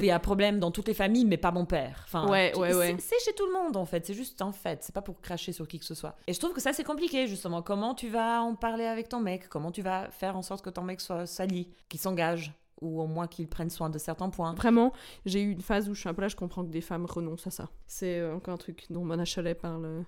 Il 0.00 0.04
y 0.04 0.10
a 0.10 0.16
un 0.16 0.20
problème 0.20 0.58
dans 0.58 0.70
toutes 0.70 0.88
les 0.88 0.94
familles, 0.94 1.24
mais 1.24 1.36
pas 1.36 1.50
mon 1.52 1.64
père. 1.64 2.02
Enfin, 2.04 2.28
Ouais, 2.28 2.52
tu- 2.52 2.60
ouais, 2.60 2.74
ouais. 2.74 2.96
c'est- 2.98 3.24
chez 3.24 3.32
tout 3.32 3.46
le 3.46 3.52
monde 3.52 3.76
en 3.76 3.84
fait. 3.84 4.06
C'est 4.06 4.14
juste 4.14 4.40
un 4.42 4.52
fait. 4.52 4.82
C'est 4.82 4.94
pas 4.94 5.02
pour 5.02 5.20
cracher 5.20 5.52
sur 5.52 5.66
qui 5.66 5.78
que 5.78 5.84
ce 5.84 5.94
soit. 5.94 6.16
Et 6.26 6.32
je 6.32 6.38
trouve 6.38 6.52
que 6.52 6.60
ça 6.60 6.72
c'est 6.72 6.84
compliqué 6.84 7.26
justement. 7.26 7.62
Comment 7.62 7.94
tu 7.94 8.08
vas 8.08 8.42
en 8.42 8.54
parler 8.54 8.84
avec 8.84 9.08
ton 9.08 9.20
mec? 9.20 9.48
Comment 9.48 9.70
tu 9.72 9.82
vas 9.82 10.10
faire 10.10 10.36
en 10.36 10.42
sorte 10.42 10.64
que 10.64 10.70
ton 10.70 10.82
mec 10.82 11.00
soit 11.00 11.26
s'allie, 11.26 11.68
qu'il 11.88 12.00
s'engage 12.00 12.52
ou 12.80 13.00
au 13.00 13.06
moins 13.06 13.26
qu'il 13.26 13.48
prenne 13.48 13.70
soin 13.70 13.90
de 13.90 13.98
certains 13.98 14.30
points? 14.30 14.54
Vraiment, 14.54 14.92
j'ai 15.26 15.42
eu 15.42 15.50
une 15.52 15.62
phase 15.62 15.88
où 15.88 15.94
je 15.94 16.00
suis 16.00 16.08
un 16.08 16.14
peu 16.14 16.22
là, 16.22 16.28
je 16.28 16.36
comprends 16.36 16.64
que 16.64 16.70
des 16.70 16.80
femmes 16.80 17.06
renoncent 17.06 17.46
à 17.46 17.50
ça. 17.50 17.68
C'est 17.86 18.18
euh, 18.20 18.34
encore 18.36 18.54
un 18.54 18.58
truc 18.58 18.84
dont 18.90 19.04
Mona 19.04 19.24
Chollet 19.24 19.54
parle 19.54 19.84
euh, 19.84 20.02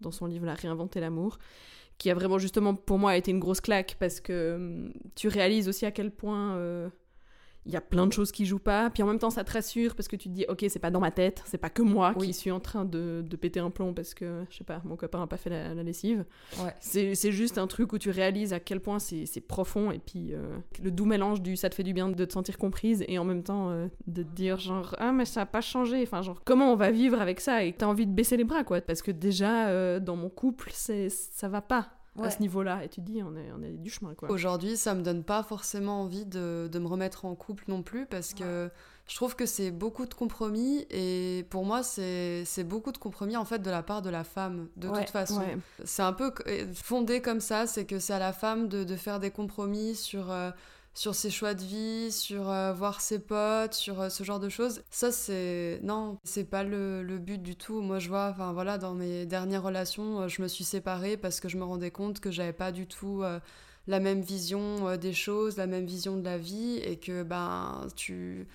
dans 0.00 0.10
son 0.10 0.26
livre 0.26 0.44
La 0.46 0.54
réinventer 0.54 1.00
l'amour, 1.00 1.38
qui 1.98 2.10
a 2.10 2.14
vraiment 2.14 2.38
justement 2.38 2.74
pour 2.74 2.98
moi 2.98 3.16
été 3.16 3.30
une 3.30 3.40
grosse 3.40 3.60
claque 3.60 3.96
parce 3.98 4.20
que 4.20 4.54
hum, 4.56 4.92
tu 5.14 5.28
réalises 5.28 5.68
aussi 5.68 5.86
à 5.86 5.90
quel 5.90 6.10
point 6.10 6.54
euh, 6.56 6.88
il 7.66 7.72
y 7.72 7.76
a 7.76 7.80
plein 7.80 8.06
de 8.06 8.12
choses 8.12 8.32
qui 8.32 8.46
jouent 8.46 8.58
pas, 8.58 8.88
puis 8.90 9.02
en 9.02 9.06
même 9.06 9.18
temps 9.18 9.30
ça 9.30 9.44
te 9.44 9.52
rassure 9.52 9.94
parce 9.94 10.08
que 10.08 10.16
tu 10.16 10.28
te 10.28 10.34
dis 10.34 10.46
ok 10.48 10.64
c'est 10.68 10.78
pas 10.78 10.90
dans 10.90 11.00
ma 11.00 11.10
tête, 11.10 11.42
c'est 11.46 11.58
pas 11.58 11.68
que 11.70 11.82
moi 11.82 12.14
Oui. 12.16 12.28
qui 12.28 12.32
suis 12.32 12.50
en 12.50 12.60
train 12.60 12.84
de, 12.84 13.22
de 13.24 13.36
péter 13.36 13.60
un 13.60 13.70
plomb 13.70 13.92
parce 13.92 14.14
que 14.14 14.44
je 14.50 14.56
sais 14.58 14.64
pas 14.64 14.80
mon 14.84 14.96
copain 14.96 15.22
a 15.22 15.26
pas 15.26 15.36
fait 15.36 15.50
la, 15.50 15.74
la 15.74 15.82
lessive. 15.82 16.24
Ouais. 16.62 16.74
C'est 16.80 17.32
juste 17.32 17.58
un 17.58 17.66
truc 17.66 17.92
où 17.92 17.98
tu 17.98 18.10
réalises 18.10 18.52
à 18.52 18.60
quel 18.60 18.80
point 18.80 18.98
c'est 18.98 19.40
profond 19.46 19.90
et 19.90 19.98
puis 19.98 20.32
euh, 20.34 20.56
le 20.82 20.90
doux 20.90 21.04
mélange 21.04 21.42
du 21.42 21.56
ça 21.56 21.68
te 21.68 21.74
fait 21.74 21.82
du 21.82 21.92
bien 21.92 22.08
de 22.08 22.24
te 22.24 22.32
sentir 22.32 22.56
comprise 22.58 23.04
et 23.08 23.18
en 23.18 23.24
même 23.24 23.42
temps 23.42 23.70
euh, 23.70 23.88
de 24.06 24.22
te 24.22 24.28
dire 24.34 24.58
genre 24.58 24.94
ah 24.98 25.12
mais 25.12 25.24
ça 25.26 25.42
a 25.42 25.46
pas 25.46 25.60
changé, 25.60 26.02
enfin 26.02 26.22
genre 26.22 26.40
comment 26.44 26.72
on 26.72 26.76
va 26.76 26.90
vivre 26.90 27.20
avec 27.20 27.40
ça? 27.40 27.62
Et 27.64 27.72
t'as 27.74 27.86
envie 27.86 28.06
de 28.06 28.12
baisser 28.12 28.36
les 28.36 28.44
bras 28.44 28.64
quoi 28.64 28.80
parce 28.80 29.02
que 29.02 29.10
déjà 29.10 29.68
euh, 29.68 30.00
dans 30.00 30.16
mon 30.16 30.30
couple 30.30 30.70
ça 30.72 31.48
va 31.48 31.60
pas 31.60 31.88
à 32.18 32.22
Ouais. 32.22 32.30
ce 32.30 32.40
niveau-là 32.40 32.84
et 32.84 32.88
tu 32.88 33.00
te 33.00 33.06
dis 33.06 33.22
on 33.22 33.36
est 33.36 33.52
on 33.56 33.62
est 33.62 33.76
du 33.76 33.88
chemin 33.88 34.14
quoi. 34.14 34.30
Aujourd'hui, 34.30 34.76
ça 34.76 34.94
me 34.94 35.02
donne 35.02 35.22
pas 35.22 35.42
forcément 35.42 36.02
envie 36.02 36.26
de, 36.26 36.68
de 36.70 36.78
me 36.78 36.86
remettre 36.88 37.24
en 37.24 37.34
couple 37.36 37.64
non 37.68 37.82
plus 37.82 38.04
parce 38.06 38.34
que 38.34 38.68
je 39.06 39.14
trouve 39.16 39.34
que 39.36 39.46
c'est 39.46 39.70
beaucoup 39.70 40.06
de 40.06 40.14
compromis 40.14 40.86
et 40.90 41.46
pour 41.50 41.64
moi, 41.64 41.82
c'est 41.82 42.44
beaucoup 42.64 42.92
de 42.92 42.98
compromis 42.98 43.36
en 43.36 43.44
fait 43.44 43.60
de 43.60 43.70
la 43.70 43.82
part 43.82 44.02
de 44.02 44.10
la 44.10 44.24
femme 44.24 44.68
de 44.76 44.88
Ouais, 44.88 45.00
toute 45.00 45.10
façon. 45.10 45.42
C'est 45.84 46.02
un 46.02 46.12
peu 46.12 46.32
euh, 46.46 46.66
fondé 46.74 47.20
comme 47.22 47.40
ça, 47.40 47.66
c'est 47.66 47.84
que 47.84 47.98
c'est 47.98 48.12
à 48.12 48.18
la 48.18 48.32
femme 48.32 48.68
de, 48.68 48.84
de 48.84 48.96
faire 48.96 49.18
des 49.20 49.30
compromis 49.30 49.94
sur, 49.94 50.30
euh, 50.30 50.50
sur 50.94 51.14
ses 51.14 51.30
choix 51.30 51.54
de 51.54 51.62
vie, 51.62 52.12
sur 52.12 52.50
euh, 52.50 52.72
voir 52.72 53.00
ses 53.00 53.18
potes, 53.18 53.74
sur 53.74 54.00
euh, 54.00 54.08
ce 54.08 54.24
genre 54.24 54.40
de 54.40 54.48
choses. 54.48 54.82
Ça, 54.90 55.12
c'est. 55.12 55.80
Non, 55.82 56.18
c'est 56.24 56.44
pas 56.44 56.62
le, 56.64 57.18
but 57.18 57.42
du 57.42 57.56
tout. 57.56 57.80
Moi, 57.80 57.98
je 57.98 58.08
vois, 58.08 58.28
enfin 58.30 58.52
voilà, 58.52 58.78
dans 58.78 58.94
mes 58.94 59.26
dernières 59.26 59.62
relations, 59.62 60.22
euh, 60.22 60.28
je 60.28 60.42
me 60.42 60.48
suis 60.48 60.64
séparée 60.64 61.16
parce 61.16 61.40
que 61.40 61.48
je 61.48 61.56
me 61.56 61.64
rendais 61.64 61.90
compte 61.90 62.20
que 62.20 62.30
j'avais 62.30 62.52
pas 62.52 62.72
du 62.72 62.86
tout. 62.86 63.22
la 63.86 64.00
même 64.00 64.20
vision 64.20 64.96
des 64.96 65.12
choses, 65.12 65.56
la 65.56 65.66
même 65.66 65.86
vision 65.86 66.16
de 66.16 66.24
la 66.24 66.38
vie, 66.38 66.78
et 66.84 66.98
que 66.98 67.22
ben 67.22 67.86
tu 67.96 68.46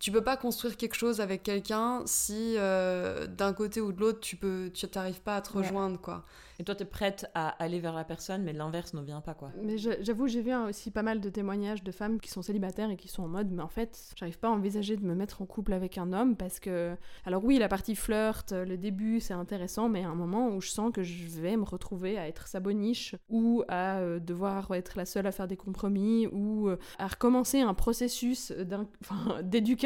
tu 0.00 0.10
peux 0.10 0.24
pas 0.24 0.36
construire 0.36 0.76
quelque 0.76 0.96
chose 0.96 1.20
avec 1.20 1.42
quelqu'un 1.44 2.02
si 2.06 2.54
euh, 2.56 3.26
d'un 3.28 3.52
côté 3.52 3.80
ou 3.80 3.92
de 3.92 4.00
l'autre 4.00 4.18
tu 4.20 4.34
peux 4.34 4.70
tu 4.74 4.88
t'arrives 4.88 5.20
pas 5.20 5.36
à 5.36 5.40
te 5.42 5.56
Ouais. 5.56 5.62
rejoindre 5.64 6.00
quoi. 6.00 6.24
Et 6.58 6.62
toi, 6.62 6.74
t'es 6.74 6.84
prête 6.84 7.26
à 7.34 7.48
aller 7.62 7.80
vers 7.80 7.94
la 7.94 8.04
personne, 8.04 8.42
mais 8.42 8.52
l'inverse 8.52 8.92
ne 8.92 9.00
vient 9.00 9.22
pas, 9.22 9.32
quoi. 9.32 9.50
Mais 9.62 9.78
j'avoue, 9.78 10.28
j'ai 10.28 10.42
vu 10.42 10.54
aussi 10.54 10.90
pas 10.90 11.02
mal 11.02 11.18
de 11.22 11.30
témoignages 11.30 11.82
de 11.82 11.90
femmes 11.90 12.20
qui 12.20 12.28
sont 12.28 12.42
célibataires 12.42 12.90
et 12.90 12.96
qui 12.98 13.08
sont 13.08 13.22
en 13.22 13.28
mode, 13.28 13.50
mais 13.50 13.62
en 13.62 13.68
fait, 13.70 13.98
j'arrive 14.14 14.38
pas 14.38 14.48
à 14.48 14.50
envisager 14.50 14.98
de 14.98 15.02
me 15.06 15.14
mettre 15.14 15.40
en 15.40 15.46
couple 15.46 15.72
avec 15.72 15.96
un 15.96 16.12
homme 16.12 16.36
parce 16.36 16.60
que, 16.60 16.94
alors 17.24 17.42
oui, 17.46 17.58
la 17.58 17.68
partie 17.68 17.96
flirt, 17.96 18.52
le 18.52 18.76
début, 18.76 19.20
c'est 19.20 19.32
intéressant, 19.32 19.88
mais 19.88 20.04
à 20.04 20.10
un 20.10 20.14
moment 20.14 20.48
où 20.48 20.60
je 20.60 20.68
sens 20.68 20.92
que 20.92 21.02
je 21.02 21.24
vais 21.40 21.56
me 21.56 21.64
retrouver 21.64 22.18
à 22.18 22.28
être 22.28 22.46
sa 22.46 22.60
boniche 22.60 23.14
ou 23.30 23.64
à 23.68 24.00
euh, 24.00 24.18
devoir 24.20 24.70
être 24.74 24.98
la 24.98 25.06
seule 25.06 25.26
à 25.26 25.32
faire 25.32 25.48
des 25.48 25.56
compromis 25.56 26.26
ou 26.26 26.68
euh, 26.68 26.76
à 26.98 27.06
recommencer 27.06 27.60
un 27.62 27.72
processus 27.72 28.52
d'un- 28.52 28.86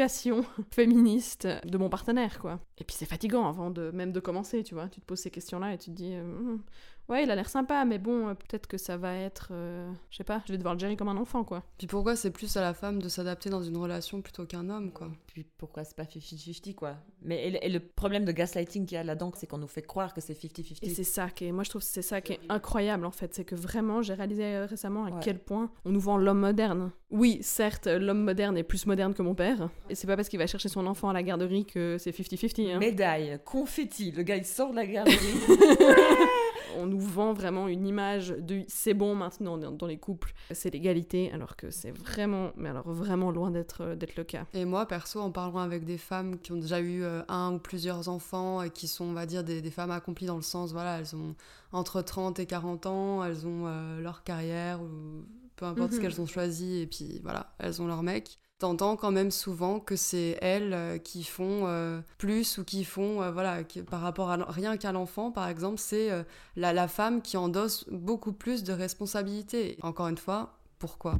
féministe 0.71 1.47
de 1.65 1.77
mon 1.77 1.89
partenaire, 1.89 2.39
quoi. 2.39 2.59
Et 2.77 2.83
puis 2.83 2.95
c'est 2.97 3.05
fatigant 3.05 3.47
avant 3.47 3.71
de 3.71 3.91
même 3.91 4.11
de 4.11 4.19
commencer, 4.19 4.63
tu 4.63 4.73
vois. 4.75 4.87
Tu 4.89 5.01
te 5.01 5.05
poses 5.05 5.19
ces 5.19 5.31
questions-là 5.31 5.73
et 5.73 5.77
tu 5.77 5.91
te 5.91 5.95
dis, 5.95 6.13
euh, 6.13 6.23
Hmm, 6.23 6.59
Ouais, 7.07 7.23
il 7.23 7.29
a 7.31 7.35
l'air 7.35 7.47
sympa, 7.49 7.85
mais 7.85 7.99
bon, 7.99 8.29
euh, 8.29 8.33
peut-être 8.33 8.65
que 8.67 8.77
ça 8.77 8.97
va 8.97 9.15
être. 9.15 9.49
euh, 9.51 9.91
je 10.09 10.17
sais 10.17 10.23
pas, 10.23 10.41
je 10.47 10.51
vais 10.51 10.57
devoir 10.57 10.73
le 10.73 10.79
gérer 10.79 10.95
comme 10.95 11.09
un 11.09 11.17
enfant, 11.17 11.43
quoi. 11.43 11.63
Puis 11.77 11.85
pourquoi 11.87 12.15
c'est 12.15 12.31
plus 12.31 12.57
à 12.57 12.61
la 12.61 12.73
femme 12.73 13.01
de 13.01 13.09
s'adapter 13.09 13.49
dans 13.49 13.61
une 13.61 13.77
relation 13.77 14.21
plutôt 14.21 14.45
qu'un 14.45 14.69
homme 14.69 14.91
quoi? 14.91 15.09
Puis 15.27 15.45
pourquoi 15.57 15.83
c'est 15.83 15.95
pas 15.95 16.03
50-50, 16.05 16.73
quoi? 16.73 16.95
Mais 17.21 17.47
et, 17.47 17.51
le- 17.51 17.63
et 17.63 17.69
le 17.69 17.79
problème 17.79 18.25
de 18.25 18.31
gaslighting 18.31 18.85
qu'il 18.87 18.95
y 18.95 18.97
a 18.99 19.03
là-dedans, 19.03 19.31
c'est 19.35 19.45
qu'on 19.47 19.57
nous 19.59 19.67
fait 19.67 19.81
croire 19.83 20.13
que 20.13 20.21
c'est 20.21 20.33
50-50. 20.33 20.79
Et 20.81 20.89
c'est 20.89 21.03
ça 21.03 21.29
qui 21.29 21.45
est. 21.45 21.51
Moi, 21.51 21.63
je 21.63 21.69
trouve 21.69 21.81
que 21.81 21.87
c'est 21.87 22.01
ça 22.01 22.21
qui 22.21 22.33
est 22.33 22.39
incroyable, 22.49 23.05
en 23.05 23.11
fait. 23.11 23.33
C'est 23.33 23.45
que 23.45 23.55
vraiment, 23.55 24.01
j'ai 24.01 24.13
réalisé 24.15 24.43
euh, 24.43 24.65
récemment 24.65 25.05
à 25.05 25.09
Ouais. 25.11 25.19
quel 25.23 25.37
point 25.39 25.69
on 25.85 25.91
nous 25.91 25.99
vend 25.99 26.17
l'homme 26.17 26.39
moderne. 26.39 26.91
Oui, 27.11 27.37
certes, 27.41 27.85
l'homme 27.87 28.23
moderne 28.23 28.57
est 28.57 28.63
plus 28.63 28.85
moderne 28.87 29.13
que 29.13 29.21
mon 29.21 29.35
père. 29.35 29.69
Et 29.89 29.95
c'est 29.95 30.07
pas 30.07 30.15
parce 30.15 30.27
qu'il 30.27 30.39
va 30.39 30.47
chercher 30.47 30.69
son 30.69 30.85
enfant 30.87 31.09
à 31.09 31.13
la 31.13 31.21
garderie 31.23 31.65
que 31.65 31.97
c'est 31.99 32.11
50-50. 32.11 32.73
Hein. 32.73 32.79
Médaille, 32.79 33.39
confetti, 33.45 34.11
le 34.11 34.23
gars 34.23 34.37
il 34.37 34.45
sort 34.45 34.71
de 34.71 34.75
la 34.77 34.85
garderie. 34.87 35.15
On 36.77 36.85
nous 36.85 36.99
vend 36.99 37.33
vraiment 37.33 37.67
une 37.67 37.85
image 37.87 38.29
de 38.29 38.63
c'est 38.67 38.93
bon 38.93 39.15
maintenant 39.15 39.57
dans 39.57 39.71
dans 39.71 39.87
les 39.87 39.97
couples, 39.97 40.33
c'est 40.51 40.69
l'égalité, 40.71 41.31
alors 41.31 41.55
que 41.55 41.69
c'est 41.71 41.91
vraiment, 41.91 42.51
mais 42.55 42.69
alors 42.69 42.89
vraiment 42.91 43.31
loin 43.31 43.51
d'être 43.51 43.81
euh, 43.81 43.95
d'être 43.95 44.15
le 44.15 44.23
cas. 44.23 44.45
Et 44.53 44.65
moi, 44.65 44.85
perso, 44.87 45.19
en 45.19 45.31
parlant 45.31 45.59
avec 45.59 45.85
des 45.85 45.97
femmes 45.97 46.39
qui 46.39 46.51
ont 46.51 46.57
déjà 46.57 46.79
eu 46.79 47.03
euh, 47.03 47.21
un 47.27 47.53
ou 47.53 47.59
plusieurs 47.59 48.09
enfants 48.09 48.61
et 48.61 48.69
qui 48.69 48.87
sont, 48.87 49.05
on 49.05 49.13
va 49.13 49.25
dire, 49.25 49.43
des, 49.43 49.61
des 49.61 49.71
femmes 49.71 49.91
accomplies 49.91 50.25
dans 50.27 50.35
le 50.35 50.41
sens, 50.41 50.71
voilà, 50.71 50.99
elles 50.99 51.15
ont 51.15 51.35
entre 51.71 52.01
30 52.01 52.39
et 52.39 52.45
40 52.45 52.85
ans, 52.85 53.23
elles 53.23 53.45
ont 53.47 53.65
euh, 53.67 53.99
leur 54.01 54.23
carrière 54.23 54.81
ou 54.81 55.23
peu 55.55 55.65
importe 55.65 55.91
ce 55.91 55.97
Mhm. 55.97 56.01
qu'elles 56.01 56.21
ont 56.21 56.25
choisi 56.25 56.79
et 56.81 56.87
puis 56.87 57.19
voilà, 57.23 57.53
elles 57.59 57.81
ont 57.81 57.87
leur 57.87 58.03
mec. 58.03 58.39
T'entends 58.59 58.95
quand 58.95 59.11
même 59.11 59.31
souvent 59.31 59.81
que 59.81 59.97
c'est 59.97 60.37
elles 60.41 60.71
euh, 60.73 60.97
qui 60.97 61.25
font 61.25 61.67
euh, 61.67 61.99
plus 62.17 62.57
ou 62.57 62.63
qui 62.63 62.85
font, 62.85 63.21
euh, 63.21 63.29
voilà, 63.29 63.65
qui- 63.65 63.81
par 63.83 63.99
rapport 63.99 64.31
à 64.31 64.37
rien 64.49 64.77
qu'à 64.77 64.93
l'enfant, 64.93 65.29
par 65.29 65.49
exemple, 65.49 65.77
c'est 65.77 66.09
euh, 66.09 66.23
la, 66.55 66.71
la 66.71 66.87
femme 66.87 67.21
qui 67.21 67.35
endosse 67.35 67.85
beaucoup 67.91 68.31
plus 68.31 68.63
de 68.63 68.71
responsabilités. 68.71 69.77
Encore 69.81 70.07
une 70.07 70.17
fois, 70.17 70.57
pourquoi? 70.79 71.17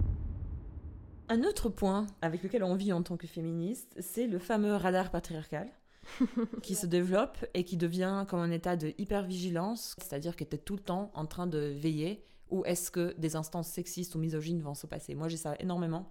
Un 1.28 1.44
autre 1.44 1.68
point 1.68 2.08
avec 2.22 2.42
lequel 2.42 2.64
on 2.64 2.76
vit 2.76 2.94
en 2.94 3.04
tant 3.04 3.18
que 3.18 3.28
féministe, 3.28 3.94
c'est 4.00 4.28
le 4.28 4.40
fameux 4.40 4.74
radar 4.76 5.12
patriarcal 5.12 5.68
qui 6.64 6.76
se 6.76 6.86
développe 6.86 7.44
et 7.54 7.66
qui 7.66 7.76
devient 7.76 8.24
comme 8.30 8.40
un 8.40 8.52
état 8.52 8.78
de 8.78 8.94
hypervigilance, 8.98 9.94
c'est-à-dire 9.98 10.38
que 10.38 10.46
tu 10.46 10.56
es 10.56 10.60
tout 10.60 10.76
le 10.76 10.82
temps 10.82 11.12
en 11.16 11.26
train 11.26 11.48
de 11.48 11.60
veiller 11.60 12.24
où 12.52 12.64
est-ce 12.66 12.92
que 12.92 13.16
des 13.18 13.36
instances 13.36 13.68
sexistes 13.68 14.14
ou 14.16 14.20
misogynes 14.20 14.62
vont 14.62 14.76
se 14.76 14.86
passer? 14.86 15.16
Moi, 15.16 15.28
j'ai 15.28 15.38
ça 15.38 15.56
énormément. 15.60 16.10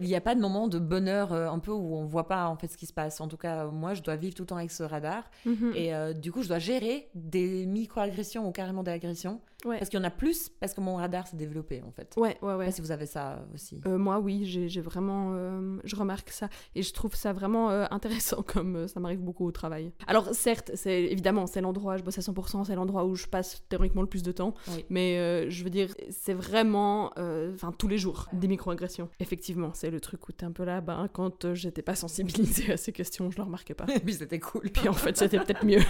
Il 0.00 0.06
n'y 0.06 0.14
a 0.14 0.20
pas 0.20 0.34
de 0.34 0.40
moment 0.40 0.68
de 0.68 0.78
bonheur 0.78 1.32
euh, 1.32 1.48
un 1.48 1.58
peu 1.58 1.72
où 1.72 1.96
on 1.96 2.04
voit 2.04 2.28
pas 2.28 2.46
en 2.46 2.56
fait 2.56 2.68
ce 2.68 2.76
qui 2.76 2.86
se 2.86 2.92
passe. 2.92 3.20
En 3.20 3.28
tout 3.28 3.36
cas, 3.36 3.66
moi, 3.66 3.94
je 3.94 4.02
dois 4.02 4.16
vivre 4.16 4.34
tout 4.34 4.42
le 4.42 4.46
temps 4.46 4.56
avec 4.56 4.70
ce 4.70 4.82
radar. 4.82 5.28
Mhm. 5.44 5.72
Et 5.74 5.94
euh, 5.94 6.12
du 6.12 6.30
coup, 6.30 6.42
je 6.42 6.48
dois 6.48 6.60
gérer 6.60 7.08
des 7.14 7.66
micro-agressions 7.66 8.46
ou 8.46 8.52
carrément 8.52 8.82
des 8.82 8.92
agressions. 8.92 9.40
Ouais. 9.64 9.78
Parce 9.78 9.88
qu'il 9.90 9.98
y 9.98 10.02
en 10.02 10.04
a 10.04 10.10
plus, 10.10 10.48
parce 10.48 10.74
que 10.74 10.80
mon 10.80 10.96
radar 10.96 11.26
s'est 11.26 11.36
développé, 11.36 11.82
en 11.86 11.90
fait. 11.90 12.14
Ouais, 12.16 12.36
ouais, 12.42 12.54
ouais. 12.54 12.66
pas 12.66 12.72
si 12.72 12.80
vous 12.80 12.90
avez 12.90 13.06
ça 13.06 13.44
aussi. 13.54 13.80
Euh, 13.86 13.98
moi, 13.98 14.18
oui, 14.18 14.44
j'ai 14.44 14.80
vraiment. 14.80 15.32
euh, 15.34 15.78
je 15.84 15.94
remarque 15.96 16.30
ça. 16.30 16.48
Et 16.74 16.82
je 16.82 16.92
trouve 16.92 17.14
ça 17.14 17.32
vraiment 17.32 17.70
euh, 17.70 17.86
intéressant, 17.90 18.42
comme 18.46 18.76
euh, 18.76 18.88
ça 18.88 19.00
m'arrive 19.00 19.20
beaucoup 19.20 19.46
au 19.46 19.52
travail. 19.52 19.92
Alors, 20.06 20.34
certes, 20.34 20.72
c'est 20.74 21.02
évidemment, 21.04 21.46
c'est 21.46 21.60
l'endroit, 21.60 21.96
je 21.96 22.02
bosse 22.02 22.18
à 22.18 22.22
100%, 22.22 22.64
c'est 22.64 22.74
l'endroit 22.74 23.04
où 23.04 23.14
je 23.14 23.26
passe 23.26 23.62
théoriquement 23.68 24.02
le 24.02 24.08
plus 24.08 24.22
de 24.22 24.32
temps. 24.32 24.54
Oui. 24.68 24.84
Mais 24.90 25.50
je 25.50 25.64
veux 25.64 25.70
dire, 25.70 25.88
c'est 26.10 26.34
vraiment. 26.34 27.12
Enfin, 27.54 27.72
tous 27.76 27.88
les 27.88 27.98
jours, 27.98 28.28
des 28.32 28.48
microagressions. 28.48 29.08
Effectivement, 29.20 29.70
c'est 29.74 29.90
le 29.90 30.00
truc 30.00 30.28
où 30.28 30.32
t'es 30.32 30.44
un 30.44 30.52
peu 30.52 30.64
là, 30.64 30.80
ben, 30.80 31.08
quand 31.12 31.54
j'étais 31.54 31.82
pas 31.82 31.94
sensibilisée 31.94 32.72
à 32.72 32.76
ces 32.76 32.92
questions, 32.92 33.30
je 33.30 33.36
le 33.36 33.42
remarquais 33.44 33.74
pas. 33.74 33.86
Et 33.94 34.00
puis 34.00 34.14
c'était 34.14 34.40
cool. 34.40 34.70
Puis 34.70 34.88
en 34.88 34.92
fait, 34.92 35.16
c'était 35.16 35.38
peut-être 35.38 35.64
mieux. 35.64 35.80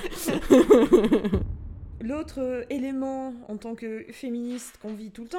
L'autre 2.03 2.41
euh, 2.41 2.65
élément 2.69 3.33
en 3.49 3.57
tant 3.57 3.75
que 3.75 4.05
féministe 4.11 4.79
qu'on 4.83 4.93
vit 4.95 5.11
tout 5.13 5.23
le 5.23 5.29
temps, 5.29 5.39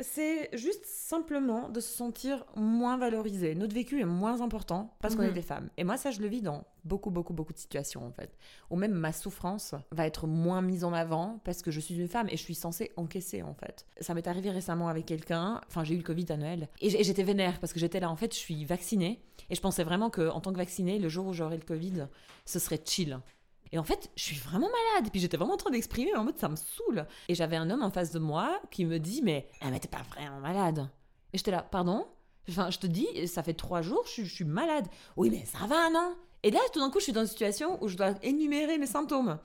c'est 0.00 0.50
juste 0.56 0.84
simplement 0.84 1.68
de 1.68 1.78
se 1.80 1.88
sentir 1.96 2.44
moins 2.56 2.98
valorisé. 2.98 3.54
Notre 3.54 3.74
vécu 3.74 4.00
est 4.00 4.04
moins 4.04 4.40
important 4.42 4.94
parce 5.00 5.14
qu'on 5.14 5.22
Mhm. 5.22 5.28
est 5.30 5.34
des 5.34 5.40
femmes. 5.42 5.70
Et 5.78 5.84
moi, 5.84 5.96
ça, 5.96 6.10
je 6.10 6.20
le 6.20 6.26
vis 6.26 6.42
dans 6.42 6.64
beaucoup, 6.84 7.10
beaucoup, 7.10 7.32
beaucoup 7.32 7.52
de 7.52 7.58
situations, 7.58 8.04
en 8.04 8.10
fait. 8.10 8.36
Ou 8.70 8.76
même 8.76 8.92
ma 8.92 9.12
souffrance 9.12 9.74
va 9.92 10.04
être 10.06 10.26
moins 10.26 10.62
mise 10.62 10.82
en 10.84 10.92
avant 10.92 11.40
parce 11.44 11.62
que 11.62 11.70
je 11.70 11.78
suis 11.80 11.94
une 11.98 12.08
femme 12.08 12.26
et 12.28 12.36
je 12.36 12.42
suis 12.42 12.56
censée 12.56 12.90
encaisser, 12.96 13.42
en 13.42 13.54
fait. 13.54 13.86
Ça 14.00 14.14
m'est 14.14 14.26
arrivé 14.26 14.50
récemment 14.50 14.88
avec 14.88 15.06
quelqu'un, 15.06 15.60
enfin, 15.68 15.84
j'ai 15.84 15.94
eu 15.94 15.98
le 15.98 16.02
Covid 16.02 16.26
à 16.30 16.36
Noël, 16.36 16.68
et 16.80 16.90
j'étais 17.04 17.22
vénère 17.22 17.60
parce 17.60 17.72
que 17.72 17.78
j'étais 17.80 18.00
là, 18.00 18.10
en 18.10 18.16
fait, 18.16 18.34
je 18.34 18.38
suis 18.38 18.64
vaccinée, 18.64 19.22
et 19.48 19.54
je 19.54 19.60
pensais 19.60 19.84
vraiment 19.84 20.10
qu'en 20.10 20.40
tant 20.40 20.52
que 20.52 20.58
vaccinée, 20.58 20.98
le 20.98 21.08
jour 21.08 21.26
où 21.28 21.32
j'aurais 21.32 21.56
le 21.56 21.64
Covid, 21.64 22.08
ce 22.44 22.58
serait 22.58 22.80
chill. 22.84 23.20
Et 23.74 23.78
en 23.78 23.82
fait, 23.82 24.08
je 24.14 24.22
suis 24.22 24.36
vraiment 24.36 24.68
malade. 24.68 25.10
Puis 25.10 25.20
j'étais 25.20 25.36
vraiment 25.36 25.54
en 25.54 25.58
train 25.58 25.70
d'exprimer 25.72 26.14
en 26.14 26.22
mode 26.22 26.38
ça 26.38 26.48
me 26.48 26.54
saoule. 26.54 27.06
Et 27.28 27.34
j'avais 27.34 27.56
un 27.56 27.68
homme 27.70 27.82
en 27.82 27.90
face 27.90 28.12
de 28.12 28.20
moi 28.20 28.60
qui 28.70 28.84
me 28.84 28.98
dit 29.00 29.20
mais, 29.20 29.48
ah, 29.60 29.70
mais 29.72 29.80
t'es 29.80 29.88
pas 29.88 30.02
vraiment 30.14 30.38
malade. 30.38 30.88
Et 31.32 31.38
j'étais 31.38 31.50
là, 31.50 31.60
pardon? 31.62 32.06
Enfin, 32.48 32.70
je 32.70 32.78
te 32.78 32.86
dis, 32.86 33.08
ça 33.26 33.42
fait 33.42 33.54
trois 33.54 33.82
jours, 33.82 34.02
je, 34.06 34.10
suis- 34.10 34.24
je 34.26 34.32
suis 34.34 34.44
malade. 34.44 34.86
Oui, 35.16 35.28
mais 35.28 35.44
ça 35.44 35.66
va, 35.66 35.90
non? 35.90 36.14
Et 36.44 36.52
là, 36.52 36.60
tout 36.72 36.78
d'un 36.78 36.88
coup, 36.88 37.00
je 37.00 37.04
suis 37.04 37.12
dans 37.12 37.22
une 37.22 37.26
situation 37.26 37.82
où 37.82 37.88
je 37.88 37.96
dois 37.96 38.12
énumérer 38.22 38.78
mes 38.78 38.86
symptômes. 38.86 39.38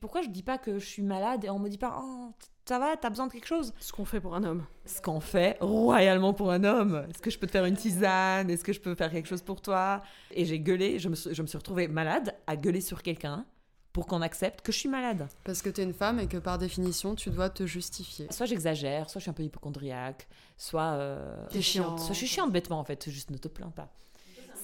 Pourquoi 0.00 0.22
je 0.22 0.28
dis 0.28 0.42
pas 0.44 0.56
que 0.58 0.78
je 0.78 0.84
suis 0.86 1.02
malade 1.02 1.44
et 1.44 1.50
on 1.50 1.58
me 1.58 1.68
dit 1.68 1.78
pas, 1.78 1.98
oh, 2.00 2.30
ça 2.68 2.78
va, 2.78 2.96
t'as 2.96 3.08
besoin 3.10 3.26
de 3.26 3.32
quelque 3.32 3.46
chose? 3.46 3.72
Ce 3.80 3.92
qu'on 3.92 4.04
fait 4.04 4.20
pour 4.20 4.34
un 4.36 4.44
homme. 4.44 4.64
ce 4.84 5.00
qu'on 5.00 5.18
fait 5.20 5.56
royalement 5.60 6.32
pour 6.34 6.52
un 6.52 6.62
homme. 6.62 7.06
Est-ce 7.10 7.20
que 7.22 7.30
je 7.30 7.38
peux 7.40 7.46
te 7.48 7.52
faire 7.52 7.64
une 7.64 7.76
tisane? 7.76 8.48
Est-ce 8.50 8.62
que 8.62 8.72
je 8.72 8.80
peux 8.80 8.94
faire 8.94 9.10
quelque 9.10 9.26
chose 9.28 9.42
pour 9.42 9.60
toi? 9.62 10.02
Et 10.30 10.44
j'ai 10.44 10.60
gueulé, 10.60 10.98
je 11.00 11.08
me, 11.08 11.14
suis, 11.16 11.34
je 11.34 11.42
me 11.42 11.46
suis 11.48 11.56
retrouvée 11.58 11.88
malade 11.88 12.36
à 12.46 12.54
gueuler 12.56 12.82
sur 12.82 13.02
quelqu'un 13.02 13.44
pour 13.94 14.06
qu'on 14.06 14.20
accepte 14.20 14.60
que 14.60 14.72
je 14.72 14.78
suis 14.78 14.88
malade. 14.90 15.26
Parce 15.44 15.62
que 15.62 15.70
t'es 15.70 15.84
une 15.84 15.94
femme 15.94 16.18
et 16.20 16.26
que 16.26 16.36
par 16.36 16.58
définition, 16.58 17.14
tu 17.14 17.30
dois 17.30 17.48
te 17.48 17.64
justifier. 17.64 18.26
Soit 18.30 18.44
j'exagère, 18.46 19.08
soit 19.08 19.20
je 19.20 19.22
suis 19.22 19.30
un 19.30 19.34
peu 19.34 19.44
hypochondriaque, 19.44 20.26
soit... 20.58 20.94
euh, 20.94 21.46
T'es 21.50 21.62
chiante. 21.62 22.00
Soit 22.00 22.12
je 22.12 22.18
suis 22.18 22.26
chiante 22.26 22.52
bêtement 22.52 22.80
en 22.80 22.84
fait, 22.84 23.08
juste 23.08 23.30
ne 23.30 23.38
te 23.38 23.48
plains 23.48 23.70
pas. 23.70 23.88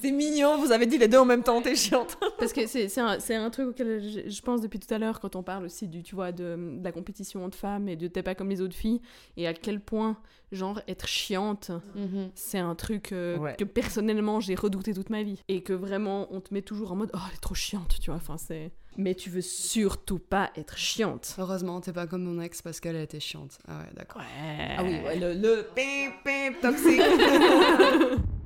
C'est 0.00 0.10
mignon, 0.12 0.58
vous 0.58 0.72
avez 0.72 0.86
dit 0.86 0.98
les 0.98 1.08
deux 1.08 1.18
en 1.18 1.24
même 1.24 1.42
temps, 1.42 1.60
t'es 1.62 1.74
chiante. 1.76 2.16
Parce 2.38 2.52
que 2.52 2.66
c'est 2.66 3.34
un, 3.34 3.50
truc 3.50 3.68
auquel 3.68 4.02
je, 4.02 4.28
je 4.30 4.42
pense 4.42 4.60
depuis 4.60 4.78
tout 4.78 4.92
à 4.94 4.98
l'heure 4.98 5.20
quand 5.20 5.36
on 5.36 5.42
parle 5.42 5.64
aussi 5.64 5.88
du, 5.88 6.02
tu 6.02 6.14
vois, 6.14 6.32
de, 6.32 6.56
de 6.78 6.84
la 6.84 6.92
compétition 6.92 7.44
entre 7.44 7.58
femmes 7.58 7.88
et 7.88 7.96
de 7.96 8.06
t'es 8.08 8.22
pas 8.22 8.34
comme 8.34 8.48
les 8.50 8.60
autres 8.60 8.76
filles 8.76 9.00
et 9.36 9.46
à 9.46 9.54
quel 9.54 9.80
point, 9.80 10.16
genre, 10.52 10.80
être 10.88 11.06
chiante, 11.06 11.70
Mhm. 11.94 12.30
c'est 12.34 12.58
un 12.58 12.74
truc 12.74 13.12
euh, 13.12 13.36
Ouais. 13.38 13.54
que 13.58 13.64
personnellement 13.64 14.40
j'ai 14.40 14.54
redouté 14.54 14.92
toute 14.94 15.10
ma 15.10 15.22
vie 15.22 15.40
et 15.48 15.62
que 15.62 15.72
vraiment 15.72 16.26
on 16.30 16.40
te 16.40 16.52
met 16.54 16.62
toujours 16.62 16.92
en 16.92 16.96
mode 16.96 17.10
oh 17.14 17.18
elle 17.28 17.34
est 17.36 17.40
trop 17.40 17.54
chiante, 17.54 17.96
tu 18.00 18.10
vois, 18.10 18.16
enfin 18.16 18.36
c'est. 18.38 18.72
Mais 18.96 19.14
tu 19.14 19.30
veux 19.30 19.40
surtout 19.40 20.18
pas 20.18 20.50
être 20.56 20.76
chiante. 20.76 21.36
Heureusement, 21.38 21.80
t'es 21.80 21.92
pas 21.92 22.06
comme 22.08 22.24
mon 22.24 22.40
ex 22.42 22.60
parce 22.60 22.80
qu'elle 22.80 22.96
a 22.96 23.02
été 23.02 23.20
chiante. 23.20 23.58
Ah 23.68 23.78
ouais, 23.78 23.90
d'accord. 23.94 24.20
Ouais. 24.20 24.74
Ah 24.76 24.82
oui, 24.82 24.96
ouais, 25.06 25.16
le, 25.16 25.32
le 25.34 25.66
pim, 25.74 26.10
pim, 26.24 26.54
toxique. 26.60 27.00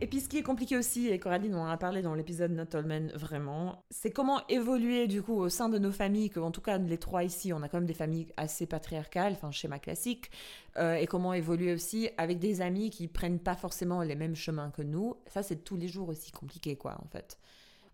Et 0.00 0.06
puis 0.06 0.20
ce 0.20 0.28
qui 0.28 0.38
est 0.38 0.44
compliqué 0.44 0.76
aussi, 0.76 1.08
et 1.08 1.18
Coraline 1.18 1.56
on 1.56 1.62
en 1.62 1.66
a 1.66 1.76
parlé 1.76 2.02
dans 2.02 2.14
l'épisode 2.14 2.52
Not 2.52 2.76
All 2.76 2.86
Men, 2.86 3.10
vraiment, 3.16 3.84
c'est 3.90 4.12
comment 4.12 4.46
évoluer 4.46 5.08
du 5.08 5.22
coup 5.22 5.34
au 5.34 5.48
sein 5.48 5.68
de 5.68 5.76
nos 5.76 5.90
familles, 5.90 6.30
que 6.30 6.38
en 6.38 6.52
tout 6.52 6.60
cas 6.60 6.78
les 6.78 6.98
trois 6.98 7.24
ici, 7.24 7.52
on 7.52 7.62
a 7.62 7.68
quand 7.68 7.78
même 7.78 7.86
des 7.86 7.94
familles 7.94 8.28
assez 8.36 8.66
patriarcales, 8.66 9.32
enfin 9.32 9.50
schéma 9.50 9.80
classique, 9.80 10.30
euh, 10.76 10.94
et 10.94 11.08
comment 11.08 11.34
évoluer 11.34 11.72
aussi 11.72 12.10
avec 12.16 12.38
des 12.38 12.60
amis 12.60 12.90
qui 12.90 13.08
prennent 13.08 13.40
pas 13.40 13.56
forcément 13.56 14.02
les 14.02 14.14
mêmes 14.14 14.36
chemins 14.36 14.70
que 14.70 14.82
nous. 14.82 15.16
Ça 15.26 15.42
c'est 15.42 15.64
tous 15.64 15.76
les 15.76 15.88
jours 15.88 16.10
aussi 16.10 16.30
compliqué 16.30 16.76
quoi 16.76 16.96
en 17.04 17.08
fait. 17.08 17.36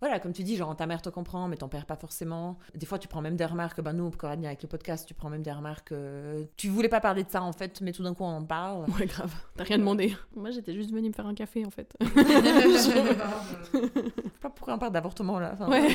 Voilà, 0.04 0.20
comme 0.20 0.34
tu 0.34 0.42
dis, 0.42 0.54
genre 0.56 0.76
ta 0.76 0.84
mère 0.84 1.00
te 1.00 1.08
comprend, 1.08 1.48
mais 1.48 1.56
ton 1.56 1.66
père 1.68 1.86
pas 1.86 1.96
forcément. 1.96 2.58
Des 2.74 2.84
fois, 2.84 2.98
tu 2.98 3.08
prends 3.08 3.22
même 3.22 3.36
des 3.36 3.46
remarques. 3.46 3.80
Ben 3.80 3.94
nous, 3.94 4.10
Coraline, 4.10 4.44
avec 4.44 4.60
le 4.62 4.68
podcast, 4.68 5.08
tu 5.08 5.14
prends 5.14 5.30
même 5.30 5.42
des 5.42 5.50
remarques. 5.50 5.92
euh, 5.92 6.44
tu 6.58 6.68
voulais 6.68 6.90
pas 6.90 7.00
parler 7.00 7.24
de 7.24 7.30
ça 7.30 7.40
en 7.42 7.52
fait, 7.54 7.80
mais 7.80 7.90
tout 7.92 8.02
d'un 8.02 8.12
coup, 8.12 8.22
on 8.22 8.36
en 8.36 8.44
parle. 8.44 8.84
Ouais, 9.00 9.06
grave. 9.06 9.32
T'as 9.56 9.64
rien 9.64 9.78
demandé. 9.78 10.14
Moi, 10.36 10.50
j'étais 10.50 10.74
juste 10.74 10.92
venue 10.92 11.08
me 11.08 11.14
faire 11.14 11.26
un 11.26 11.32
café, 11.34 11.64
en 11.64 11.70
fait. 11.70 11.90
Je 12.04 12.76
sais 12.76 13.02
pas 14.42 14.50
pourquoi 14.50 14.74
on 14.74 14.78
parle 14.78 14.92
d'avortement 14.92 15.38
là. 15.38 15.52
enfin. 15.54 15.70
Ouais. 15.70 15.88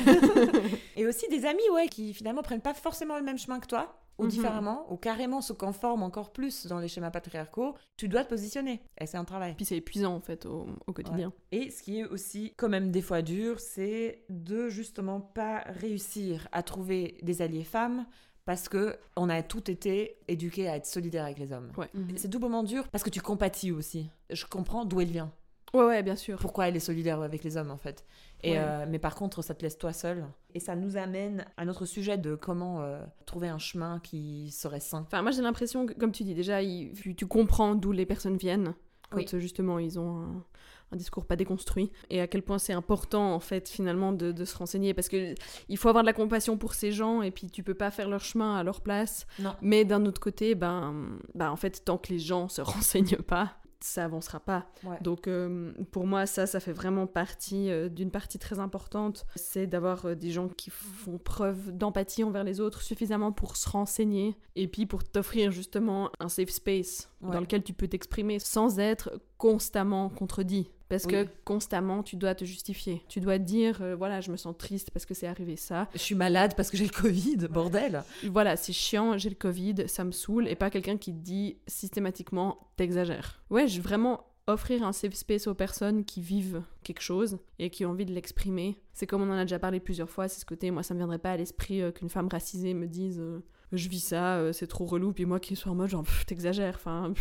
Et 0.96 1.06
aussi 1.06 1.28
des 1.28 1.46
amis, 1.46 1.62
ouais, 1.72 1.86
qui 1.86 2.12
finalement 2.12 2.42
prennent 2.42 2.60
pas 2.60 2.74
forcément 2.74 3.16
le 3.16 3.22
même 3.22 3.38
chemin 3.38 3.60
que 3.60 3.68
toi, 3.68 3.94
ou 4.20 4.24
Mhm. 4.24 4.28
différemment, 4.30 4.86
ou 4.92 4.96
carrément 4.96 5.40
se 5.40 5.52
conforment 5.52 6.02
encore 6.04 6.32
plus 6.32 6.66
dans 6.66 6.78
les 6.78 6.88
schémas 6.88 7.10
patriarcaux. 7.10 7.74
Tu 7.96 8.08
dois 8.08 8.22
te 8.24 8.28
positionner. 8.30 8.80
Et 9.00 9.06
c'est 9.06 9.16
un 9.16 9.24
travail. 9.24 9.54
Puis 9.56 9.64
c'est 9.64 9.76
épuisant, 9.76 10.14
en 10.14 10.20
fait, 10.20 10.46
au, 10.46 10.66
au 10.86 10.92
quotidien. 10.92 11.32
Et 11.52 11.70
ce 11.70 11.82
qui 11.82 11.98
est 12.00 12.04
aussi 12.04 12.54
quand 12.56 12.68
même 12.68 12.90
des 12.90 13.02
fois 13.02 13.22
dur, 13.22 13.58
c'est 13.60 14.24
de 14.28 14.68
justement 14.68 15.20
pas 15.20 15.64
réussir 15.66 16.46
à 16.52 16.62
trouver 16.62 17.18
des 17.22 17.42
alliés 17.42 17.64
femmes 17.64 18.06
parce 18.44 18.68
que 18.68 18.96
on 19.16 19.28
a 19.28 19.42
tout 19.42 19.70
été 19.70 20.16
éduqués 20.28 20.68
à 20.68 20.76
être 20.76 20.86
solidaires 20.86 21.24
avec 21.24 21.38
les 21.38 21.52
hommes. 21.52 21.70
C'est 22.16 22.28
doublement 22.28 22.62
dur 22.62 22.88
parce 22.88 23.04
que 23.04 23.10
tu 23.10 23.20
compatis 23.20 23.70
aussi. 23.72 24.10
Je 24.30 24.44
comprends 24.46 24.84
d'où 24.84 25.00
elle 25.00 25.10
vient. 25.10 25.32
Ouais, 25.72 25.84
ouais, 25.84 26.02
bien 26.02 26.16
sûr. 26.16 26.38
pourquoi 26.40 26.66
elle 26.66 26.74
est 26.74 26.80
solidaire 26.80 27.20
avec 27.22 27.44
les 27.44 27.56
hommes 27.56 27.70
en 27.70 27.76
fait. 27.76 28.04
Et, 28.42 28.52
Ouais. 28.52 28.58
euh, 28.58 28.86
mais 28.88 28.98
par 28.98 29.14
contre, 29.14 29.42
ça 29.42 29.54
te 29.54 29.62
laisse 29.62 29.76
toi 29.78 29.92
seul. 29.92 30.24
Et 30.54 30.60
ça 30.60 30.74
nous 30.76 30.96
amène 30.96 31.44
à 31.56 31.64
notre 31.64 31.84
sujet 31.84 32.16
de 32.18 32.34
comment 32.34 32.80
euh, 32.82 33.02
trouver 33.26 33.48
un 33.48 33.58
chemin 33.58 34.00
qui 34.00 34.50
serait 34.50 34.80
sain. 34.80 35.02
Enfin, 35.06 35.22
moi, 35.22 35.30
j'ai 35.30 35.42
l'impression 35.42 35.86
que, 35.86 35.92
comme 35.94 36.12
tu 36.12 36.24
dis, 36.24 36.34
déjà, 36.34 36.62
il- 36.62 36.92
tu, 37.16 37.26
comprends 37.26 37.74
d'où 37.74 37.92
les 37.92 38.06
personnes 38.06 38.36
viennent 38.36 38.74
quand, 39.10 39.18
Oui. 39.18 39.26
euh, 39.34 39.38
justement, 39.40 39.78
ils 39.78 39.98
ont 39.98 40.20
un, 40.20 40.44
un 40.92 40.96
discours 40.96 41.26
pas 41.26 41.36
déconstruit. 41.36 41.92
Et 42.08 42.20
à 42.20 42.26
quel 42.26 42.42
point 42.42 42.58
c'est 42.58 42.72
important, 42.72 43.34
en 43.34 43.40
fait, 43.40 43.68
finalement, 43.68 44.12
de, 44.12 44.32
de 44.32 44.44
se 44.44 44.56
renseigner. 44.56 44.94
Parce 44.94 45.08
que 45.08 45.34
il 45.68 45.76
faut 45.76 45.88
avoir 45.88 46.02
de 46.02 46.06
la 46.06 46.12
compassion 46.14 46.56
pour 46.56 46.74
ces 46.74 46.92
gens, 46.92 47.20
et 47.22 47.30
puis 47.30 47.48
tu 47.50 47.62
peux 47.62 47.74
pas 47.74 47.90
faire 47.90 48.08
leur 48.08 48.20
chemin 48.20 48.56
à 48.56 48.62
leur 48.64 48.80
place. 48.80 49.26
Non. 49.38 49.54
Mais 49.62 49.84
d'un 49.84 50.04
autre 50.06 50.20
côté, 50.20 50.54
ben, 50.54 51.18
ben, 51.34 51.50
en 51.50 51.56
fait, 51.56 51.84
tant 51.84 51.98
que 51.98 52.08
les 52.12 52.18
gens 52.18 52.48
se 52.48 52.60
renseignent 52.62 53.16
pas, 53.18 53.56
ça 53.82 54.04
avancera 54.04 54.40
pas. 54.40 54.66
Ouais. 54.84 54.98
Donc 55.00 55.26
euh, 55.28 55.72
pour 55.90 56.06
moi, 56.06 56.26
ça, 56.26 56.46
ça 56.46 56.60
fait 56.60 56.72
vraiment 56.72 57.06
partie 57.06 57.70
euh, 57.70 57.88
d'une 57.88 58.10
partie 58.10 58.38
très 58.38 58.58
importante. 58.58 59.26
C'est 59.36 59.66
d'avoir 59.66 60.06
euh, 60.06 60.14
des 60.14 60.30
gens 60.30 60.48
qui 60.48 60.70
font 60.70 61.18
preuve 61.18 61.72
d'empathie 61.76 62.22
envers 62.24 62.44
les 62.44 62.60
autres 62.60 62.82
suffisamment 62.82 63.32
pour 63.32 63.56
se 63.56 63.68
renseigner 63.68 64.36
et 64.56 64.68
puis 64.68 64.86
pour 64.86 65.04
t'offrir 65.04 65.50
justement 65.50 66.10
un 66.20 66.28
safe 66.28 66.50
space 66.50 67.08
Ouais. 67.22 67.32
dans 67.32 67.40
lequel 67.40 67.62
tu 67.62 67.74
peux 67.74 67.86
t'exprimer 67.86 68.38
sans 68.38 68.78
être 68.78 69.10
constamment 69.40 70.10
contredit. 70.10 70.70
Parce 70.90 71.04
Oui. 71.06 71.12
que 71.12 71.26
constamment, 71.44 72.02
tu 72.02 72.16
dois 72.16 72.34
te 72.34 72.44
justifier. 72.44 73.02
Tu 73.08 73.20
dois 73.20 73.38
dire, 73.38 73.80
euh, 73.80 73.94
voilà, 73.96 74.20
je 74.20 74.30
me 74.30 74.36
sens 74.36 74.54
triste 74.58 74.90
parce 74.90 75.06
que 75.06 75.14
c'est 75.14 75.26
arrivé 75.28 75.56
ça. 75.56 75.88
Je 75.94 75.98
suis 76.00 76.14
malade 76.16 76.54
parce 76.56 76.68
que 76.70 76.76
j'ai 76.76 76.84
le 76.84 76.90
Covid, 76.90 77.36
bordel. 77.48 78.02
Voilà, 78.28 78.56
c'est 78.56 78.72
chiant, 78.72 79.16
j'ai 79.16 79.30
le 79.30 79.36
Covid, 79.36 79.88
ça 79.88 80.04
me 80.04 80.10
saoule, 80.12 80.46
et 80.48 80.56
pas 80.56 80.68
quelqu'un 80.68 80.96
qui 80.98 81.12
te 81.12 81.18
dit 81.18 81.56
systématiquement 81.68 82.58
t'exagères. 82.76 83.40
Ouais, 83.50 83.66
je 83.68 83.80
vraiment 83.80 84.24
offrir 84.46 84.82
un 84.82 84.92
safe 84.92 85.14
space 85.14 85.46
aux 85.46 85.54
personnes 85.54 86.04
qui 86.04 86.20
vivent 86.20 86.62
quelque 86.82 87.02
chose 87.02 87.38
et 87.60 87.70
qui 87.70 87.86
ont 87.86 87.90
envie 87.90 88.04
de 88.06 88.12
l'exprimer. 88.12 88.76
C'est 88.92 89.06
comme 89.06 89.22
on 89.22 89.30
en 89.30 89.36
a 89.38 89.42
déjà 89.44 89.60
parlé 89.60 89.78
plusieurs 89.80 90.10
fois, 90.10 90.26
c'est 90.28 90.40
ce 90.40 90.44
côté, 90.44 90.70
moi 90.72 90.82
ça 90.82 90.92
me 90.92 90.98
viendrait 90.98 91.18
pas 91.20 91.30
à 91.32 91.36
l'esprit 91.36 91.80
euh, 91.82 91.92
qu'une 91.92 92.08
femme 92.08 92.28
racisée 92.28 92.74
me 92.74 92.88
dise 92.88 93.20
euh, 93.20 93.40
je 93.72 93.88
vis 93.88 94.00
ça, 94.00 94.36
euh, 94.36 94.52
c'est 94.52 94.66
trop 94.66 94.84
relou, 94.84 95.12
puis 95.12 95.24
moi 95.24 95.38
qui 95.38 95.54
sois 95.54 95.70
en 95.70 95.74
mode 95.74 95.90
genre 95.90 96.04
t'exagères, 96.26 96.74
enfin, 96.74 97.12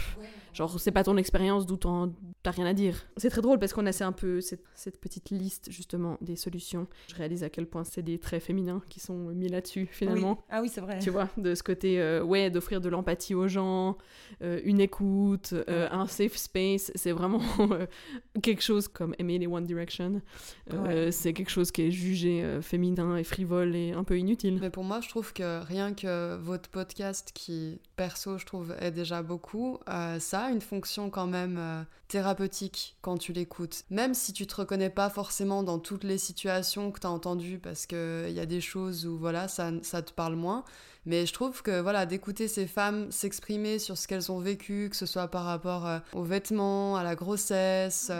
genre 0.53 0.79
c'est 0.79 0.91
pas 0.91 1.03
ton 1.03 1.17
expérience 1.17 1.65
d'où 1.65 1.77
t'as 1.77 2.51
rien 2.51 2.65
à 2.65 2.73
dire. 2.73 3.05
C'est 3.17 3.29
très 3.29 3.41
drôle 3.41 3.59
parce 3.59 3.73
qu'on 3.73 3.85
a 3.85 4.03
un 4.03 4.11
peu 4.11 4.39
cette, 4.39 4.63
cette 4.75 4.99
petite 5.01 5.29
liste 5.29 5.69
justement 5.71 6.17
des 6.21 6.35
solutions. 6.35 6.87
Je 7.09 7.15
réalise 7.15 7.43
à 7.43 7.49
quel 7.49 7.65
point 7.65 7.83
c'est 7.83 8.01
des 8.01 8.17
traits 8.17 8.43
féminins 8.43 8.81
qui 8.87 8.99
sont 8.99 9.17
mis 9.29 9.49
là-dessus 9.49 9.87
finalement 9.91 10.37
Oui. 10.39 10.45
Ah 10.49 10.61
oui, 10.61 10.69
c'est 10.69 10.81
vrai. 10.81 10.99
tu 10.99 11.09
vois, 11.09 11.27
de 11.37 11.53
ce 11.53 11.63
côté, 11.63 11.99
euh, 11.99 12.23
ouais, 12.23 12.49
d'offrir 12.49 12.81
de 12.81 12.89
l'empathie 12.89 13.35
aux 13.35 13.47
gens, 13.47 13.97
euh, 14.41 14.61
une 14.63 14.79
écoute, 14.79 15.53
un 15.67 16.07
safe 16.07 16.37
space, 16.37 16.91
c'est 16.95 17.11
vraiment 17.11 17.41
quelque 18.41 18.63
chose 18.63 18.87
comme 18.87 19.13
aimer 19.19 19.37
les 19.37 19.47
One 19.47 19.65
Direction. 19.65 20.21
C'est 21.11 21.33
quelque 21.33 21.49
chose 21.51 21.71
qui 21.71 21.83
est 21.83 21.91
jugé 21.91 22.59
féminin 22.61 23.17
et 23.17 23.23
frivole 23.23 23.75
et 23.75 23.91
un 23.91 24.03
peu 24.03 24.17
inutile. 24.17 24.59
Mais 24.61 24.69
pour 24.69 24.83
moi, 24.83 25.01
je 25.01 25.09
trouve 25.09 25.33
que 25.33 25.63
rien 25.63 25.93
que 25.93 26.38
votre 26.39 26.69
podcast, 26.69 27.31
qui 27.33 27.79
perso, 27.95 28.37
je 28.37 28.45
trouve, 28.45 28.75
est 28.79 28.91
déjà 28.91 29.21
beaucoup, 29.21 29.79
euh, 29.89 30.19
ça 30.19 30.45
a 30.45 30.49
une 30.49 30.61
fonction 30.61 31.09
quand 31.09 31.27
même 31.27 31.57
euh, 31.57 31.83
thérapeutique 32.07 32.95
quand 33.01 33.17
tu 33.17 33.33
l'écoutes. 33.33 33.83
Même 33.89 34.13
si 34.13 34.33
tu 34.33 34.47
te 34.47 34.55
reconnais 34.55 34.89
pas 34.89 35.09
forcément 35.09 35.63
dans 35.63 35.79
toutes 35.79 36.03
les 36.03 36.17
situations 36.17 36.91
que 36.91 36.99
tu 36.99 37.07
as 37.07 37.11
entendues, 37.11 37.59
parce 37.59 37.85
qu'il 37.85 38.31
y 38.31 38.39
a 38.39 38.45
des 38.45 38.61
choses 38.61 39.05
où 39.05 39.17
voilà, 39.17 39.47
ça, 39.47 39.71
ça 39.83 40.01
te 40.01 40.13
parle 40.13 40.35
moins. 40.35 40.63
Mais 41.05 41.25
je 41.25 41.33
trouve 41.33 41.61
que 41.61 41.79
voilà, 41.79 42.05
d'écouter 42.05 42.47
ces 42.47 42.67
femmes 42.67 43.11
s'exprimer 43.11 43.79
sur 43.79 43.97
ce 43.97 44.07
qu'elles 44.07 44.31
ont 44.31 44.39
vécu, 44.39 44.89
que 44.89 44.95
ce 44.95 45.05
soit 45.05 45.27
par 45.27 45.45
rapport 45.45 45.87
euh, 45.87 45.99
aux 46.13 46.23
vêtements, 46.23 46.97
à 46.97 47.03
la 47.03 47.15
grossesse, 47.15 48.11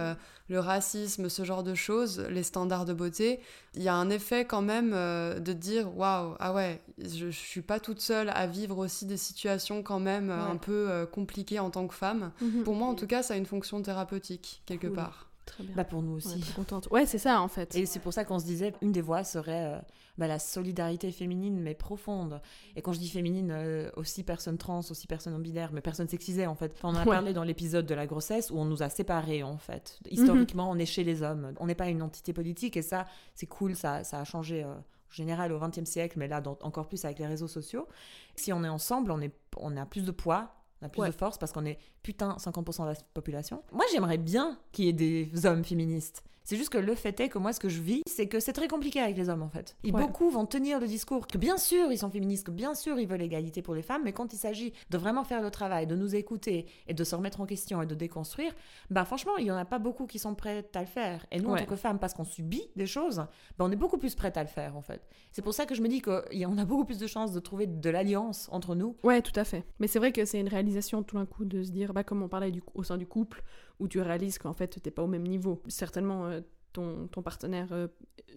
le 0.49 0.59
racisme, 0.59 1.29
ce 1.29 1.43
genre 1.43 1.63
de 1.63 1.75
choses, 1.75 2.19
les 2.29 2.43
standards 2.43 2.85
de 2.85 2.93
beauté, 2.93 3.39
il 3.75 3.83
y 3.83 3.87
a 3.87 3.93
un 3.95 4.09
effet 4.09 4.45
quand 4.45 4.61
même 4.63 4.91
euh, 4.93 5.39
de 5.39 5.53
dire 5.53 5.95
waouh, 5.97 6.35
ah 6.39 6.53
ouais, 6.53 6.81
je, 6.97 7.29
je 7.29 7.39
suis 7.39 7.61
pas 7.61 7.79
toute 7.79 8.01
seule 8.01 8.29
à 8.29 8.47
vivre 8.47 8.77
aussi 8.79 9.05
des 9.05 9.17
situations 9.17 9.83
quand 9.83 9.99
même 9.99 10.29
euh, 10.29 10.45
Ouais. 10.45 10.51
un 10.51 10.57
peu 10.57 10.89
euh, 10.89 11.05
compliquées 11.05 11.59
en 11.59 11.69
tant 11.69 11.87
que 11.87 11.93
femme. 11.93 12.31
Pour 12.65 12.75
moi, 12.75 12.87
en 12.87 12.95
tout 12.95 13.07
cas, 13.07 13.21
ça 13.23 13.35
a 13.35 13.37
une 13.37 13.45
fonction 13.45 13.81
thérapeutique 13.81 14.61
quelque 14.65 14.87
Cool. 14.87 14.95
part. 14.95 15.28
Très 15.49 15.63
bien. 15.63 15.75
Bah 15.75 15.83
pour 15.83 16.01
nous 16.01 16.13
aussi. 16.13 16.41
contente. 16.55 16.87
Ouais, 16.91 17.05
c'est 17.05 17.17
ça 17.17 17.41
en 17.41 17.47
fait. 17.47 17.75
Et 17.75 17.85
c'est 17.85 17.99
pour 17.99 18.13
ça 18.13 18.23
qu'on 18.25 18.39
se 18.39 18.45
disait, 18.45 18.73
une 18.81 18.91
des 18.91 19.01
voies 19.01 19.23
serait 19.23 19.65
euh, 19.75 19.79
bah, 20.17 20.27
la 20.27 20.39
solidarité 20.39 21.11
féminine, 21.11 21.59
mais 21.59 21.73
profonde. 21.75 22.41
Et 22.75 22.81
quand 22.81 22.93
je 22.93 22.99
dis 22.99 23.09
féminine, 23.09 23.51
euh, 23.51 23.89
aussi 23.95 24.23
personne 24.23 24.57
trans, 24.57 24.79
aussi 24.79 25.07
personne 25.07 25.39
binaire, 25.41 25.71
mais 25.73 25.81
personne 25.81 26.07
sexisée 26.07 26.47
en 26.47 26.55
fait. 26.55 26.71
Enfin, 26.75 26.89
on 26.89 26.91
en 26.91 27.01
a 27.01 27.05
Ouais. 27.05 27.15
parlé 27.15 27.33
dans 27.33 27.43
l'épisode 27.43 27.85
de 27.85 27.93
la 27.95 28.05
grossesse 28.07 28.51
où 28.51 28.57
on 28.57 28.65
nous 28.65 28.83
a 28.83 28.89
séparés 28.89 29.43
en 29.43 29.57
fait. 29.57 29.99
Historiquement, 30.09 30.69
on 30.71 30.77
est 30.77 30.85
chez 30.85 31.03
les 31.03 31.23
hommes. 31.23 31.53
On 31.59 31.65
n'est 31.67 31.75
pas 31.75 31.89
une 31.89 32.01
entité 32.01 32.31
politique 32.33 32.77
et 32.77 32.81
ça, 32.81 33.05
c'est 33.35 33.47
cool, 33.47 33.75
ça, 33.75 34.03
ça 34.03 34.19
a 34.19 34.23
changé. 34.23 34.63
euh, 34.63 34.73
en 34.73 35.11
général 35.11 35.51
au 35.51 35.59
XXe 35.59 35.85
siècle, 35.89 36.19
mais 36.19 36.27
là 36.27 36.39
dans- 36.39 36.59
encore 36.61 36.87
plus 36.87 37.03
avec 37.03 37.17
les 37.17 37.25
réseaux 37.25 37.47
sociaux. 37.47 37.87
Si 38.35 38.53
on 38.53 38.63
est 38.63 38.69
ensemble, 38.69 39.09
on, 39.09 39.19
est, 39.21 39.33
on 39.57 39.75
a 39.75 39.83
plus 39.87 40.05
de 40.05 40.11
poids, 40.11 40.53
on 40.83 40.85
a 40.85 40.89
plus 40.89 41.01
Ouais. 41.01 41.07
de 41.07 41.15
force 41.15 41.39
parce 41.39 41.51
qu'on 41.51 41.65
est 41.65 41.79
putain 42.03 42.35
50% 42.39 42.83
de 42.83 42.89
la 42.89 42.95
population. 43.13 43.63
Moi 43.71 43.85
j'aimerais 43.91 44.17
bien 44.17 44.57
qu'il 44.71 44.85
y 44.85 44.89
ait 44.89 44.93
des 44.93 45.45
hommes 45.45 45.63
féministes. 45.63 46.23
C'est 46.45 46.55
juste 46.57 46.69
que 46.71 46.79
le 46.79 46.95
fait 46.95 47.19
est 47.19 47.29
que 47.29 47.37
moi, 47.37 47.53
ce 47.53 47.59
que 47.59 47.69
je 47.69 47.79
vis, 47.79 48.01
c'est 48.07 48.25
que 48.25 48.39
c'est 48.39 48.53
très 48.53 48.67
compliqué 48.67 48.99
avec 48.99 49.15
les 49.15 49.29
hommes, 49.29 49.43
en 49.43 49.49
fait. 49.49 49.77
Et 49.83 49.91
Ouais. 49.91 50.01
beaucoup 50.01 50.31
vont 50.31 50.47
tenir 50.47 50.79
le 50.79 50.87
discours 50.87 51.27
que 51.27 51.37
bien 51.37 51.57
sûr, 51.59 51.91
ils 51.91 51.99
sont 51.99 52.09
féministes, 52.09 52.47
que 52.47 52.49
bien 52.51 52.73
sûr, 52.73 52.97
ils 52.99 53.07
veulent 53.07 53.19
l'égalité 53.19 53.61
pour 53.61 53.75
les 53.75 53.83
femmes, 53.83 54.01
mais 54.03 54.13
quand 54.13 54.33
il 54.33 54.37
s'agit 54.37 54.73
de 54.89 54.97
vraiment 54.97 55.23
faire 55.23 55.43
le 55.43 55.51
travail, 55.51 55.85
de 55.85 55.95
nous 55.95 56.15
écouter 56.15 56.65
et 56.87 56.95
de 56.95 57.03
se 57.03 57.13
remettre 57.15 57.39
en 57.39 57.45
question 57.45 57.83
et 57.83 57.85
de 57.85 57.93
déconstruire, 57.93 58.51
bah 58.89 59.05
franchement, 59.05 59.37
il 59.37 59.45
y 59.45 59.51
en 59.51 59.57
a 59.57 59.65
pas 59.65 59.77
beaucoup 59.77 60.07
qui 60.07 60.17
sont 60.17 60.33
prêtes 60.33 60.75
à 60.75 60.79
le 60.81 60.87
faire. 60.87 61.23
Et 61.31 61.39
nous, 61.39 61.51
en 61.51 61.55
tant 61.55 61.65
que 61.65 61.75
femmes, 61.75 61.99
parce 61.99 62.15
qu'on 62.15 62.23
subit 62.25 62.63
des 62.75 62.87
choses, 62.87 63.17
bah 63.59 63.65
on 63.67 63.71
est 63.71 63.75
beaucoup 63.75 63.99
plus 63.99 64.15
prêtes 64.15 64.37
à 64.37 64.41
le 64.41 64.49
faire, 64.49 64.75
en 64.75 64.81
fait. 64.81 65.07
C'est 65.31 65.43
pour 65.43 65.53
ça 65.53 65.67
que 65.67 65.75
je 65.75 65.83
me 65.83 65.87
dis 65.87 66.01
qu'on 66.01 66.57
a 66.57 66.65
beaucoup 66.65 66.85
plus 66.85 66.97
de 66.97 67.05
chances 67.05 67.31
de 67.31 67.39
trouver 67.39 67.67
de 67.67 67.89
l'alliance 67.91 68.49
entre 68.51 68.73
nous. 68.73 68.95
Ouais, 69.03 69.21
tout 69.21 69.39
à 69.39 69.43
fait. 69.43 69.65
Mais 69.79 69.85
c'est 69.85 69.99
vrai 69.99 70.11
que 70.11 70.25
c'est 70.25 70.39
une 70.39 70.49
réalisation 70.49 71.03
tout 71.03 71.17
d'un 71.17 71.27
coup 71.27 71.45
de 71.45 71.61
se 71.61 71.69
dire, 71.69 71.93
comme 72.03 72.21
on 72.23 72.27
parlait 72.29 72.51
du, 72.51 72.61
au 72.73 72.83
sein 72.83 72.97
du 72.97 73.05
couple, 73.07 73.43
où 73.79 73.87
tu 73.87 73.99
réalises 74.01 74.37
qu'en 74.37 74.53
fait, 74.53 74.79
t'es 74.81 74.91
pas 74.91 75.03
au 75.03 75.07
même 75.07 75.27
niveau. 75.27 75.61
Certainement, 75.67 76.25
euh, 76.27 76.41
ton, 76.73 77.07
ton 77.07 77.21
partenaire 77.21 77.67
euh, 77.71 77.87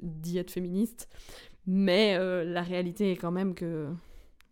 dit 0.03 0.39
être 0.39 0.51
féministe, 0.51 1.09
mais 1.67 2.17
euh, 2.19 2.45
la 2.45 2.63
réalité 2.63 3.13
est 3.13 3.17
quand 3.17 3.31
même 3.33 3.55
que 3.55 3.89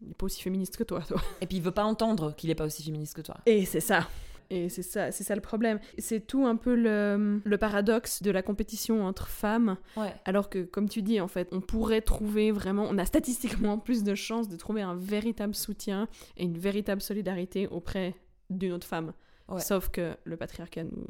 il 0.03 0.11
est 0.13 0.15
pas 0.15 0.27
aussi 0.27 0.41
féministe 0.43 0.77
que 0.77 0.85
toi, 0.85 1.01
toi. 1.09 1.21
Et 1.41 1.47
puis, 1.47 1.59
il 1.59 1.63
veut 1.63 1.71
pas 1.73 1.85
entendre 1.85 2.35
qu'il 2.35 2.49
est 2.51 2.55
pas 2.55 2.65
aussi 2.65 2.83
féministe 2.83 3.15
que 3.15 3.21
toi. 3.23 3.37
Et 3.47 3.67
c'est 3.67 3.81
ça. 3.81 4.09
et 4.49 4.69
c'est 4.71 4.83
ça, 4.83 5.13
c'est 5.13 5.25
ça 5.25 5.35
le 5.35 5.43
problème. 5.43 5.79
C'est 5.99 6.27
tout 6.27 6.47
un 6.47 6.57
peu 6.57 6.75
le, 6.75 7.41
le 7.45 7.59
paradoxe 7.59 8.23
de 8.23 8.31
la 8.31 8.43
compétition 8.43 9.05
entre 9.05 9.29
femmes, 9.29 9.77
Ouais. 9.99 10.15
alors 10.25 10.49
que, 10.49 10.63
comme 10.65 10.89
tu 10.89 11.03
dis, 11.03 11.21
en 11.21 11.29
fait, 11.29 11.49
on 11.53 11.61
pourrait 11.61 12.01
trouver 12.01 12.51
vraiment, 12.51 12.87
on 12.89 12.97
a 12.99 13.05
statistiquement 13.05 13.79
plus 13.87 14.03
de 14.03 14.15
chances 14.15 14.49
de 14.49 14.57
trouver 14.57 14.81
un 14.83 14.95
véritable 14.97 15.55
soutien 15.55 16.09
et 16.39 16.45
une 16.45 16.57
véritable 16.59 17.03
solidarité 17.03 17.67
auprès 17.69 18.15
d'une 18.51 18.73
autre 18.73 18.87
femme. 18.87 19.13
Ouais. 19.49 19.61
Sauf 19.61 19.89
que 19.89 20.17
le 20.25 20.37
patriarcat, 20.37 20.85
nous, 20.85 21.07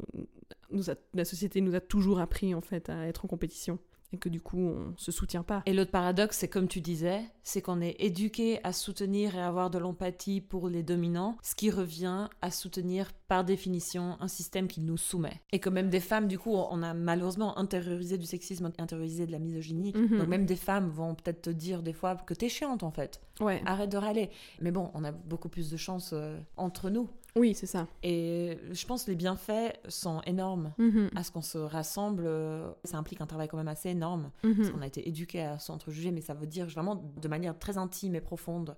nous 0.71 0.89
a- 0.89 0.95
la 1.13 1.25
société 1.25 1.61
nous 1.61 1.75
a 1.75 1.79
toujours 1.81 2.19
appris, 2.19 2.55
en 2.55 2.61
fait, 2.61 2.89
à 2.89 3.07
être 3.07 3.25
en 3.25 3.27
compétition. 3.27 3.77
Et 4.13 4.17
que 4.17 4.27
du 4.27 4.41
coup, 4.41 4.57
on 4.59 4.93
se 4.97 5.09
soutient 5.09 5.41
pas. 5.43 5.63
Et 5.65 5.71
l'autre 5.73 5.91
paradoxe, 5.91 6.39
c'est 6.39 6.49
comme 6.49 6.67
tu 6.67 6.81
disais, 6.81 7.21
c'est 7.43 7.61
qu'on 7.61 7.79
est 7.79 7.95
éduqué 7.99 8.59
à 8.65 8.73
soutenir 8.73 9.35
et 9.37 9.41
avoir 9.41 9.69
de 9.69 9.77
l'empathie 9.77 10.41
pour 10.41 10.67
les 10.67 10.83
dominants, 10.83 11.37
ce 11.41 11.55
qui 11.55 11.71
revient 11.71 12.27
à 12.41 12.51
soutenir 12.51 13.13
par 13.29 13.45
définition 13.45 14.17
un 14.19 14.27
système 14.27 14.67
qui 14.67 14.81
nous 14.81 14.97
soumet. 14.97 15.39
Et 15.53 15.59
que 15.59 15.69
même 15.69 15.89
des 15.89 16.01
femmes, 16.01 16.27
du 16.27 16.37
coup, 16.37 16.51
on 16.53 16.83
a 16.83 16.93
malheureusement 16.93 17.57
intériorisé 17.57 18.17
du 18.17 18.25
sexisme, 18.25 18.65
intériorisé 18.77 19.25
de 19.25 19.31
la 19.31 19.39
misogynie. 19.39 19.93
Mhm. 19.95 20.17
Donc 20.17 20.27
même 20.27 20.45
des 20.45 20.57
femmes 20.57 20.89
vont 20.89 21.15
peut-être 21.15 21.43
te 21.43 21.49
dire 21.49 21.81
des 21.81 21.93
fois 21.93 22.15
que 22.17 22.33
t'es 22.33 22.49
chiante 22.49 22.83
en 22.83 22.91
fait. 22.91 23.21
Ouais. 23.39 23.61
Arrête 23.65 23.89
de 23.93 23.97
râler. 23.97 24.29
Mais 24.59 24.71
bon, 24.71 24.91
on 24.93 25.05
a 25.05 25.13
beaucoup 25.13 25.47
plus 25.47 25.71
de 25.71 25.77
chance 25.77 26.09
euh, 26.11 26.37
entre 26.57 26.89
nous. 26.89 27.09
Oui, 27.37 27.53
c'est 27.53 27.65
ça. 27.67 27.87
Et 28.03 28.57
je 28.71 28.85
pense 28.85 29.05
que 29.05 29.11
les 29.11 29.15
bienfaits 29.15 29.73
sont 29.87 30.21
énormes. 30.25 30.73
Mhm. 30.77 31.09
À 31.15 31.23
ce 31.23 31.31
qu'on 31.31 31.41
se 31.41 31.57
rassemble, 31.57 32.29
ça 32.83 32.97
implique 32.97 33.21
un 33.21 33.25
travail 33.25 33.47
quand 33.47 33.57
même 33.57 33.69
assez 33.69 33.89
énorme. 33.89 34.31
Parce 34.41 34.69
qu'on 34.69 34.81
a 34.81 34.87
été 34.87 35.07
éduqué 35.07 35.41
à 35.41 35.57
s'entrejuger, 35.59 36.11
mais 36.11 36.21
ça 36.21 36.33
veut 36.33 36.47
dire 36.47 36.65
vraiment 36.67 36.95
de 37.21 37.27
manière 37.29 37.57
très 37.57 37.77
intime 37.77 38.15
et 38.15 38.21
profonde 38.21 38.75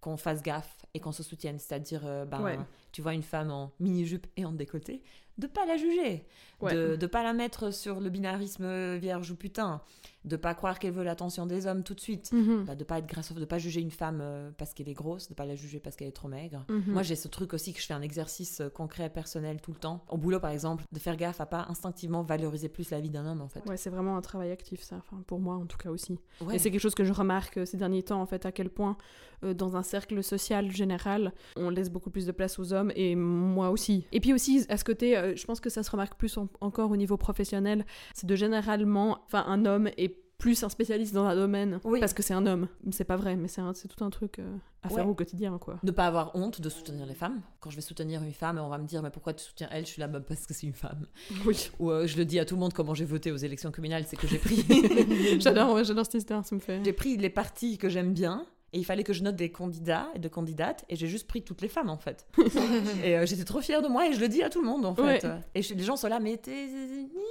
qu'on 0.00 0.18
fasse 0.18 0.42
gaffe 0.42 0.84
et 0.92 1.00
qu'on 1.00 1.12
se 1.12 1.22
soutienne. 1.22 1.58
C'est-à-dire, 1.58 2.02
euh, 2.04 2.26
ben, 2.26 2.42
Ouais. 2.42 2.58
tu 2.92 3.00
vois 3.00 3.14
une 3.14 3.22
femme 3.22 3.50
en 3.50 3.72
mini-jupe 3.80 4.26
et 4.36 4.44
en 4.44 4.52
décolleté, 4.52 5.02
de 5.38 5.46
pas 5.46 5.64
la 5.64 5.78
juger, 5.78 6.26
Ouais. 6.60 6.74
de, 6.74 6.96
de 6.96 7.06
pas 7.06 7.22
la 7.22 7.32
mettre 7.32 7.72
sur 7.72 8.00
le 8.00 8.10
binarisme 8.10 8.96
vierge 8.96 9.30
ou 9.30 9.34
putain, 9.36 9.80
de 10.24 10.36
pas 10.36 10.54
croire 10.54 10.78
qu'elle 10.78 10.92
veut 10.92 11.02
l'attention 11.04 11.46
des 11.46 11.66
hommes 11.66 11.82
tout 11.82 11.94
de 11.94 12.00
suite. 12.00 12.32
Mhm. 12.32 12.64
Bah, 12.64 12.74
de 12.74 12.84
pas 12.84 12.98
être 12.98 13.06
grassophe, 13.06 13.38
de 13.38 13.44
pas 13.44 13.58
juger 13.58 13.80
une 13.80 13.90
femme 13.90 14.20
euh, 14.22 14.50
parce 14.56 14.72
qu'elle 14.74 14.88
est 14.88 14.94
grosse, 14.94 15.28
de 15.28 15.34
pas 15.34 15.44
la 15.44 15.54
juger 15.54 15.80
parce 15.80 15.96
qu'elle 15.96 16.08
est 16.08 16.12
trop 16.12 16.28
maigre. 16.28 16.64
Mhm. 16.68 16.84
Moi, 16.88 17.02
j'ai 17.02 17.16
ce 17.16 17.28
truc 17.28 17.52
aussi 17.54 17.72
que 17.72 17.80
je 17.80 17.86
fais 17.86 17.94
un 17.94 18.02
exercice 18.02 18.60
euh, 18.60 18.68
concret, 18.70 19.10
personnel 19.10 19.60
tout 19.60 19.72
le 19.72 19.78
temps. 19.78 20.04
Au 20.08 20.16
boulot, 20.16 20.40
par 20.40 20.50
exemple, 20.50 20.84
de 20.92 20.98
faire 20.98 21.16
gaffe 21.16 21.40
à 21.40 21.46
pas 21.46 21.66
instinctivement 21.68 22.22
valoriser 22.22 22.68
plus 22.68 22.90
la 22.90 23.00
vie 23.00 23.10
d'un 23.10 23.26
homme, 23.26 23.40
en 23.42 23.48
fait. 23.48 23.64
Ouais, 23.68 23.76
c'est 23.76 23.90
vraiment 23.90 24.16
un 24.16 24.20
travail 24.22 24.50
actif, 24.50 24.82
ça. 24.82 24.96
Enfin, 24.96 25.22
pour 25.26 25.40
moi, 25.40 25.56
en 25.56 25.66
tout 25.66 25.76
cas 25.78 25.90
aussi. 25.90 26.18
Ouais. 26.40 26.56
Et 26.56 26.58
c'est 26.58 26.70
quelque 26.70 26.80
chose 26.80 26.94
que 26.94 27.04
je 27.04 27.12
remarque 27.12 27.58
euh, 27.58 27.64
ces 27.66 27.76
derniers 27.76 28.02
temps, 28.02 28.20
en 28.22 28.26
fait, 28.26 28.46
à 28.46 28.52
quel 28.52 28.70
point, 28.70 28.96
euh, 29.44 29.52
dans 29.54 29.76
un 29.76 29.82
cercle 29.82 30.22
social 30.22 30.70
général, 30.70 31.32
on 31.56 31.68
laisse 31.70 31.90
beaucoup 31.90 32.10
plus 32.10 32.24
de 32.26 32.32
place 32.32 32.58
aux 32.58 32.72
hommes, 32.72 32.92
et 32.96 33.14
moi 33.14 33.70
aussi. 33.70 34.06
Et 34.12 34.20
puis 34.20 34.32
aussi, 34.32 34.64
à 34.68 34.76
ce 34.78 34.84
côté, 34.84 35.16
euh, 35.16 35.34
je 35.36 35.44
pense 35.44 35.60
que 35.60 35.68
ça 35.70 35.82
se 35.82 35.90
remarque 35.90 36.16
plus 36.18 36.36
en- 36.38 36.48
encore 36.60 36.90
au 36.90 36.96
niveau 36.96 37.16
professionnel, 37.16 37.84
c'est 38.14 38.26
de 38.26 38.34
généralement, 38.36 39.18
enfin, 39.26 39.44
un 39.46 39.66
homme 39.66 39.88
est 39.96 40.13
plus 40.44 40.62
un 40.62 40.68
spécialiste 40.68 41.14
dans 41.14 41.24
un 41.24 41.34
domaine, 41.34 41.80
Oui. 41.84 42.00
parce 42.00 42.12
que 42.12 42.22
c'est 42.22 42.34
un 42.34 42.44
homme. 42.44 42.68
C'est 42.90 43.04
pas 43.04 43.16
vrai, 43.16 43.34
mais 43.34 43.48
c'est 43.48 43.62
tout 43.88 44.04
un 44.04 44.10
truc 44.10 44.38
euh, 44.38 44.56
à 44.82 44.90
faire 44.90 45.06
Ouais. 45.06 45.10
au 45.10 45.14
quotidien, 45.14 45.56
quoi. 45.56 45.78
Ne 45.82 45.90
pas 45.90 46.06
avoir 46.06 46.36
honte 46.36 46.60
de 46.60 46.68
soutenir 46.68 47.06
les 47.06 47.14
femmes. 47.14 47.40
Quand 47.60 47.70
je 47.70 47.76
vais 47.76 47.80
soutenir 47.80 48.22
une 48.22 48.34
femme, 48.34 48.58
on 48.58 48.68
va 48.68 48.76
me 48.76 48.86
dire 48.86 49.02
mais 49.02 49.08
pourquoi 49.08 49.32
tu 49.32 49.42
soutiens 49.42 49.68
elle? 49.72 49.86
Je 49.86 49.92
suis 49.92 50.00
là 50.00 50.06
bah, 50.06 50.20
parce 50.20 50.44
que 50.46 50.52
c'est 50.52 50.66
une 50.66 50.74
femme. 50.74 51.06
Oui. 51.46 51.70
Ou 51.78 51.90
euh, 51.90 52.06
je 52.06 52.18
le 52.18 52.26
dis 52.26 52.38
à 52.38 52.44
tout 52.44 52.56
le 52.56 52.60
monde 52.60 52.74
comment 52.74 52.92
j'ai 52.92 53.06
voté 53.06 53.32
aux 53.32 53.38
élections 53.38 53.72
communales, 53.72 54.04
c'est 54.06 54.16
que 54.18 54.26
j'ai 54.26 54.36
pris 54.36 54.66
j'adore, 55.40 55.72
ouais, 55.72 55.84
j'adore 55.84 56.04
cette 56.04 56.16
histoire, 56.16 56.44
ça 56.44 56.54
me 56.54 56.60
fait... 56.60 56.84
j'ai 56.84 56.92
pris 56.92 57.16
les 57.16 57.30
partis 57.30 57.78
que 57.78 57.88
j'aime 57.88 58.12
bien. 58.12 58.44
Et 58.74 58.78
il 58.78 58.84
fallait 58.84 59.04
que 59.04 59.12
je 59.12 59.22
note 59.22 59.36
des 59.36 59.50
candidats 59.50 60.08
et 60.14 60.18
de 60.18 60.28
candidates, 60.28 60.84
et 60.88 60.96
j'ai 60.96 61.06
juste 61.06 61.26
pris 61.28 61.42
toutes 61.42 61.62
les 61.62 61.68
femmes 61.68 61.88
en 61.88 61.96
fait. 61.96 62.26
et 63.04 63.16
euh, 63.16 63.24
j'étais 63.24 63.44
trop 63.44 63.60
fière 63.60 63.80
de 63.82 63.88
moi, 63.88 64.08
et 64.08 64.12
je 64.12 64.20
le 64.20 64.28
dis 64.28 64.42
à 64.42 64.50
tout 64.50 64.60
le 64.60 64.66
monde 64.68 64.84
en 64.84 64.94
fait. 64.94 65.02
Ouais. 65.24 65.30
Et 65.54 65.62
je- 65.62 65.74
les 65.74 65.84
gens 65.84 65.96
sont 65.96 66.08
là, 66.08 66.18
mais 66.20 66.36
t'es. 66.36 66.68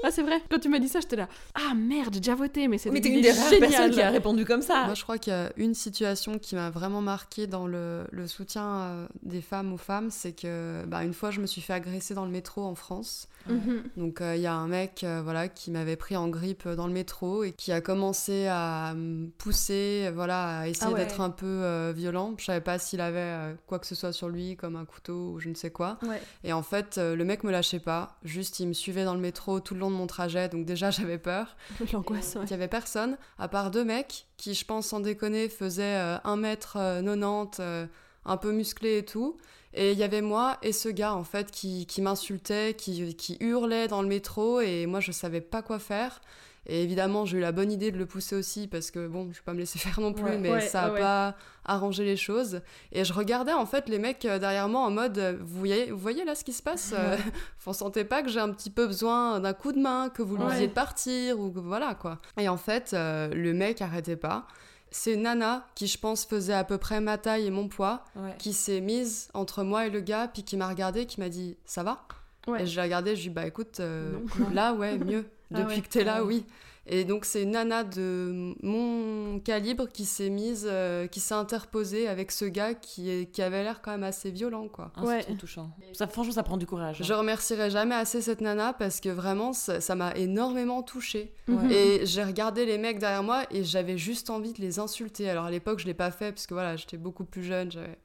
Ah, 0.03 0.09
c'est 0.11 0.21
vrai, 0.23 0.41
quand 0.49 0.59
tu 0.59 0.69
m'as 0.69 0.79
dit 0.79 0.87
ça, 0.87 1.01
j'étais 1.01 1.17
là, 1.17 1.27
ah 1.53 1.73
merde, 1.75 2.13
j'ai 2.13 2.19
déjà 2.21 2.33
voté, 2.35 2.67
mais 2.67 2.77
c'est 2.77 2.89
Mais 2.91 3.01
t'es 3.01 3.09
une 3.09 3.21
des 3.21 3.31
rares 3.31 3.49
géniale. 3.49 3.69
personnes 3.69 3.91
qui 3.91 4.01
a 4.01 4.09
répondu 4.09 4.45
comme 4.45 4.61
ça. 4.61 4.85
Moi, 4.85 4.93
je 4.95 5.03
crois 5.03 5.17
qu'il 5.17 5.33
y 5.33 5.35
a 5.35 5.51
une 5.57 5.73
situation 5.73 6.39
qui 6.39 6.55
m'a 6.55 6.69
vraiment 6.69 7.01
marquée 7.01 7.45
dans 7.45 7.67
le, 7.67 8.07
le 8.11 8.25
soutien 8.27 8.65
euh, 8.65 9.07
des 9.21 9.41
femmes 9.41 9.73
aux 9.73 9.77
femmes, 9.77 10.09
c'est 10.11 10.31
que 10.33 10.83
bah, 10.87 11.03
une 11.03 11.13
fois, 11.13 11.29
je 11.31 11.41
me 11.41 11.45
suis 11.45 11.61
fait 11.61 11.73
agresser 11.73 12.13
dans 12.13 12.25
le 12.25 12.31
métro 12.31 12.63
en 12.63 12.75
France. 12.75 13.27
Mhm. 13.47 13.83
Donc, 13.97 14.21
euh, 14.21 14.35
il 14.35 14.41
y 14.41 14.47
a 14.47 14.53
un 14.53 14.67
mec 14.67 15.03
euh, 15.03 15.21
voilà, 15.23 15.47
qui 15.49 15.69
m'avait 15.71 15.95
pris 15.95 16.15
en 16.15 16.29
grippe 16.29 16.67
dans 16.67 16.87
le 16.87 16.93
métro 16.93 17.43
et 17.43 17.51
qui 17.51 17.71
a 17.71 17.81
commencé 17.81 18.47
à 18.47 18.93
me 18.95 19.27
pousser, 19.29 20.09
voilà, 20.13 20.59
à 20.59 20.67
essayer 20.67 20.87
Ah 20.89 20.93
ouais. 20.93 20.99
d'être 21.03 21.19
un 21.21 21.29
peu 21.29 21.45
euh, 21.45 21.93
violent. 21.95 22.35
Je 22.37 22.45
savais 22.45 22.61
pas 22.61 22.79
s'il 22.79 23.01
avait 23.01 23.19
euh, 23.19 23.53
quoi 23.67 23.79
que 23.79 23.87
ce 23.87 23.95
soit 23.95 24.13
sur 24.13 24.29
lui, 24.29 24.55
comme 24.55 24.75
un 24.75 24.85
couteau 24.85 25.33
ou 25.33 25.39
je 25.39 25.49
ne 25.49 25.55
sais 25.55 25.71
quoi. 25.71 25.97
Ouais. 26.03 26.21
Et 26.43 26.53
en 26.53 26.63
fait, 26.63 26.97
euh, 26.97 27.15
le 27.15 27.25
mec 27.25 27.43
me 27.43 27.51
lâchait 27.51 27.79
pas. 27.79 28.17
Juste, 28.23 28.59
il 28.59 28.67
me 28.67 28.73
suivait 28.73 29.03
dans 29.03 29.13
le 29.13 29.19
métro 29.19 29.59
tout 29.59 29.73
le 29.73 29.81
long 29.81 29.91
de 29.91 29.95
mon 29.95 30.07
trajet. 30.07 30.47
Donc, 30.49 30.65
déjà, 30.65 30.89
j'avais 30.91 31.17
peur. 31.17 31.57
L'angoisse, 31.91 32.35
ouais. 32.35 32.43
Il 32.45 32.51
y 32.51 32.53
avait 32.53 32.67
personne, 32.67 33.17
à 33.37 33.47
part 33.47 33.71
deux 33.71 33.83
mecs 33.83 34.25
qui, 34.37 34.53
je 34.53 34.65
pense, 34.65 34.87
sans 34.87 34.99
déconner, 34.99 35.49
faisaient 35.49 35.83
euh, 35.97 36.17
1m90, 36.25 37.55
euh, 37.59 37.85
un 38.25 38.37
peu 38.37 38.51
musclés 38.51 38.99
et 38.99 39.05
tout. 39.05 39.37
Et 39.73 39.91
il 39.93 39.97
y 39.97 40.03
avait 40.03 40.21
moi 40.21 40.57
et 40.61 40.71
ce 40.71 40.89
gars, 40.89 41.13
en 41.15 41.23
fait, 41.23 41.49
qui, 41.51 41.85
qui 41.87 42.01
m'insultait, 42.01 42.75
qui, 42.77 43.15
qui 43.15 43.37
hurlait 43.39 43.87
dans 43.87 44.01
le 44.01 44.07
métro, 44.07 44.61
et 44.61 44.85
moi, 44.85 44.99
je 44.99 45.11
savais 45.11 45.41
pas 45.41 45.61
quoi 45.61 45.79
faire. 45.79 46.21
Et 46.65 46.81
évidemment, 46.83 47.25
j'ai 47.25 47.39
eu 47.39 47.41
la 47.41 47.51
bonne 47.51 47.71
idée 47.73 47.91
de 47.91 47.97
le 47.97 48.05
pousser 48.05 48.37
aussi, 48.37 48.67
parce 48.67 48.89
que 48.89 49.05
bon, 49.07 49.25
je 49.31 49.37
vais 49.39 49.43
pas 49.43 49.51
me 49.53 49.59
laisser 49.59 49.79
faire 49.79 49.99
non 49.99 50.13
plus, 50.13 50.23
Ouais. 50.23 50.37
mais 50.37 50.51
Ouais, 50.51 50.61
ça 50.61 50.83
a 50.83 50.91
ouais, 50.93 50.99
pas 50.99 51.35
arrangé 51.65 52.05
les 52.05 52.15
choses. 52.15 52.61
Et 52.93 53.03
je 53.03 53.11
regardais, 53.11 53.51
en 53.51 53.65
fait, 53.65 53.89
les 53.89 53.99
mecs 53.99 54.23
euh, 54.25 54.39
derrière 54.39 54.69
moi 54.69 54.81
en 54.81 54.91
mode, 54.91 55.17
euh, 55.17 55.37
vous 55.41 55.57
voyez, 55.59 55.91
vous 55.91 55.97
voyez 55.97 56.23
là 56.23 56.35
ce 56.35 56.43
qui 56.45 56.53
se 56.53 56.63
passe 56.63 56.93
euh, 56.95 57.17
Vous 57.65 57.73
sentez 57.73 58.05
pas 58.05 58.21
que 58.21 58.29
j'ai 58.29 58.39
un 58.39 58.49
petit 58.51 58.69
peu 58.69 58.87
besoin 58.87 59.39
d'un 59.41 59.53
coup 59.53 59.71
de 59.73 59.79
main, 59.79 60.07
que 60.09 60.21
vous 60.21 60.37
lui 60.37 60.43
Ouais. 60.43 60.51
disiez 60.51 60.67
de 60.67 60.73
partir, 60.73 61.39
ou 61.39 61.51
que 61.51 61.59
voilà, 61.59 61.95
quoi. 61.95 62.19
Et 62.37 62.47
en 62.47 62.57
fait, 62.57 62.91
euh, 62.93 63.27
le 63.33 63.53
mec 63.53 63.81
arrêtait 63.81 64.15
pas. 64.15 64.47
C'est 64.95 65.15
Nana, 65.15 65.65
qui 65.73 65.87
je 65.87 65.97
pense 65.97 66.23
faisait 66.23 66.53
à 66.53 66.63
peu 66.63 66.77
près 66.77 67.01
ma 67.01 67.17
taille 67.17 67.47
et 67.47 67.51
mon 67.51 67.67
poids, 67.67 68.05
Ouais. 68.15 68.35
qui 68.37 68.53
s'est 68.53 68.79
mise 68.79 69.27
entre 69.33 69.63
moi 69.63 69.87
et 69.87 69.89
le 69.89 70.01
gars, 70.01 70.27
puis 70.31 70.43
qui 70.43 70.55
m'a 70.55 70.67
regardé, 70.69 71.07
qui 71.07 71.19
m'a 71.19 71.29
dit 71.29 71.57
Ça 71.65 71.81
va? 71.81 72.05
Ouais. 72.47 72.61
Et 72.61 72.67
je 72.67 72.75
l'ai 72.75 72.83
regardé, 72.83 73.15
je 73.15 73.21
lui 73.21 73.25
ai 73.25 73.29
dit 73.29 73.33
Bah 73.33 73.47
écoute, 73.47 73.79
euh, 73.79 74.11
là, 74.53 74.73
ouais, 74.73 74.97
mieux. 74.99 75.25
Ah 75.55 75.59
Depuis 75.61 75.75
ouais. 75.77 75.81
que 75.81 75.87
t'es 75.89 76.03
là, 76.03 76.15
Ah 76.17 76.23
oui. 76.23 76.45
Et 76.85 77.05
donc, 77.05 77.23
c'est 77.23 77.43
une 77.43 77.51
nana 77.51 77.85
de 77.85 78.53
mon 78.61 79.39
calibre 79.39 79.87
qui 79.87 80.03
s'est 80.03 80.29
mise, 80.29 80.67
euh, 80.69 81.07
qui 81.07 81.21
s'est 81.21 81.33
interposée 81.33 82.09
avec 82.09 82.29
ce 82.29 82.43
gars 82.43 82.73
qui, 82.73 83.09
est, 83.09 83.31
qui 83.31 83.41
avait 83.41 83.63
l'air 83.63 83.81
quand 83.81 83.91
même 83.91 84.03
assez 84.03 84.31
violent, 84.31 84.67
quoi. 84.67 84.91
Ah, 84.97 85.03
Ouais. 85.03 85.19
C'est 85.21 85.27
trop 85.27 85.35
touchant. 85.35 85.71
Ça, 85.93 86.07
franchement, 86.07 86.33
ça 86.33 86.43
prend 86.43 86.57
du 86.57 86.65
courage. 86.65 86.99
hein. 86.99 87.05
Je 87.05 87.13
remercierai 87.13 87.69
jamais 87.69 87.95
assez 87.95 88.21
cette 88.21 88.41
nana 88.41 88.73
parce 88.73 88.99
que 88.99 89.07
vraiment, 89.07 89.53
ça 89.53 89.95
m'a 89.95 90.11
énormément 90.17 90.83
touchée. 90.83 91.33
Et 91.71 92.05
j'ai 92.05 92.23
regardé 92.23 92.65
les 92.65 92.77
mecs 92.77 92.99
derrière 92.99 93.23
moi 93.23 93.43
et 93.49 93.63
j'avais 93.63 93.97
juste 93.97 94.29
envie 94.29 94.51
de 94.51 94.59
les 94.59 94.79
insulter. 94.79 95.29
Alors 95.29 95.45
à 95.45 95.51
l'époque, 95.51 95.79
je 95.79 95.85
l'ai 95.85 95.93
pas 95.93 96.11
fait 96.11 96.33
parce 96.33 96.47
que 96.47 96.53
voilà, 96.53 96.75
j'étais 96.75 96.97
beaucoup 96.97 97.23
plus 97.23 97.43
jeune, 97.43 97.71
j'avais 97.71 97.97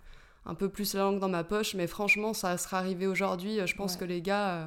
un 0.47 0.55
peu 0.55 0.69
plus 0.69 0.95
la 0.95 1.01
langue 1.01 1.19
dans 1.19 1.29
ma 1.29 1.43
poche, 1.43 1.75
mais 1.75 1.89
franchement, 1.89 2.33
ça 2.33 2.57
serait 2.57 2.77
arrivé 2.77 3.07
aujourd'hui. 3.09 3.59
Je 3.67 3.75
pense 3.75 3.95
Ouais. 3.95 3.99
que 4.01 4.05
les 4.05 4.23
gars, 4.23 4.49
euh, 4.51 4.67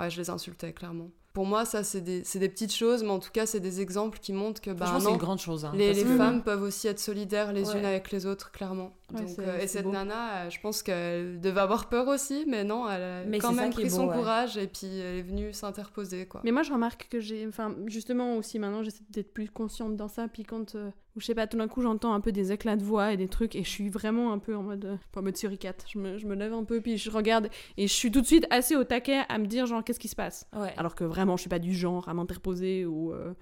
ouais, 0.00 0.10
je 0.10 0.20
les 0.20 0.28
insultais 0.28 0.72
clairement. 0.72 1.10
Pour 1.34 1.44
moi, 1.46 1.64
ça, 1.64 1.82
c'est 1.82 2.00
des, 2.00 2.22
c'est 2.24 2.38
des 2.38 2.48
petites 2.48 2.72
choses, 2.72 3.02
mais 3.02 3.10
en 3.10 3.18
tout 3.18 3.32
cas, 3.32 3.44
c'est 3.44 3.58
des 3.60 3.80
exemples 3.80 4.18
qui 4.20 4.32
montrent 4.32 4.60
que 4.60 4.70
bah, 4.70 4.98
non, 5.02 5.10
une 5.10 5.16
grande 5.16 5.40
chose. 5.40 5.64
hein, 5.64 5.72
les, 5.74 5.92
les 5.92 6.04
que- 6.04 6.16
femmes 6.16 6.42
peuvent 6.44 6.62
aussi 6.62 6.86
être 6.86 7.00
solidaires 7.00 7.52
les 7.52 7.68
Ouais. 7.70 7.78
unes 7.80 7.84
avec 7.84 8.12
les 8.12 8.24
autres, 8.24 8.52
clairement. 8.52 8.96
Ouais, 9.12 9.20
Donc, 9.20 9.28
c'est- 9.30 9.40
euh, 9.42 9.58
et 9.58 9.66
cette 9.66 9.84
beau. 9.84 9.90
nana, 9.90 10.44
euh, 10.44 10.50
je 10.50 10.60
pense 10.60 10.82
qu'elle 10.84 11.40
devait 11.40 11.60
avoir 11.60 11.88
peur 11.88 12.06
aussi, 12.06 12.44
mais 12.46 12.62
non, 12.62 12.88
elle 12.88 13.02
a 13.02 13.24
Mais 13.24 13.38
quand 13.40 13.52
même 13.52 13.72
pris 13.72 13.90
son 13.90 14.06
ouais. 14.08 14.16
courage 14.16 14.56
et 14.56 14.68
puis 14.68 14.86
elle 14.98 15.16
est 15.18 15.22
venue 15.22 15.52
s'interposer, 15.52 16.26
quoi. 16.26 16.40
Mais 16.44 16.52
moi, 16.52 16.62
je 16.62 16.72
remarque 16.72 17.08
que 17.10 17.18
j'ai. 17.18 17.46
Enfin, 17.48 17.74
justement, 17.86 18.36
aussi 18.36 18.60
maintenant, 18.60 18.84
j'essaie 18.84 19.02
d'être 19.10 19.34
plus 19.34 19.50
consciente 19.50 19.96
dans 19.96 20.08
ça. 20.08 20.28
Puis 20.28 20.44
quand. 20.44 20.76
euh, 20.76 20.90
ou 21.16 21.20
je 21.20 21.26
sais 21.26 21.34
pas, 21.34 21.46
tout 21.46 21.56
d'un 21.56 21.68
coup, 21.68 21.80
j'entends 21.82 22.12
un 22.14 22.20
peu 22.20 22.32
des 22.32 22.52
éclats 22.52 22.76
de 22.76 22.82
voix 22.82 23.12
et 23.12 23.16
des 23.16 23.28
trucs. 23.28 23.54
Et 23.56 23.62
je 23.64 23.68
suis 23.70 23.88
vraiment 23.88 24.32
un 24.32 24.38
peu 24.38 24.56
en 24.56 24.62
mode. 24.62 24.84
euh, 24.84 24.96
pas 25.12 25.20
en 25.20 25.22
mode 25.22 25.36
suricate. 25.36 25.84
Je 25.92 25.98
me, 25.98 26.18
je 26.18 26.26
me 26.26 26.34
lève 26.34 26.52
un 26.52 26.64
peu, 26.64 26.80
puis 26.80 26.98
je 26.98 27.10
regarde. 27.10 27.48
Et 27.76 27.86
je 27.86 27.92
suis 27.92 28.10
tout 28.10 28.20
de 28.20 28.26
suite 28.26 28.46
assez 28.50 28.74
au 28.76 28.84
taquet 28.84 29.22
à 29.28 29.38
me 29.38 29.46
dire, 29.46 29.66
genre, 29.66 29.84
qu'est-ce 29.84 30.00
qui 30.00 30.08
se 30.08 30.16
passe? 30.16 30.48
Ouais. 30.56 30.72
Alors 30.76 30.94
que 30.94 31.04
vraiment, 31.04 31.36
je 31.36 31.42
suis 31.42 31.50
pas 31.50 31.58
du 31.60 31.72
genre 31.74 32.08
à 32.08 32.14
m'interposer 32.14 32.84
ou. 32.86 33.12
euh, 33.12 33.32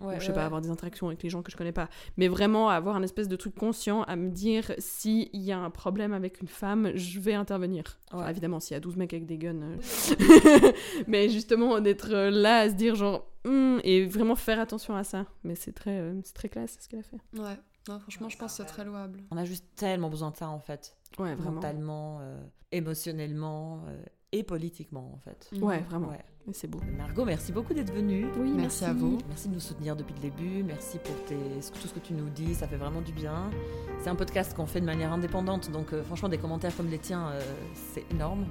Ouais, 0.00 0.16
ou 0.16 0.20
je 0.20 0.24
sais 0.24 0.28
ouais, 0.28 0.34
pas, 0.34 0.40
ouais. 0.40 0.46
avoir 0.46 0.60
des 0.60 0.70
interactions 0.70 1.08
avec 1.08 1.22
les 1.22 1.28
gens 1.30 1.42
que 1.42 1.50
je 1.50 1.56
connais 1.56 1.72
pas. 1.72 1.88
Mais 2.16 2.28
vraiment 2.28 2.68
avoir 2.68 2.96
un 2.96 3.02
espèce 3.02 3.28
de 3.28 3.36
truc 3.36 3.54
conscient 3.54 4.02
à 4.04 4.16
me 4.16 4.30
dire 4.30 4.72
s'il 4.78 5.28
y 5.34 5.52
a 5.52 5.58
un 5.58 5.70
problème 5.70 6.12
avec 6.12 6.40
une 6.40 6.48
femme, 6.48 6.90
je 6.94 7.20
vais 7.20 7.34
intervenir. 7.34 7.98
Enfin, 8.12 8.28
évidemment, 8.28 8.60
s'il 8.60 8.74
y 8.74 8.76
a 8.76 8.80
12 8.80 8.96
mecs 8.96 9.12
avec 9.12 9.26
des 9.26 9.38
guns. 9.38 9.62
euh, 9.62 10.72
Mais 11.06 11.28
justement, 11.28 11.80
d'être 11.80 12.12
euh, 12.12 12.30
là 12.30 12.60
à 12.60 12.68
se 12.70 12.74
dire 12.74 12.94
genre. 12.94 13.26
Hmm, 13.44 13.78
et 13.84 14.04
vraiment 14.04 14.34
faire 14.34 14.60
attention 14.60 14.94
à 14.94 15.02
ça. 15.02 15.24
Mais 15.44 15.54
c'est 15.54 15.72
très, 15.72 15.98
euh, 15.98 16.20
c'est 16.24 16.34
très 16.34 16.50
classe 16.50 16.76
ce 16.78 16.88
qu'elle 16.88 17.00
a 17.00 17.02
fait. 17.02 17.16
Ouais, 17.38 17.56
non, 17.88 17.98
franchement, 17.98 18.28
je 18.28 18.36
pense 18.36 18.52
que 18.52 18.56
c'est 18.58 18.68
très 18.68 18.84
louable. 18.84 19.22
On 19.30 19.36
a 19.38 19.46
juste 19.46 19.64
tellement 19.76 20.10
besoin 20.10 20.30
de 20.30 20.36
ça, 20.36 20.50
en 20.50 20.58
fait. 20.58 20.94
Ouais, 21.18 21.34
vraiment. 21.34 21.52
Mentalement, 21.52 22.18
euh, 22.20 22.38
émotionnellement 22.72 23.84
euh, 23.88 24.02
et 24.32 24.42
politiquement, 24.42 25.12
en 25.14 25.18
fait. 25.18 25.50
Ouais, 25.60 25.80
vraiment. 25.88 26.08
Ouais. 26.08 26.20
Mais 26.46 26.52
c'est 26.54 26.68
beau. 26.68 26.80
Margot, 26.96 27.24
merci 27.24 27.52
beaucoup 27.52 27.74
d'être 27.74 27.92
venue. 27.92 28.26
Oui, 28.38 28.52
Merci 28.56 28.84
à 28.86 28.92
vous. 28.94 29.18
Merci 29.28 29.48
de 29.48 29.54
nous 29.54 29.60
soutenir 29.60 29.94
depuis 29.94 30.14
le 30.14 30.20
début. 30.20 30.62
Merci 30.62 30.98
pour 30.98 31.14
tes- 31.26 31.34
tout 31.36 31.86
ce 31.88 31.92
que 31.94 31.98
tu 32.00 32.14
nous 32.14 32.28
dis. 32.30 32.54
Ça 32.54 32.66
fait 32.66 32.76
vraiment 32.76 33.02
du 33.02 33.12
bien. 33.12 33.50
C'est 34.00 34.08
un 34.08 34.14
podcast 34.14 34.54
qu'on 34.54 34.66
fait 34.66 34.80
de 34.80 34.86
manière 34.86 35.12
indépendante. 35.12 35.70
Donc, 35.70 35.92
euh, 35.92 36.02
franchement, 36.02 36.28
des 36.30 36.38
commentaires 36.38 36.74
comme 36.76 36.88
les 36.88 36.98
tiens, 36.98 37.28
euh, 37.28 37.40
c'est 37.74 38.04
énorme. 38.10 38.46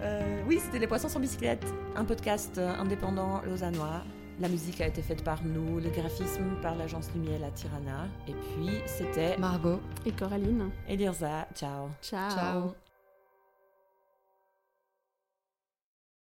Euh, 0.00 0.42
oui, 0.48 0.58
c'était 0.60 0.78
Les 0.78 0.86
Poissons 0.86 1.08
sans 1.08 1.20
bicyclette, 1.20 1.64
un 1.96 2.04
podcast 2.04 2.58
indépendant 2.58 3.42
lausannois. 3.42 4.02
La 4.40 4.48
musique 4.48 4.80
a 4.80 4.88
été 4.88 5.00
faite 5.02 5.22
par 5.22 5.44
nous, 5.44 5.78
le 5.78 5.90
graphisme 5.90 6.56
par 6.62 6.74
l'agence 6.74 7.08
Lumière 7.14 7.44
à 7.46 7.50
Tirana. 7.50 8.08
Et 8.26 8.32
puis, 8.32 8.70
c'était 8.86 9.36
Margot 9.36 9.78
Et 10.06 10.10
Coraline. 10.12 10.70
Elirza. 10.88 11.46
Ciao. 11.54 11.88
Ciao. 12.02 12.30
Ciao. 12.30 12.83